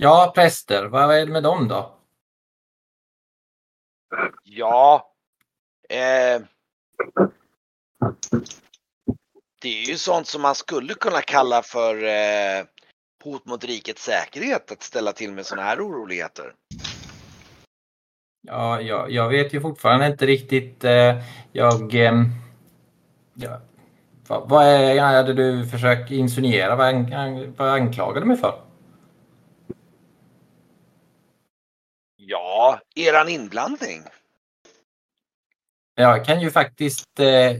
Ja, 0.00 0.32
präster, 0.34 0.86
vad 0.86 1.14
är 1.14 1.26
det 1.26 1.32
med 1.32 1.42
dem 1.42 1.68
då? 1.68 1.98
ja. 4.42 5.14
Eh, 5.88 6.42
det 9.60 9.68
är 9.68 9.88
ju 9.88 9.96
sånt 9.96 10.26
som 10.26 10.42
man 10.42 10.54
skulle 10.54 10.94
kunna 10.94 11.20
kalla 11.20 11.62
för 11.62 12.04
eh, 12.04 12.64
hot 13.24 13.46
mot 13.46 13.64
rikets 13.64 14.02
säkerhet 14.04 14.72
att 14.72 14.82
ställa 14.82 15.12
till 15.12 15.32
med 15.32 15.46
sådana 15.46 15.68
här 15.68 15.86
oroligheter. 15.88 16.54
Ja, 18.42 18.80
jag, 18.80 19.10
jag 19.10 19.28
vet 19.28 19.54
ju 19.54 19.60
fortfarande 19.60 20.06
inte 20.06 20.26
riktigt. 20.26 20.84
Eh, 20.84 21.22
jag... 21.52 21.94
ehm, 21.94 22.24
ja, 23.34 23.60
vad, 24.28 24.48
vad 24.48 24.66
är, 24.66 25.00
hade 25.00 25.34
du 25.34 25.66
försökt 25.66 26.10
insinuera? 26.10 26.76
Vad, 26.76 26.88
an, 27.12 27.54
vad 27.56 27.68
anklagade 27.68 28.20
du 28.20 28.26
mig 28.26 28.36
för? 28.36 28.60
Ja, 32.16 32.80
eran 32.94 33.28
inblandning. 33.28 34.02
Jag 35.94 36.24
kan 36.24 36.40
ju 36.40 36.50
faktiskt 36.50 37.20
eh, 37.20 37.52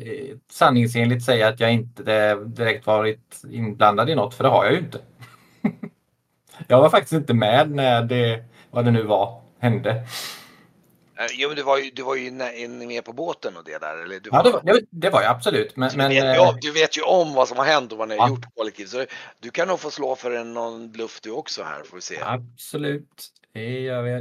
sanningsenligt 0.52 1.24
säga 1.24 1.48
att 1.48 1.60
jag 1.60 1.72
inte 1.72 2.14
eh, 2.14 2.36
direkt 2.38 2.86
varit 2.86 3.42
inblandad 3.50 4.10
i 4.10 4.14
något, 4.14 4.34
för 4.34 4.44
det 4.44 4.50
har 4.50 4.64
jag 4.64 4.72
ju 4.72 4.78
inte. 4.78 5.00
Jag 6.68 6.80
var 6.80 6.90
faktiskt 6.90 7.12
inte 7.12 7.34
med 7.34 7.70
när 7.70 8.02
det, 8.02 8.44
vad 8.70 8.84
det 8.84 8.90
nu 8.90 9.02
var, 9.02 9.42
hände. 9.58 9.90
Eh, 11.18 11.26
Jo, 11.32 11.48
men 11.48 11.56
du 11.56 11.62
var 11.62 11.78
ju, 11.78 11.90
du 11.90 12.02
var 12.02 12.14
ju 12.14 12.30
med 12.30 13.04
på 13.04 13.12
båten 13.12 13.56
och 13.56 13.64
det 13.64 13.78
där. 13.78 13.98
Eller 13.98 14.20
du 14.20 14.30
Ja, 14.32 14.42
det 14.42 14.50
var, 14.50 14.62
det, 14.62 14.80
det 14.90 15.10
var 15.10 15.22
jag 15.22 15.30
absolut. 15.30 15.76
Men, 15.76 15.90
Du, 15.90 15.96
men, 15.96 16.08
vet 16.10 16.24
ju 16.24 16.28
eh, 16.28 16.48
om, 16.48 16.58
du 16.60 16.72
vet 16.72 16.98
ju 16.98 17.02
om 17.02 17.34
vad 17.34 17.48
som 17.48 17.58
har 17.58 17.64
hänt 17.64 17.92
och 17.92 17.98
vad 17.98 18.08
ni 18.08 18.16
har 18.16 18.28
Ja. 18.28 18.34
gjort 18.34 18.54
kollektivt. 18.56 18.88
Så 18.88 19.04
du 19.40 19.50
kan 19.50 19.68
nog 19.68 19.80
få 19.80 19.90
slå 19.90 20.16
för 20.16 20.30
en, 20.30 20.54
någon 20.54 20.90
bluff 20.92 21.20
du 21.20 21.30
också 21.30 21.62
här 21.62 21.82
får 21.82 21.96
vi 21.96 22.00
se. 22.00 22.18
Absolut, 22.22 23.26
det 23.52 23.80
gör 23.80 24.02
vi. 24.02 24.12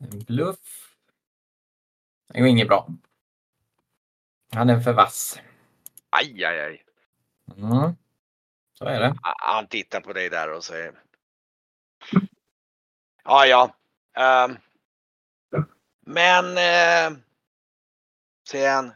En 0.00 0.18
bluff. 0.18 0.58
Det 2.32 2.38
ju 2.40 2.48
inget 2.48 2.68
bra. 2.68 2.88
Han 4.54 4.70
är 4.70 4.80
för 4.80 4.92
vass. 4.92 5.40
Aj, 6.10 6.44
aj, 6.44 6.60
aj. 6.60 6.82
Mm. 7.58 7.96
Så 8.84 8.90
är 8.90 9.00
det. 9.00 9.14
Han 9.22 9.66
tittar 9.66 10.00
på 10.00 10.12
dig 10.12 10.30
där 10.30 10.52
och 10.52 10.64
säger. 10.64 10.92
Ja, 13.24 13.46
ja. 13.46 13.74
Um, 14.46 14.58
men, 16.06 16.44
uh, 16.44 17.18
säger 18.48 18.74
han. 18.74 18.86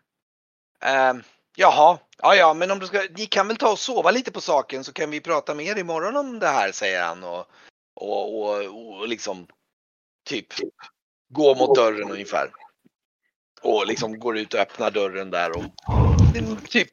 Um, 1.11 1.23
jaha, 1.57 1.99
ja, 2.19 2.35
ja, 2.35 2.55
men 2.55 2.71
om 2.71 2.79
du 2.79 2.87
ska, 2.87 3.03
ni 3.17 3.27
kan 3.27 3.49
väl 3.49 3.57
ta 3.57 3.73
och 3.73 3.79
sova 3.79 4.11
lite 4.11 4.33
på 4.33 4.41
saken 4.41 4.85
så 4.85 4.93
kan 4.93 5.11
vi 5.11 5.21
prata 5.21 5.55
mer 5.55 5.79
imorgon 5.79 6.17
om 6.17 6.39
det 6.39 6.49
här, 6.49 6.73
säger 6.73 7.05
han 7.05 7.25
och, 7.25 7.47
och, 7.95 8.43
och, 8.43 8.99
och 8.99 9.09
liksom 9.09 9.47
typ 10.25 10.47
gå 11.29 11.55
mot 11.55 11.75
dörren 11.75 12.11
ungefär. 12.11 12.51
Och 13.63 13.87
liksom 13.87 14.19
går 14.19 14.39
ut 14.39 14.55
och 14.55 14.61
öppnar 14.61 14.91
dörren 14.91 15.31
där 15.31 15.57
och 15.57 15.65
typ 16.69 16.93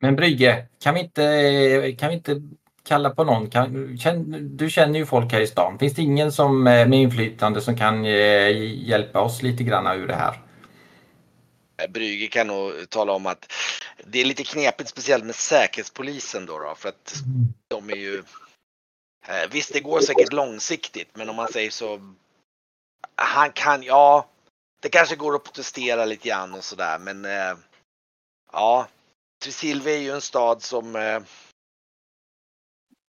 men 0.00 0.16
Brygge, 0.16 0.66
kan 0.82 0.94
vi 0.94 1.00
inte, 1.00 1.96
kan 1.98 2.08
vi 2.08 2.14
inte 2.14 2.42
kalla 2.88 3.10
på 3.10 3.24
någon? 3.24 3.50
Kan, 3.50 3.98
känn, 3.98 4.48
du 4.56 4.70
känner 4.70 4.98
ju 4.98 5.06
folk 5.06 5.32
här 5.32 5.40
i 5.40 5.46
stan. 5.46 5.78
Finns 5.78 5.94
det 5.94 6.02
ingen 6.02 6.32
som 6.32 6.66
eh, 6.66 6.88
med 6.88 7.00
inflytande 7.00 7.60
som 7.60 7.76
kan 7.76 8.04
eh, 8.04 8.50
hjälpa 8.88 9.20
oss 9.20 9.42
lite 9.42 9.64
grann 9.64 10.00
ur 10.00 10.06
det 10.06 10.14
här? 10.14 10.40
Eh, 11.82 11.90
Brügge 11.90 12.26
kan 12.26 12.46
nog 12.46 12.90
tala 12.90 13.12
om 13.12 13.26
att 13.26 13.52
det 14.04 14.20
är 14.20 14.24
lite 14.24 14.44
knepigt 14.44 14.88
speciellt 14.90 15.24
med 15.24 15.34
säkerhetspolisen 15.34 16.46
då, 16.46 16.58
då 16.58 16.74
för 16.74 16.88
att 16.88 17.14
de 17.68 17.90
är 17.90 17.96
ju 17.96 18.22
Visst 19.50 19.72
det 19.72 19.80
går 19.80 20.00
säkert 20.00 20.32
långsiktigt 20.32 21.08
men 21.14 21.28
om 21.28 21.36
man 21.36 21.48
säger 21.48 21.70
så 21.70 22.14
Han 23.14 23.50
kan, 23.52 23.82
ja 23.82 24.28
Det 24.80 24.88
kanske 24.88 25.16
går 25.16 25.34
att 25.34 25.44
protestera 25.44 26.04
lite 26.04 26.28
grann 26.28 26.54
och 26.54 26.64
sådär 26.64 26.98
men 26.98 27.26
Ja 28.52 28.86
Tresilve 29.38 29.90
är 29.90 29.98
ju 29.98 30.10
en 30.10 30.20
stad 30.20 30.62
som 30.62 30.96
eh, 30.96 31.20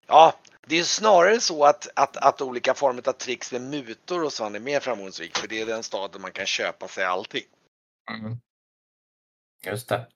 Ja 0.06 0.34
det 0.70 0.78
är 0.78 0.84
snarare 0.84 1.40
så 1.40 1.64
att, 1.64 1.88
att, 1.96 2.16
att 2.16 2.40
olika 2.40 2.74
former 2.74 3.08
av 3.08 3.12
tricks 3.12 3.52
med 3.52 3.62
mutor 3.62 4.24
och 4.24 4.32
sånt 4.32 4.56
är 4.56 4.60
mer 4.60 4.80
framgångsrikt 4.80 5.38
för 5.38 5.48
det 5.48 5.60
är 5.60 5.66
den 5.66 5.82
staden 5.82 6.22
man 6.22 6.32
kan 6.32 6.46
köpa 6.46 6.88
sig 6.88 7.04
allting. 7.04 7.44
Mm. 8.10 8.36
Just 9.62 9.88
det. 9.88 10.06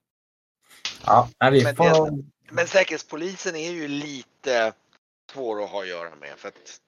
Ja, 1.06 1.28
vi 1.50 1.64
Men 1.64 1.76
får... 1.76 2.24
Men 2.50 2.66
säkerhetspolisen 2.66 3.56
är 3.56 3.70
ju 3.70 3.88
lite 3.88 4.72
svår 5.32 5.64
att 5.64 5.70
ha 5.70 5.82
att 5.82 5.88
göra 5.88 6.14
med. 6.14 6.38
För 6.38 6.48
att, 6.48 6.80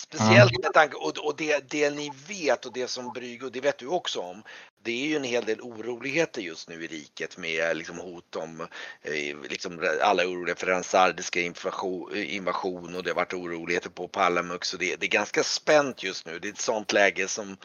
speciellt 0.00 0.62
med 0.62 0.72
tanke 0.72 0.96
och, 0.96 1.18
och 1.18 1.36
det, 1.36 1.70
det 1.70 1.90
ni 1.90 2.10
vet 2.28 2.66
och 2.66 2.72
det 2.72 2.88
som 2.88 3.12
Brygge 3.12 3.46
och 3.46 3.52
det 3.52 3.60
vet 3.60 3.78
du 3.78 3.86
också 3.86 4.20
om. 4.20 4.42
Det 4.82 4.90
är 4.90 5.06
ju 5.06 5.16
en 5.16 5.24
hel 5.24 5.44
del 5.44 5.60
oroligheter 5.60 6.42
just 6.42 6.68
nu 6.68 6.84
i 6.84 6.86
riket 6.86 7.36
med 7.36 7.76
liksom 7.76 7.98
hot 7.98 8.36
om 8.36 8.60
eh, 9.02 9.36
liksom 9.50 9.98
alla 10.02 10.22
är 10.22 10.26
oroliga 10.26 10.56
för 10.56 10.66
den 10.66 10.84
sardiska 10.84 11.40
invasion, 11.40 12.96
och 12.96 13.02
det 13.02 13.10
har 13.10 13.14
varit 13.14 13.34
oroligheter 13.34 13.90
på 13.90 14.08
Palamux 14.08 14.68
så 14.68 14.76
det, 14.76 14.96
det 14.96 15.06
är 15.06 15.10
ganska 15.10 15.42
spänt 15.42 16.02
just 16.02 16.26
nu. 16.26 16.38
Det 16.38 16.48
är 16.48 16.52
ett 16.52 16.60
sånt 16.60 16.92
läge 16.92 17.28
som 17.28 17.56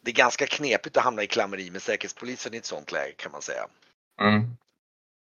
det 0.00 0.10
är 0.10 0.14
ganska 0.14 0.46
knepigt 0.46 0.96
att 0.96 1.04
hamna 1.04 1.22
i 1.22 1.26
klammeri 1.26 1.70
med 1.70 1.82
säkerhetspolisen 1.82 2.54
i 2.54 2.56
ett 2.56 2.66
sånt 2.66 2.92
läge 2.92 3.12
kan 3.12 3.32
man 3.32 3.42
säga. 3.42 3.66
Mm. 4.20 4.56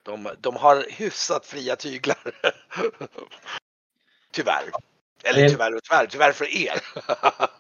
De, 0.04 0.30
de 0.40 0.56
har 0.56 0.86
hyfsat 0.90 1.46
fria 1.46 1.76
tyglar. 1.76 2.18
tyvärr. 4.32 4.72
Eller 5.24 5.50
tyvärr 5.50 5.76
och 5.76 5.84
tyvärr, 5.84 6.08
tyvärr 6.08 6.32
för 6.32 6.56
er. 6.56 6.82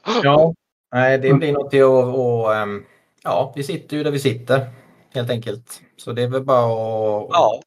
Ja, 0.23 0.53
nej, 0.91 1.17
det 1.17 1.33
blir 1.33 1.51
något 1.51 1.73
att... 1.73 2.15
Och, 2.15 2.55
ehm, 2.55 2.85
ja, 3.23 3.53
vi 3.55 3.63
sitter 3.63 3.97
ju 3.97 4.03
där 4.03 4.11
vi 4.11 4.19
sitter 4.19 4.69
helt 5.13 5.29
enkelt. 5.29 5.81
Så 5.97 6.11
det 6.11 6.23
är 6.23 6.27
väl 6.27 6.43
bara 6.43 6.65
att 6.65 7.29
ja, 7.29 7.61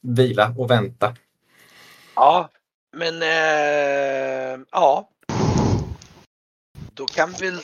vila 0.00 0.54
och 0.58 0.70
vänta. 0.70 1.14
ja, 2.16 2.48
men 2.96 3.22
eh, 3.22 4.60
ja. 4.70 5.10
Då 6.94 7.06
kan 7.06 7.34
vi 7.40 7.60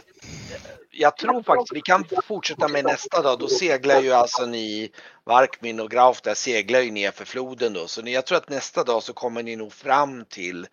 jag 0.98 1.16
tror 1.16 1.42
faktiskt 1.42 1.76
vi 1.76 1.80
kan 1.80 2.04
fortsätta 2.24 2.68
med 2.68 2.84
nästa 2.84 3.22
dag. 3.22 3.38
Då 3.38 3.48
seglar 3.48 4.00
ju 4.00 4.12
alltså 4.12 4.46
ni, 4.46 4.92
Varkmin 5.24 5.80
och 5.80 5.90
Grauf 5.90 6.22
där 6.22 6.34
seglar 6.34 6.80
ju 6.80 6.90
ner 6.90 7.10
för 7.10 7.24
floden 7.24 7.72
då. 7.72 7.88
Så 7.88 8.02
jag 8.04 8.26
tror 8.26 8.38
att 8.38 8.48
nästa 8.48 8.84
dag 8.84 9.02
så 9.02 9.12
kommer 9.12 9.42
ni 9.42 9.56
nog 9.56 9.72
fram 9.72 10.24
till, 10.24 10.66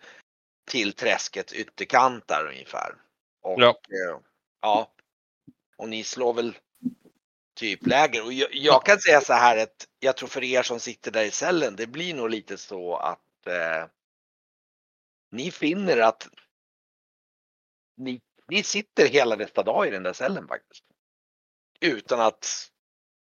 till 0.70 0.92
träskets 0.92 1.52
ytterkant 1.52 2.28
där 2.28 2.46
ungefär. 2.48 2.94
Och, 3.42 3.62
Ja. 3.62 3.68
eh, 3.68 4.20
ja. 4.60 4.90
Och 5.76 5.88
ni 5.88 6.04
slår 6.04 6.34
väl 6.34 6.58
typ 7.54 7.86
läger. 7.86 8.24
Och 8.24 8.32
jag, 8.32 8.48
jag 8.52 8.86
kan 8.86 8.98
säga 9.00 9.20
så 9.20 9.32
här 9.32 9.56
att 9.56 9.88
jag 10.00 10.16
tror 10.16 10.28
för 10.28 10.44
er 10.44 10.62
som 10.62 10.80
sitter 10.80 11.10
där 11.10 11.24
i 11.24 11.30
cellen, 11.30 11.76
det 11.76 11.86
blir 11.86 12.14
nog 12.14 12.30
lite 12.30 12.56
så 12.56 12.96
att 12.96 13.46
eh, 13.46 13.86
ni 15.30 15.50
finner 15.50 15.98
att 15.98 16.28
ni, 17.96 18.20
ni 18.48 18.62
sitter 18.62 19.08
hela 19.08 19.36
nästa 19.36 19.62
dag 19.62 19.86
i 19.86 19.90
den 19.90 20.02
där 20.02 20.12
cellen 20.12 20.48
faktiskt. 20.48 20.84
Utan 21.80 22.20
att 22.20 22.46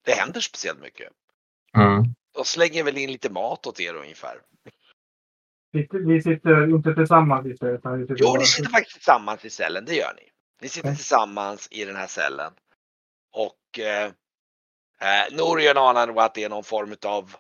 det 0.06 0.12
händer 0.12 0.42
speciellt 0.42 0.80
mycket. 0.80 1.12
Mm. 1.78 2.04
Och 2.38 2.48
slänger 2.48 2.84
väl 2.84 2.98
in 2.98 3.12
lite 3.12 3.30
mat 3.30 3.68
åt 3.68 3.80
er 3.80 3.94
ungefär. 3.94 4.42
Vi 5.72 6.22
sitter 6.22 6.70
inte 6.76 6.94
tillsammans 6.96 7.46
vi 7.46 7.52
sitter 7.52 8.16
Jo, 8.18 8.36
ni 8.38 8.46
sitter 8.46 8.70
faktiskt 8.70 8.96
tillsammans 8.96 9.46
i 9.46 9.50
cellen, 9.50 9.86
det 9.86 9.96
gör 9.96 10.14
ni. 10.18 10.30
Ni 10.62 10.70
sitter 10.70 10.88
Okej. 10.88 10.96
tillsammans 10.96 11.68
i 11.72 11.86
den 11.86 11.96
här 11.96 12.08
cellen. 12.08 12.54
Och 13.32 13.58
och 13.74 13.80
eh, 13.80 14.12
eh, 15.02 15.36
Norion 15.38 15.78
anar 15.78 16.08
nog 16.08 16.20
att 16.20 16.34
det 16.34 16.44
är 16.44 16.50
någon 16.50 16.64
form 16.64 16.96
av 17.06 17.36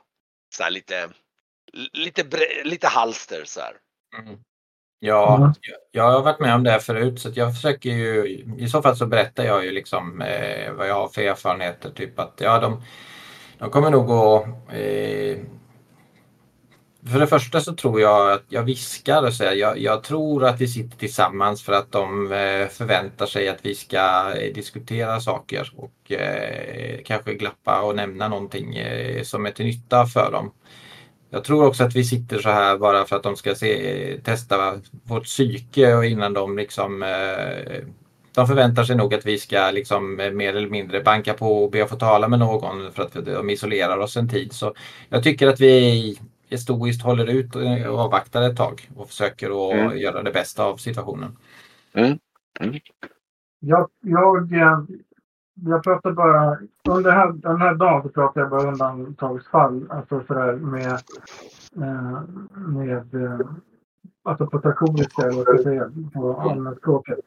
så 0.55 0.63
här 0.63 0.71
lite, 0.71 1.09
lite, 1.93 2.23
lite 2.63 2.87
halster 2.87 3.43
så 3.45 3.59
här. 3.59 3.77
Mm. 4.17 4.39
Ja, 5.05 5.51
jag- 5.61 5.77
jag 5.91 6.11
har 6.11 6.21
varit 6.23 6.39
med 6.39 6.55
om 6.55 6.63
det 6.63 6.71
här 6.71 6.79
förut 6.79 7.19
så 7.19 7.29
att 7.29 7.37
jag 7.37 7.55
försöker 7.55 7.89
ju, 7.89 8.27
i 8.57 8.67
så 8.67 8.81
fall 8.81 8.95
så 8.97 9.05
berättar 9.05 9.43
jag 9.43 9.65
ju 9.65 9.71
liksom 9.71 10.21
eh, 10.21 10.71
vad 10.73 10.87
jag 10.89 10.95
har 10.95 11.07
för 11.07 11.21
erfarenheter. 11.21 11.89
Typ 11.91 12.19
att 12.19 12.33
ja, 12.37 12.59
de, 12.59 12.81
de 13.59 13.69
kommer 13.69 13.89
nog 13.91 14.11
att 14.11 14.43
eh, 14.73 15.37
för 17.11 17.19
det 17.19 17.27
första 17.27 17.61
så 17.61 17.73
tror 17.75 18.01
jag 18.01 18.31
att 18.31 18.43
jag 18.49 18.63
viskar 18.63 19.23
och 19.23 19.33
säger 19.33 19.53
jag, 19.53 19.77
jag 19.79 20.03
tror 20.03 20.45
att 20.45 20.61
vi 20.61 20.67
sitter 20.67 20.97
tillsammans 20.97 21.63
för 21.63 21.73
att 21.73 21.91
de 21.91 22.31
eh, 22.31 22.67
förväntar 22.67 23.25
sig 23.25 23.49
att 23.49 23.65
vi 23.65 23.75
ska 23.75 24.33
eh, 24.35 24.53
diskutera 24.53 25.19
saker 25.19 25.71
och 25.77 26.11
eh, 26.11 26.99
kanske 27.05 27.33
glappa 27.33 27.81
och 27.81 27.95
nämna 27.95 28.27
någonting 28.27 28.75
eh, 28.77 29.23
som 29.23 29.45
är 29.45 29.51
till 29.51 29.65
nytta 29.65 30.05
för 30.05 30.31
dem. 30.31 30.51
Jag 31.33 31.43
tror 31.43 31.65
också 31.67 31.83
att 31.83 31.95
vi 31.95 32.03
sitter 32.03 32.39
så 32.39 32.49
här 32.49 32.77
bara 32.77 33.05
för 33.05 33.15
att 33.15 33.23
de 33.23 33.35
ska 33.35 33.55
se, 33.55 34.17
testa 34.23 34.81
vårt 35.03 35.23
psyke 35.23 35.95
och 35.95 36.05
innan 36.05 36.33
de 36.33 36.57
liksom 36.57 37.03
eh, 37.03 37.83
de 38.35 38.47
förväntar 38.47 38.83
sig 38.83 38.95
nog 38.95 39.13
att 39.13 39.25
vi 39.25 39.37
ska 39.37 39.71
liksom 39.71 40.19
eh, 40.19 40.31
mer 40.31 40.55
eller 40.55 40.69
mindre 40.69 41.01
banka 41.03 41.33
på 41.33 41.63
och 41.63 41.71
be 41.71 41.83
att 41.83 41.89
få 41.89 41.95
tala 41.95 42.27
med 42.27 42.39
någon 42.39 42.91
för 42.91 43.03
att 43.03 43.25
de 43.25 43.49
isolerar 43.49 43.97
oss 43.97 44.17
en 44.17 44.29
tid. 44.29 44.53
Så 44.53 44.73
jag 45.09 45.23
tycker 45.23 45.47
att 45.47 45.59
vi 45.59 46.17
historiskt 46.49 47.03
håller 47.03 47.27
ut 47.27 47.55
och 47.55 47.99
avvaktar 47.99 48.41
ett 48.41 48.57
tag 48.57 48.89
och 48.95 49.07
försöker 49.07 49.67
att 49.67 49.73
Mm. 49.73 49.97
göra 49.97 50.23
det 50.23 50.31
bästa 50.31 50.63
av 50.63 50.77
situationen. 50.77 51.37
Jag, 53.59 53.89
jag, 54.01 54.53
eh, 54.53 54.79
jag 55.53 55.83
pratar 55.83 56.11
bara, 56.11 56.57
under 56.89 57.11
den 57.11 57.19
här, 57.19 57.31
den 57.31 57.61
här 57.61 57.75
dagen 57.75 58.03
så 58.03 58.09
pratar 58.09 58.41
jag 58.41 58.49
bara 58.49 58.67
undantagsfall. 58.67 59.91
Alltså 59.91 60.23
sådär 60.27 60.55
med, 60.55 60.91
eh, 61.75 62.21
med 62.55 63.15
eh, 63.15 63.47
alltså 64.23 64.47
på 64.47 64.61
traktoriska 64.61 65.21
eller 65.21 65.45
vad 65.45 65.61
säga, 65.63 65.91
på 66.13 66.33
allmänspråket. 66.33 67.19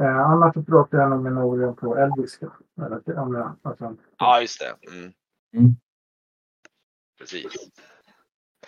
Eh, 0.00 0.20
annars 0.20 0.54
så 0.54 0.62
pratar 0.62 0.98
jag 0.98 1.10
nog 1.10 1.22
med 1.22 1.32
Norion 1.32 1.76
på 1.76 1.96
elviska. 1.96 2.52
Eller 2.76 3.00
alltså, 3.62 3.96
Ja, 4.18 4.40
just 4.40 4.60
det. 4.60 4.90
Mm. 4.90 5.12
Mm. 5.56 5.76
Precis. 7.18 7.52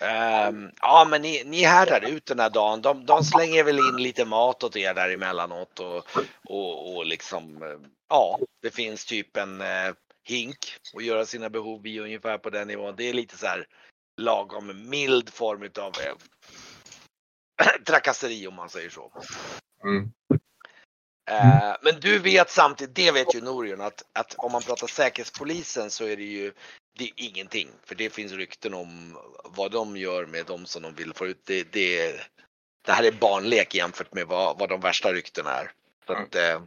Um, 0.01 0.71
ja, 0.81 1.07
men 1.09 1.21
ni, 1.21 1.43
ni 1.45 1.63
härdar 1.63 2.09
ut 2.09 2.25
den 2.25 2.39
här 2.39 2.49
dagen. 2.49 2.81
De, 2.81 3.05
de 3.05 3.23
slänger 3.23 3.63
väl 3.63 3.79
in 3.79 3.97
lite 3.97 4.25
mat 4.25 4.63
åt 4.63 4.75
er 4.75 4.93
där 4.93 5.09
emellanåt 5.09 5.79
och, 5.79 6.07
och, 6.49 6.95
och 6.95 7.05
liksom, 7.05 7.63
eh, 7.63 7.89
ja, 8.09 8.39
det 8.61 8.71
finns 8.71 9.05
typ 9.05 9.37
en 9.37 9.61
eh, 9.61 9.93
hink 10.23 10.57
och 10.93 11.01
göra 11.01 11.25
sina 11.25 11.49
behov 11.49 11.87
i 11.87 11.99
ungefär 11.99 12.37
på 12.37 12.49
den 12.49 12.67
nivån. 12.67 12.95
Det 12.97 13.09
är 13.09 13.13
lite 13.13 13.37
så 13.37 13.45
här 13.45 13.67
lagom 14.21 14.89
mild 14.89 15.29
form 15.29 15.69
av 15.79 15.93
eh, 16.05 16.15
trakasseri 17.85 18.47
om 18.47 18.55
man 18.55 18.69
säger 18.69 18.89
så. 18.89 19.11
Mm. 19.83 20.11
Eh, 21.31 21.75
men 21.81 21.99
du 21.99 22.19
vet 22.19 22.49
samtidigt, 22.49 22.95
det 22.95 23.11
vet 23.11 23.35
ju 23.35 23.41
Norion, 23.41 23.81
att, 23.81 24.03
att 24.13 24.35
om 24.37 24.51
man 24.51 24.61
pratar 24.61 24.87
säkerhetspolisen 24.87 25.91
så 25.91 26.05
är 26.05 26.17
det 26.17 26.23
ju 26.23 26.53
det 26.97 27.03
är 27.03 27.11
ingenting. 27.15 27.67
För 27.85 27.95
det 27.95 28.09
finns 28.09 28.31
rykten 28.31 28.73
om 28.73 29.17
vad 29.43 29.71
de 29.71 29.97
gör 29.97 30.25
med 30.25 30.45
de 30.45 30.65
som 30.65 30.81
de 30.81 30.95
vill 30.95 31.13
få 31.13 31.27
ut. 31.27 31.41
Det, 31.45 31.71
det, 31.71 32.15
det 32.85 32.91
här 32.91 33.03
är 33.03 33.11
barnlek 33.11 33.75
jämfört 33.75 34.13
med 34.13 34.27
vad, 34.27 34.59
vad 34.59 34.69
de 34.69 34.79
värsta 34.81 35.13
ryktena 35.13 35.51
är. 35.51 35.71
Så 36.07 36.13
att, 36.13 36.35
eh, 36.35 36.61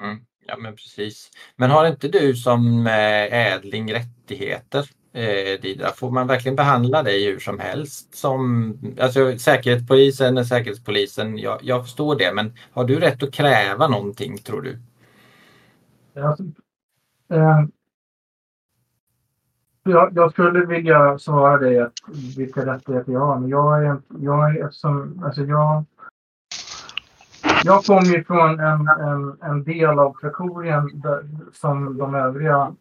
Mm. 0.00 0.18
Ja 0.46 0.56
men 0.56 0.76
precis. 0.76 1.30
Men 1.56 1.70
har 1.70 1.86
inte 1.86 2.08
du 2.08 2.36
som 2.36 2.86
eh, 2.86 3.52
ädling 3.52 3.94
rättigheter? 3.94 4.88
Eh, 5.12 5.60
Didra? 5.62 5.88
Får 5.88 6.10
man 6.10 6.26
verkligen 6.26 6.56
behandla 6.56 7.02
dig 7.02 7.26
hur 7.26 7.38
som 7.38 7.58
helst? 7.58 8.14
Som, 8.14 8.74
alltså 9.00 9.38
Säkerhetspolisen 9.38 10.38
är 10.38 10.44
Säkerhetspolisen, 10.44 11.38
jag, 11.38 11.58
jag 11.62 11.82
förstår 11.82 12.16
det, 12.16 12.32
men 12.34 12.52
har 12.72 12.84
du 12.84 13.00
rätt 13.00 13.22
att 13.22 13.32
kräva 13.32 13.88
någonting 13.88 14.38
tror 14.38 14.62
du? 14.62 14.78
Alltså, 16.22 16.42
eh, 17.32 17.60
jag, 19.82 20.12
jag 20.14 20.32
skulle 20.32 20.66
vilja 20.66 21.18
svara 21.18 21.56
dig 21.56 21.78
att 21.78 21.92
vilka 22.36 22.66
rättigheter 22.66 23.12
jag 23.12 23.20
har, 23.20 23.38
men 23.38 23.48
jag 23.48 23.84
är, 23.84 23.96
jag 24.20 24.50
är 24.50 24.64
eftersom, 24.64 25.22
alltså 25.24 25.42
jag, 25.44 25.84
jag 27.64 27.84
kommer 27.84 28.04
ju 28.16 28.24
från 28.24 28.60
en, 28.60 28.88
en, 28.88 29.36
en 29.42 29.64
del 29.64 29.98
av 29.98 30.16
Trakorien 30.20 31.02
som 31.52 31.98
de 31.98 32.14
övriga 32.14 32.74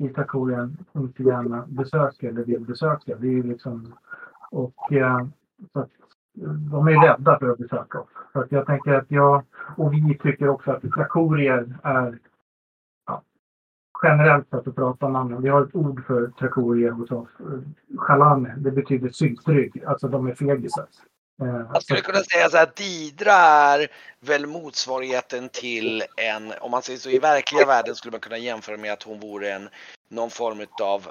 i 0.00 0.08
Trakorien 0.08 0.76
inte 0.92 1.22
gärna 1.22 1.64
besöker 1.68 2.28
eller 2.28 2.44
vill 2.44 2.60
besöka. 2.60 3.16
Det 3.16 3.38
är 3.38 3.42
liksom, 3.42 3.94
och 4.50 4.92
eh, 4.92 5.26
så 5.72 5.80
att, 5.80 5.90
de 6.70 6.88
är 6.88 7.08
rädda 7.08 7.38
för 7.38 7.50
att 7.50 7.58
besöka 7.58 8.00
oss. 8.00 8.08
Så 8.32 8.40
att 8.40 8.52
jag 8.52 8.66
tänker 8.66 8.92
att 8.92 9.10
jag, 9.10 9.44
och 9.76 9.92
vi 9.92 10.18
tycker 10.22 10.48
också 10.48 10.70
att 10.70 10.82
trakorier 10.82 11.78
är 11.82 12.18
ja, 13.06 13.22
generellt 14.02 14.48
sett 14.50 14.68
att 14.68 14.74
prata 14.74 15.06
om 15.06 15.16
andra. 15.16 15.38
Vi 15.38 15.48
har 15.48 15.62
ett 15.62 15.74
ord 15.74 16.04
för 16.04 16.26
trakorier 16.26 16.90
hos 16.90 17.10
oss. 17.10 17.28
Eh, 17.40 17.98
Chalane, 17.98 18.54
det 18.58 18.70
betyder 18.70 19.08
syltrygg. 19.08 19.84
Alltså 19.84 20.08
de 20.08 20.26
är 20.26 20.34
fegisar. 20.34 20.86
Eh, 21.40 21.46
jag 21.72 21.82
skulle 21.82 21.98
så- 22.00 22.04
kunna 22.06 22.24
säga 22.24 22.50
så 22.50 22.56
att 22.58 22.76
Didra 22.76 23.32
är 23.34 23.88
väl 24.20 24.46
motsvarigheten 24.46 25.48
till 25.48 26.04
en, 26.16 26.52
om 26.60 26.70
man 26.70 26.82
säger 26.82 26.98
så 26.98 27.10
i 27.10 27.18
verkliga 27.18 27.66
världen 27.66 27.94
skulle 27.94 28.12
man 28.12 28.20
kunna 28.20 28.38
jämföra 28.38 28.76
med 28.76 28.92
att 28.92 29.02
hon 29.02 29.20
vore 29.20 29.52
en 29.52 29.68
någon 30.10 30.30
form 30.30 30.66
av 30.80 31.10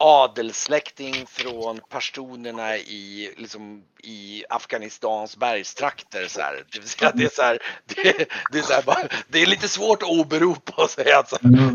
adelssläkting 0.00 1.26
från 1.26 1.80
pashtunerna 1.88 2.76
i, 2.76 3.34
liksom, 3.36 3.84
i 4.02 4.44
Afghanistans 4.48 5.36
bergstrakter. 5.36 6.26
Så 6.28 6.40
här. 6.40 6.64
Det 6.72 6.78
vill 6.78 6.88
säga 6.88 7.12
det 7.14 7.24
är 7.24 7.28
så 7.28 7.42
här, 7.42 7.58
det, 7.84 8.28
det 8.52 8.58
är 8.58 8.62
så 8.62 8.72
här 8.72 8.82
bara, 8.82 9.08
det 9.28 9.42
är 9.42 9.46
lite 9.46 9.68
svårt 9.68 10.02
att 10.02 10.08
åberopa 10.08 10.82
och 10.82 10.90
säga 10.90 11.18
att 11.18 11.28
så 11.28 11.36
här, 11.42 11.48
Mm. 11.48 11.74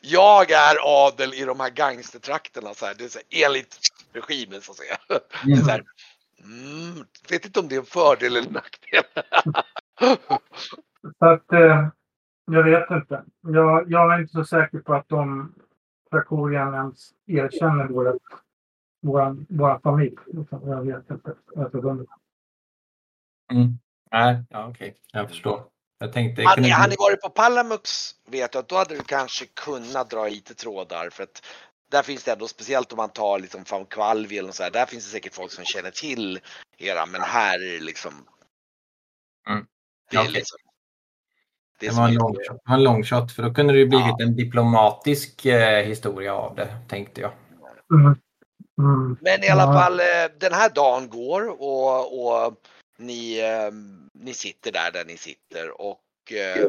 jag 0.00 0.50
är 0.50 1.06
adel 1.06 1.34
i 1.34 1.44
de 1.44 1.60
här 1.60 1.70
gangstertrakterna. 1.70 2.74
Så 2.74 2.86
här. 2.86 2.94
Det 2.94 3.04
är 3.04 3.08
så 3.08 3.18
här, 3.30 3.44
enligt 3.44 3.78
regimen 4.12 4.62
så 4.62 4.70
att 4.72 4.76
säga. 4.78 4.98
Det 5.44 5.52
är 5.52 5.56
så 5.56 5.70
här, 5.70 5.82
mm, 6.44 7.04
vet 7.30 7.44
inte 7.44 7.60
om 7.60 7.68
det 7.68 7.74
är 7.74 7.80
en 7.80 7.84
fördel 7.86 8.36
eller 8.36 8.50
nackdel. 8.50 9.02
Så 11.18 11.26
att, 11.26 11.52
eh, 11.52 11.88
jag 12.50 12.62
vet 12.62 12.90
inte. 12.90 13.24
Jag, 13.40 13.90
jag 13.90 14.14
är 14.14 14.20
inte 14.20 14.32
så 14.32 14.44
säker 14.44 14.78
på 14.78 14.94
att 14.94 15.08
de 15.08 15.54
Trakorien 16.10 16.74
ens 16.74 17.10
erkänner 17.26 17.88
våra, 17.88 18.14
våra, 19.02 19.36
våra 19.48 19.80
familj. 19.80 20.16
Jag 20.50 20.84
vet 20.84 21.10
inte. 21.10 21.34
Mm. 23.52 23.78
Nej, 24.12 24.44
ja, 24.50 24.68
okej, 24.68 24.96
jag 25.12 25.28
förstår. 25.28 25.64
Jag 25.98 26.12
tänkte... 26.12 26.42
Hade 26.42 26.54
kunde- 26.54 26.74
hade 26.74 26.90
ni 26.90 26.96
varit 26.98 27.20
på 27.20 27.28
Palamux 27.30 28.14
vet 28.26 28.54
jag 28.54 28.60
att 28.60 28.68
då 28.68 28.76
hade 28.76 28.94
du 28.94 29.00
kanske 29.00 29.46
kunnat 29.46 30.10
dra 30.10 30.28
lite 30.28 30.54
trådar 30.54 31.10
för 31.10 31.22
att 31.22 31.42
där 31.90 32.02
finns 32.02 32.24
det 32.24 32.32
ändå, 32.32 32.48
speciellt 32.48 32.92
om 32.92 32.96
man 32.96 33.10
tar 33.10 33.38
liksom 33.38 33.64
från 33.64 33.86
Kvalvi 33.86 34.38
eller 34.38 34.52
så 34.52 34.62
här, 34.62 34.70
där 34.70 34.86
finns 34.86 35.04
det 35.04 35.10
säkert 35.10 35.34
folk 35.34 35.52
som 35.52 35.64
känner 35.64 35.90
till 35.90 36.40
era 36.78 37.06
men 37.06 37.20
här 37.22 37.58
är 37.58 37.72
det 37.72 37.84
liksom. 37.84 38.12
Mm. 39.48 39.66
Det 40.10 40.16
är 40.16 40.20
Okej. 40.20 40.32
liksom. 40.32 40.58
Det 41.80 41.86
Det 41.88 41.92
var 41.94 42.08
en 42.08 42.14
long 42.14 42.34
shot, 42.34 42.46
det 42.46 42.70
var 42.70 42.76
en 42.76 42.82
long 42.82 43.04
shot 43.04 43.32
för 43.32 43.42
då 43.42 43.54
kunde 43.54 43.72
det 43.72 43.78
ju 43.78 43.86
blivit 43.86 44.06
Ja. 44.18 44.24
en 44.24 44.36
diplomatisk 44.36 45.46
eh, 45.46 45.84
historia 45.86 46.34
av 46.34 46.54
det, 46.56 46.78
tänkte 46.88 47.20
jag. 47.20 47.32
mm, 47.92 48.06
mm, 48.78 49.16
Men 49.20 49.44
i 49.44 49.48
alla 49.48 49.62
Ja. 49.62 49.72
fall, 49.72 50.00
eh, 50.00 50.38
den 50.38 50.52
här 50.52 50.70
dagen 50.70 51.08
går 51.08 51.62
och, 51.62 52.46
och 52.46 52.54
ni, 52.96 53.38
eh, 53.40 53.72
ni 54.14 54.34
sitter 54.34 54.72
där 54.72 54.90
där 54.92 55.04
ni 55.04 55.16
sitter 55.16 55.80
och 55.80 56.32
eh, 56.32 56.66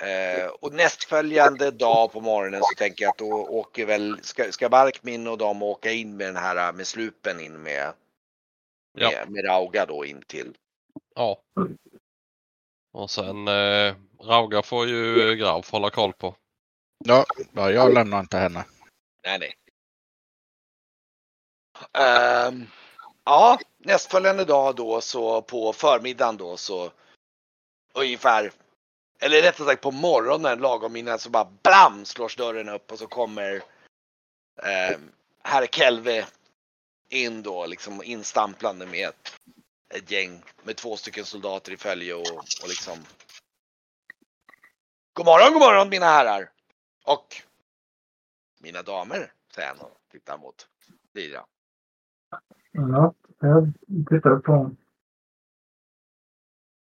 eh, 0.00 0.46
och 0.60 0.72
nästföljande 0.72 1.70
dag 1.70 2.12
på 2.12 2.20
morgonen 2.20 2.60
så 2.60 2.74
tänker 2.76 3.04
jag 3.04 3.10
att 3.10 3.18
då 3.18 3.32
åker 3.32 3.86
väl, 3.86 4.18
ska, 4.22 4.52
ska 4.52 4.68
Barkmin 4.68 5.26
och 5.26 5.38
de 5.38 5.62
åka 5.62 5.92
in 5.92 6.16
med 6.16 6.26
den 6.26 6.36
här 6.36 6.72
med 6.72 6.86
slupen 6.86 7.40
in 7.40 7.62
med, 7.62 7.92
Ja. 8.98 9.10
med, 9.10 9.30
med 9.30 9.44
Rauga 9.44 9.86
då 9.86 10.04
in 10.04 10.22
till. 10.26 10.56
Ja. 11.14 11.40
Och 12.92 13.10
sen 13.10 13.48
eh, 13.48 13.94
Rauga 14.20 14.62
får 14.62 14.86
ju 14.86 15.34
Grauf 15.34 15.70
hålla 15.70 15.90
koll 15.90 16.12
på. 16.12 16.36
Ja, 17.04 17.24
ja, 17.52 17.70
jag 17.70 17.94
lämnar 17.94 18.20
inte 18.20 18.36
henne. 18.36 18.64
Nej, 19.24 19.38
nej. 19.38 19.54
Ehm, 21.92 22.66
ja, 23.24 23.58
nästföljande 23.78 24.44
dag 24.44 24.76
då 24.76 25.00
så 25.00 25.42
på 25.42 25.72
förmiddagen 25.72 26.36
då 26.36 26.56
så 26.56 26.90
ungefär, 27.94 28.52
eller 29.24 29.42
rättare 29.42 29.66
sagt 29.66 29.82
på 29.82 29.90
morgonen 29.90 30.58
lagom 30.58 30.96
innan 30.96 31.18
så 31.18 31.30
bara 31.30 31.48
blam 31.62 32.04
slås 32.04 32.36
dörren 32.36 32.68
upp 32.68 32.92
och 32.92 32.98
så 32.98 33.06
kommer 33.06 33.54
eh, 34.62 34.98
herr 35.42 35.66
Kelve 35.66 36.26
in 37.08 37.42
då 37.42 37.66
liksom 37.66 38.02
instamplande 38.02 38.86
med 38.86 39.08
ett, 39.08 39.32
ett 39.94 40.10
gäng 40.10 40.42
med 40.62 40.76
två 40.76 40.96
stycken 40.96 41.24
soldater 41.24 41.72
i 41.72 41.76
följe 41.76 42.14
och, 42.14 42.26
och 42.62 42.68
liksom 42.68 42.98
God 45.12 45.26
morgon, 45.26 45.52
god 45.52 45.62
morgon 45.62 45.88
mina 45.88 46.06
herrar. 46.06 46.50
Och 47.04 47.42
mina 48.60 48.82
damer, 48.82 49.32
säger 49.54 49.68
han 49.68 49.78
och 49.78 49.98
tittar 50.12 50.38
mot 50.38 50.68
Lyra. 51.14 51.44
Ja, 52.72 53.14
jag 53.40 53.72
tittar 54.08 54.38
på 54.38 54.52
honom. 54.52 54.76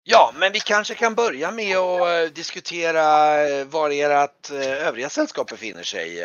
Ja, 0.09 0.33
men 0.35 0.53
vi 0.53 0.61
kanske 0.61 0.95
kan 0.95 1.15
börja 1.15 1.51
med 1.51 1.77
att 1.77 2.01
eh, 2.01 2.33
diskutera 2.33 3.41
eh, 3.49 3.67
var 3.67 3.91
ert 3.91 4.51
eh, 4.51 4.87
övriga 4.87 5.09
sällskap 5.09 5.49
befinner 5.49 5.83
sig. 5.83 6.23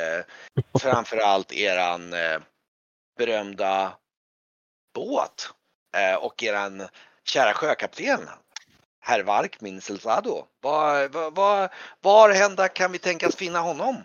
Framförallt 0.79 1.51
eran 1.51 2.15
berömda 3.17 3.93
båt 4.93 5.49
och 6.19 6.43
eran 6.43 6.87
kära 7.23 7.53
sjökapten 7.53 8.19
Herr 8.99 9.23
Vark 9.23 9.61
Minselsado. 9.61 10.45
Var, 10.59 11.07
var, 11.07 11.31
var, 11.31 11.73
var 12.01 12.29
hända 12.29 12.67
kan 12.67 12.91
vi 12.91 12.99
tänkas 12.99 13.35
finna 13.35 13.59
honom? 13.59 14.03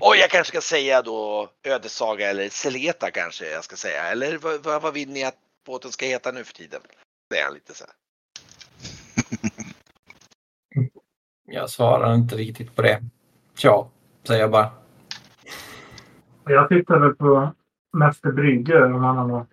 Och 0.00 0.16
jag 0.16 0.30
kanske 0.30 0.48
ska 0.48 0.60
säga 0.60 1.02
då 1.02 1.50
ödesaga 1.62 2.30
eller 2.30 2.48
Seleta 2.48 3.10
kanske 3.10 3.50
jag 3.50 3.64
ska 3.64 3.76
säga. 3.76 4.04
Eller 4.04 4.36
vad, 4.38 4.82
vad 4.82 4.94
vill 4.94 5.10
ni 5.10 5.24
att 5.24 5.38
båten 5.66 5.92
ska 5.92 6.06
heta 6.06 6.32
nu 6.32 6.44
för 6.44 6.54
tiden? 6.54 6.82
Säger 7.30 7.44
han 7.44 7.54
lite 7.54 7.74
så 7.74 7.84
här. 7.84 7.94
Jag 11.44 11.70
svarar 11.70 12.14
inte 12.14 12.36
riktigt 12.36 12.76
på 12.76 12.82
det. 12.82 13.02
Tja, 13.54 13.90
säger 14.26 14.40
jag 14.40 14.50
bara. 14.50 14.72
Jag 16.44 16.68
tittar 16.68 16.98
väl 16.98 17.14
på 17.14 17.54
Mäster 17.92 18.32
Brygge 18.32 18.84
om 18.84 19.04
han 19.04 19.16
har 19.16 19.26
något. 19.26 19.48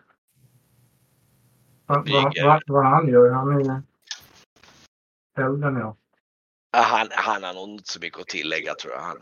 Vad, 1.85 2.09
vad, 2.09 2.63
vad, 2.67 2.85
han 2.85 3.07
gör. 3.07 3.31
Han 3.31 3.61
är 3.61 3.81
äldre 5.45 5.69
än 5.69 5.75
jag. 5.75 5.95
Han, 6.71 7.07
han 7.11 7.43
har 7.43 7.53
nog 7.53 7.69
inte 7.69 7.91
så 7.91 7.99
mycket 7.99 8.19
att 8.19 8.27
tillägga 8.27 8.73
tror 8.73 8.93
jag. 8.93 9.01
Han, 9.01 9.17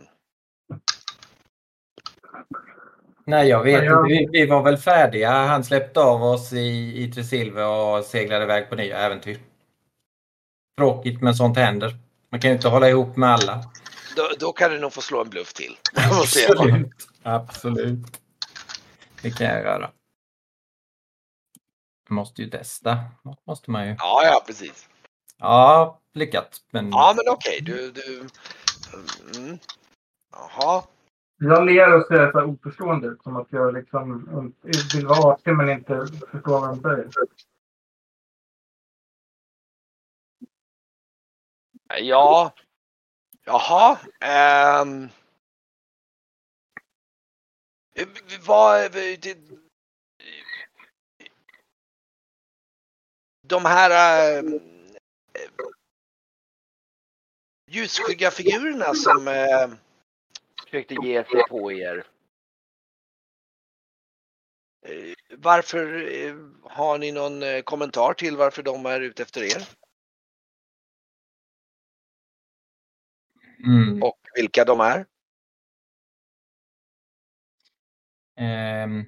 Nej, 3.25 3.47
jag 3.47 3.63
vet 3.63 3.83
Ja, 3.83 3.83
jag- 3.83 4.11
inte. 4.11 4.31
Vi, 4.31 4.39
vi 4.41 4.45
var 4.45 4.61
väl 4.63 4.77
färdiga. 4.77 5.31
Han 5.31 5.63
släppte 5.63 5.99
av 5.99 6.23
oss 6.23 6.53
i, 6.53 6.93
i 7.03 7.11
Tresilve 7.11 7.63
och 7.63 8.05
seglade 8.05 8.43
iväg 8.43 8.69
på 8.69 8.75
nya 8.75 8.97
äventyr. 8.97 9.39
Tråkigt, 10.77 11.21
men 11.21 11.35
sånt 11.35 11.57
händer. 11.57 11.97
Man 12.29 12.41
kan 12.41 12.49
ju 12.49 12.55
inte 12.55 12.67
hålla 12.67 12.89
ihop 12.89 13.15
med 13.17 13.29
alla. 13.29 13.63
då, 14.15 14.29
då 14.39 14.51
kan 14.53 14.71
du 14.71 14.79
nog 14.79 14.93
få 14.93 15.01
slå 15.01 15.21
en 15.21 15.29
bluff 15.29 15.53
till. 15.53 15.77
Absolut. 16.11 17.07
Absolut. 17.23 18.21
Det 19.21 19.31
kan 19.31 19.47
jag 19.47 19.61
göra. 19.63 19.91
Jag 22.09 22.15
måste 22.15 22.41
ju 22.41 22.49
testa. 22.49 22.97
Måste 23.47 23.71
man 23.71 23.87
ju. 23.87 23.95
Ja, 23.99 24.21
ja 24.25 24.43
precis. 24.47 24.89
Ja, 25.37 25.99
lyckat. 26.13 26.61
Men 26.71 26.89
Ja, 26.89 27.13
men 27.17 27.33
okej. 27.33 27.59
Du, 27.61 27.91
du... 27.91 28.27
Mm. 29.39 29.59
Jaha. 30.31 30.83
Jag 31.37 31.65
ler 31.65 31.95
och 31.95 32.07
ser 32.07 32.31
så 32.31 32.39
här 32.39 32.45
oförstående 32.49 33.07
ut. 33.07 33.23
Som 33.23 33.35
att 33.37 33.47
jag 33.51 33.73
liksom 33.73 34.27
vill 34.95 35.07
vara 35.07 35.33
artig 35.33 35.55
men 35.57 35.69
inte 35.69 36.07
förstår 36.31 36.51
vad 36.51 36.63
han 36.63 36.81
säger. 36.81 37.09
Ja. 42.01 42.53
Jaha. 43.45 43.99
Um. 44.81 45.09
Vad... 48.47 48.91
det- 48.91 49.37
De 53.47 53.65
här 53.65 53.91
eh, 54.37 54.43
ljusskygga 57.67 58.31
figurerna 58.31 58.93
som 58.93 59.27
eh, 59.27 59.67
försökte 60.75 61.07
ge 61.07 61.23
sig 61.23 61.43
på 61.49 61.71
er. 61.71 62.05
Eh, 64.85 65.37
Varför 65.37 66.11
eh, 66.13 66.35
har 66.63 66.97
ni 66.97 67.11
någon 67.11 67.43
eh, 67.43 67.61
kommentar 67.61 68.13
till 68.13 68.37
varför 68.37 68.63
de 68.63 68.85
är 68.85 69.01
ute 69.01 69.23
efter 69.23 69.43
er? 69.43 69.67
mm, 73.65 74.03
Och 74.03 74.19
vilka 74.35 74.65
de 74.65 74.79
är? 74.79 75.05
ehm, 78.37 79.05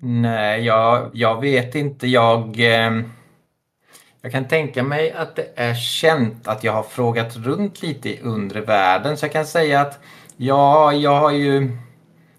nej, 0.00 0.64
jag, 0.64 1.10
jag 1.14 1.40
vet 1.40 1.74
inte. 1.74 2.06
Jag, 2.06 2.60
ehm, 2.60 3.12
jag 4.22 4.32
kan 4.32 4.48
tänka 4.48 4.82
mig 4.82 5.12
att 5.12 5.36
det 5.36 5.48
är 5.56 5.74
känt 5.74 6.48
att 6.48 6.64
jag 6.64 6.72
har 6.72 6.82
frågat 6.82 7.36
runt 7.36 7.82
lite 7.82 8.08
i 8.08 8.20
undre 8.22 8.60
världen. 8.60 9.16
Så 9.16 9.24
jag 9.24 9.32
kan 9.32 9.46
säga 9.46 9.80
att 9.80 9.98
ja, 10.36 10.92
jag 10.92 11.20
har 11.20 11.30
ju 11.30 11.78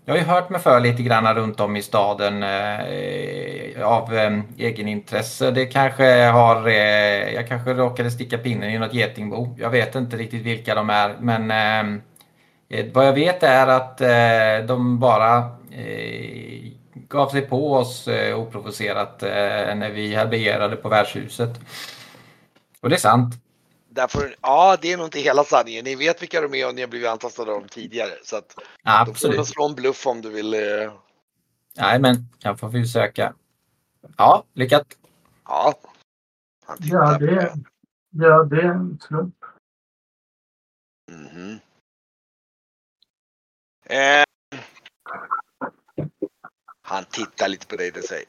jag 0.05 0.13
har 0.13 0.19
ju 0.19 0.25
hört 0.25 0.49
mig 0.49 0.61
för 0.61 0.79
lite 0.79 1.03
grann 1.03 1.35
runt 1.35 1.59
om 1.59 1.75
i 1.75 1.81
staden 1.81 2.43
eh, 2.43 3.87
av 3.87 4.13
eh, 4.15 4.39
egenintresse. 4.57 5.51
Det 5.51 5.65
kanske 5.65 6.23
har, 6.23 6.67
eh, 6.67 7.33
jag 7.33 7.47
kanske 7.47 7.73
råkade 7.73 8.11
sticka 8.11 8.37
pinnen 8.37 8.69
i 8.69 8.79
något 8.79 8.93
getingbo. 8.93 9.55
Jag 9.57 9.69
vet 9.69 9.95
inte 9.95 10.17
riktigt 10.17 10.41
vilka 10.41 10.75
de 10.75 10.89
är, 10.89 11.15
men 11.19 11.51
eh, 11.51 11.99
eh, 12.69 12.85
vad 12.93 13.07
jag 13.07 13.13
vet 13.13 13.43
är 13.43 13.67
att 13.67 14.01
eh, 14.01 14.67
de 14.67 14.99
bara 14.99 15.37
eh, 15.71 16.78
gav 17.07 17.29
sig 17.29 17.41
på 17.41 17.73
oss 17.73 18.07
eh, 18.07 18.39
oprovocerat 18.39 19.23
eh, 19.23 19.29
när 19.75 19.91
vi 19.91 20.15
härbärgerade 20.15 20.75
på 20.75 20.89
värdshuset. 20.89 21.49
Och 22.81 22.89
det 22.89 22.95
är 22.95 22.99
sant. 22.99 23.35
Därför, 23.89 24.35
ja, 24.41 24.77
det 24.81 24.91
är 24.93 24.97
nog 24.97 25.07
inte 25.07 25.19
hela 25.19 25.43
sanningen. 25.43 25.83
Ni 25.85 25.95
vet 25.95 26.21
vilka 26.21 26.41
de 26.41 26.53
är 26.53 26.67
och 26.67 26.75
ni 26.75 26.81
har 26.81 26.87
blivit 26.87 27.07
antastade 27.09 27.51
av 27.51 27.59
dem 27.59 27.69
tidigare. 27.69 28.11
Så 28.23 28.35
att 28.37 28.47
då 28.55 28.61
får 28.63 29.05
du 29.05 29.11
Absolut. 29.11 29.47
slå 29.47 29.65
en 29.65 29.75
bluff 29.75 30.07
om 30.07 30.21
du 30.21 30.29
vill. 30.29 30.53
eh, 30.53 30.93
Nej, 31.77 31.99
men 31.99 32.15
jag 32.39 32.59
får 32.59 32.71
försöka. 32.71 33.33
Ja, 34.17 34.43
lyckat. 34.53 34.87
Ja. 35.45 35.73
Ja, 36.79 37.17
det, 37.19 37.53
ja, 38.09 38.43
det 38.43 38.61
är 38.61 38.65
en 38.65 38.99
slump. 39.07 39.35
Mhm. 41.11 41.59
Eh, 43.85 44.23
han 46.89 47.05
tittar 47.05 47.47
lite 47.47 47.67
på 47.67 47.75
dig 47.75 47.91
och 47.91 48.03
säger. 48.03 48.25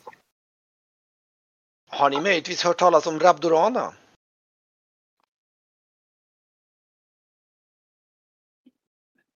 Har 1.89 2.11
ni 2.11 2.21
möjligtvis 2.21 2.65
hört 2.65 2.79
talas 2.79 3.07
om 3.07 3.21
Rabdorana? 3.21 3.95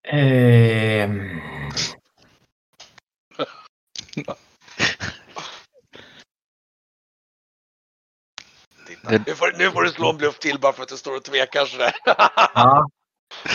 Ehm, 0.03 1.41
Nu, 9.27 9.35
får, 9.35 9.59
nu 9.59 9.71
får 9.71 9.83
du 9.83 9.91
slå 9.91 10.11
en 10.11 10.17
bluff 10.17 10.39
till 10.39 10.61
bara 10.61 10.73
för 10.73 10.83
att 10.83 10.89
du 10.89 10.97
står 10.97 11.17
och 11.17 11.25
tvekar 11.25 11.67
sådär. 11.67 11.93
ja, 12.55 12.89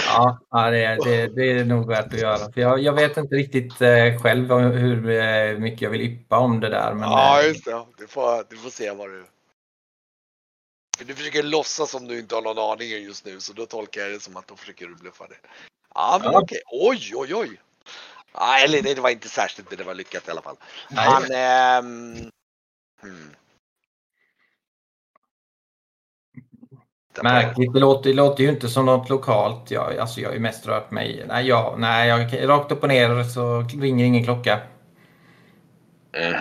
ja, 0.06 0.40
det, 0.72 0.84
är- 0.86 1.04
det, 1.04 1.28
det 1.28 1.52
är 1.52 1.66
nog 1.66 1.88
värt 1.88 2.14
att 2.14 2.20
göra. 2.20 2.52
För 2.52 2.62
jag, 2.62 2.80
jag 2.80 2.94
vet 2.94 3.18
inte 3.18 3.36
riktigt 3.36 3.82
eh, 3.82 4.22
själv 4.22 4.54
hur 4.54 5.10
eh, 5.10 5.58
mycket 5.58 5.82
jag 5.82 5.90
vill 5.90 6.02
yppa 6.02 6.38
om 6.38 6.60
det 6.60 6.70
där. 6.70 6.94
Men, 6.94 7.10
ja, 7.10 7.42
eh, 7.42 7.48
just 7.48 7.66
det. 7.66 7.86
Du 7.98 8.08
får, 8.08 8.46
du 8.50 8.58
får 8.58 8.70
se 8.70 8.92
vad 8.92 9.10
du... 9.10 9.26
Du 11.06 11.16
försöker 11.16 11.44
låtsas 11.44 11.92
som 11.92 12.08
du 12.08 12.20
inte 12.20 12.36
har 12.36 12.42
någon 12.42 12.72
aning 12.72 12.90
just 12.90 13.26
nu, 13.26 13.40
så 13.40 13.54
då 13.54 13.66
tolkar 13.66 14.02
jag 14.02 14.12
det 14.12 14.20
som 14.20 14.38
att 14.38 14.48
då 14.48 14.56
försöker 14.56 14.88
du 14.88 14.96
bluffa 14.96 15.28
det. 15.28 15.36
Ja, 15.96 16.20
men 16.24 16.34
Ja. 16.34 16.40
okej. 16.42 16.62
Oj, 16.72 17.12
oj, 17.16 17.36
oj. 17.36 17.62
Ja, 18.34 18.60
eller 18.60 18.82
det 18.82 19.02
var 19.02 19.10
inte 19.10 19.30
särskilt, 19.30 19.70
men 19.70 19.78
det 19.78 19.84
var 19.84 19.94
lyckat 19.96 20.28
i 20.28 20.32
alla 20.32 20.42
fall. 20.42 20.56
Han... 20.96 21.24
ehm, 21.32 22.32
Märkligt. 27.24 27.74
Det 27.74 27.80
låter, 27.80 28.10
det 28.10 28.16
låter 28.16 28.44
ju 28.44 28.50
inte 28.50 28.68
som 28.68 28.86
något 28.86 29.10
lokalt. 29.10 29.72
Jag, 29.72 29.98
alltså 29.98 30.22
jag 30.22 30.30
har 30.30 30.34
ju 30.34 30.40
mest 30.40 30.68
rört 30.68 30.92
mig. 30.92 31.26
Nej, 31.28 31.48
jag, 31.48 31.80
nej 31.80 32.08
jag, 32.10 32.50
rakt 32.50 32.72
upp 32.72 32.84
och 32.84 32.90
ner 32.90 33.24
så 33.24 33.62
ringer 33.62 34.06
ingen 34.06 34.24
klocka. 34.24 34.60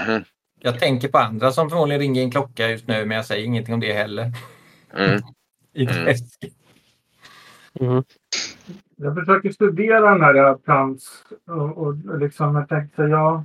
Mhm, 0.09 0.25
Jag 0.61 0.81
tänker 0.81 1.09
på 1.09 1.19
andra 1.19 1.53
som 1.53 1.71
förmodligen 1.71 2.01
ringer 2.01 2.23
en 2.23 2.31
klocka 2.31 2.69
just 2.69 2.89
nu, 2.89 3.05
men 3.05 3.17
jag 3.17 3.27
säger 3.27 3.45
ingenting 3.47 3.75
om 3.75 3.81
det 3.81 3.93
heller. 3.93 4.33
mm. 4.95 5.21
Mm. 7.81 7.91
Mm. 7.91 8.05
Jag 8.97 9.15
försöker 9.15 9.51
studera 9.53 10.11
den 10.11 10.23
här 10.23 10.55
plants 10.55 11.25
och, 11.47 11.79
och 11.79 12.19
liksom 12.19 12.55
jag 12.55 12.69
tänkte 12.69 13.09
så 13.09 13.45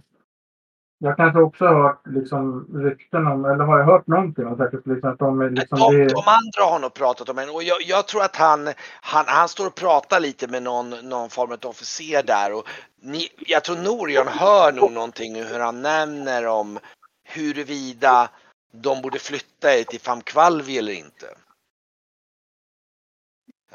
jag, 1.04 1.18
kanske 1.18 1.40
också 1.40 1.66
har 1.66 1.84
hört 1.84 2.08
liksom 2.08 2.68
rykten 2.74 3.28
om, 3.28 3.46
eller 3.46 3.64
har 3.64 3.80
jag 3.80 3.86
hört 3.86 4.08
någonting 4.08 4.48
om 4.48 4.58
Säkerhetspolisen 4.58 5.10
att 5.10 5.20
de 5.20 5.42
liksom 5.42 5.80
De, 5.80 5.98
det, 5.98 6.08
de 6.08 6.24
andra 6.26 6.72
har 6.72 6.80
nog 6.80 6.94
pratat 6.94 7.30
om 7.30 7.38
en 7.38 7.50
och 7.50 7.64
jag, 7.64 7.78
jag 7.82 8.08
tror 8.08 8.24
att 8.24 8.36
han, 8.36 8.70
han, 9.02 9.26
han 9.28 9.50
står 9.50 9.68
och 9.68 9.76
pratar 9.76 10.20
lite 10.20 10.48
med 10.48 10.64
någon, 10.64 10.90
någon 10.90 11.30
form 11.30 11.52
av 11.52 11.70
officer 11.70 12.24
där 12.24 12.54
och 12.54 12.68
ni, 13.02 13.28
jag 13.38 13.64
tror 13.64 13.76
Norion 13.76 14.28
hör 14.28 14.72
nog 14.72 14.92
någonting 14.92 15.36
hur 15.36 15.60
han 15.60 15.82
nämner 15.82 16.48
om 16.48 16.80
huruvida 17.24 18.30
de 18.74 19.02
borde 19.02 19.20
flytta 19.20 19.76
er 19.76 19.84
till 19.84 20.00
Famkvalvi 20.00 20.78
eller 20.78 20.94
inte. 20.94 21.26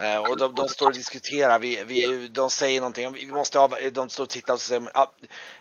Eh, 0.01 0.17
och 0.17 0.37
de, 0.37 0.55
de 0.55 0.69
står 0.69 0.87
och 0.87 0.93
diskuterar, 0.93 1.59
vi, 1.59 1.85
vi, 1.87 2.29
de 2.29 2.51
säger 2.51 2.81
någonting, 2.81 3.13
vi 3.13 3.27
måste 3.27 3.59
ha, 3.59 3.71
de 3.93 4.09
står 4.09 4.25
och 4.25 4.31
tittar 4.31 4.55
och 4.55 4.61
säger, 4.61 4.91
ja, 4.95 5.13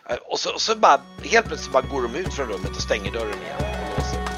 eh, 0.08 0.16
och, 0.16 0.40
så, 0.40 0.54
och 0.54 0.60
så 0.60 0.76
bara 0.76 1.00
helt 1.24 1.46
plötsligt 1.46 1.72
bara 1.72 1.82
går 1.82 2.02
de 2.02 2.14
ut 2.14 2.34
från 2.34 2.48
rummet 2.48 2.70
och 2.70 2.82
stänger 2.82 3.12
dörren 3.12 3.42
igen 3.42 3.56
och 3.58 3.98
låser. 3.98 4.37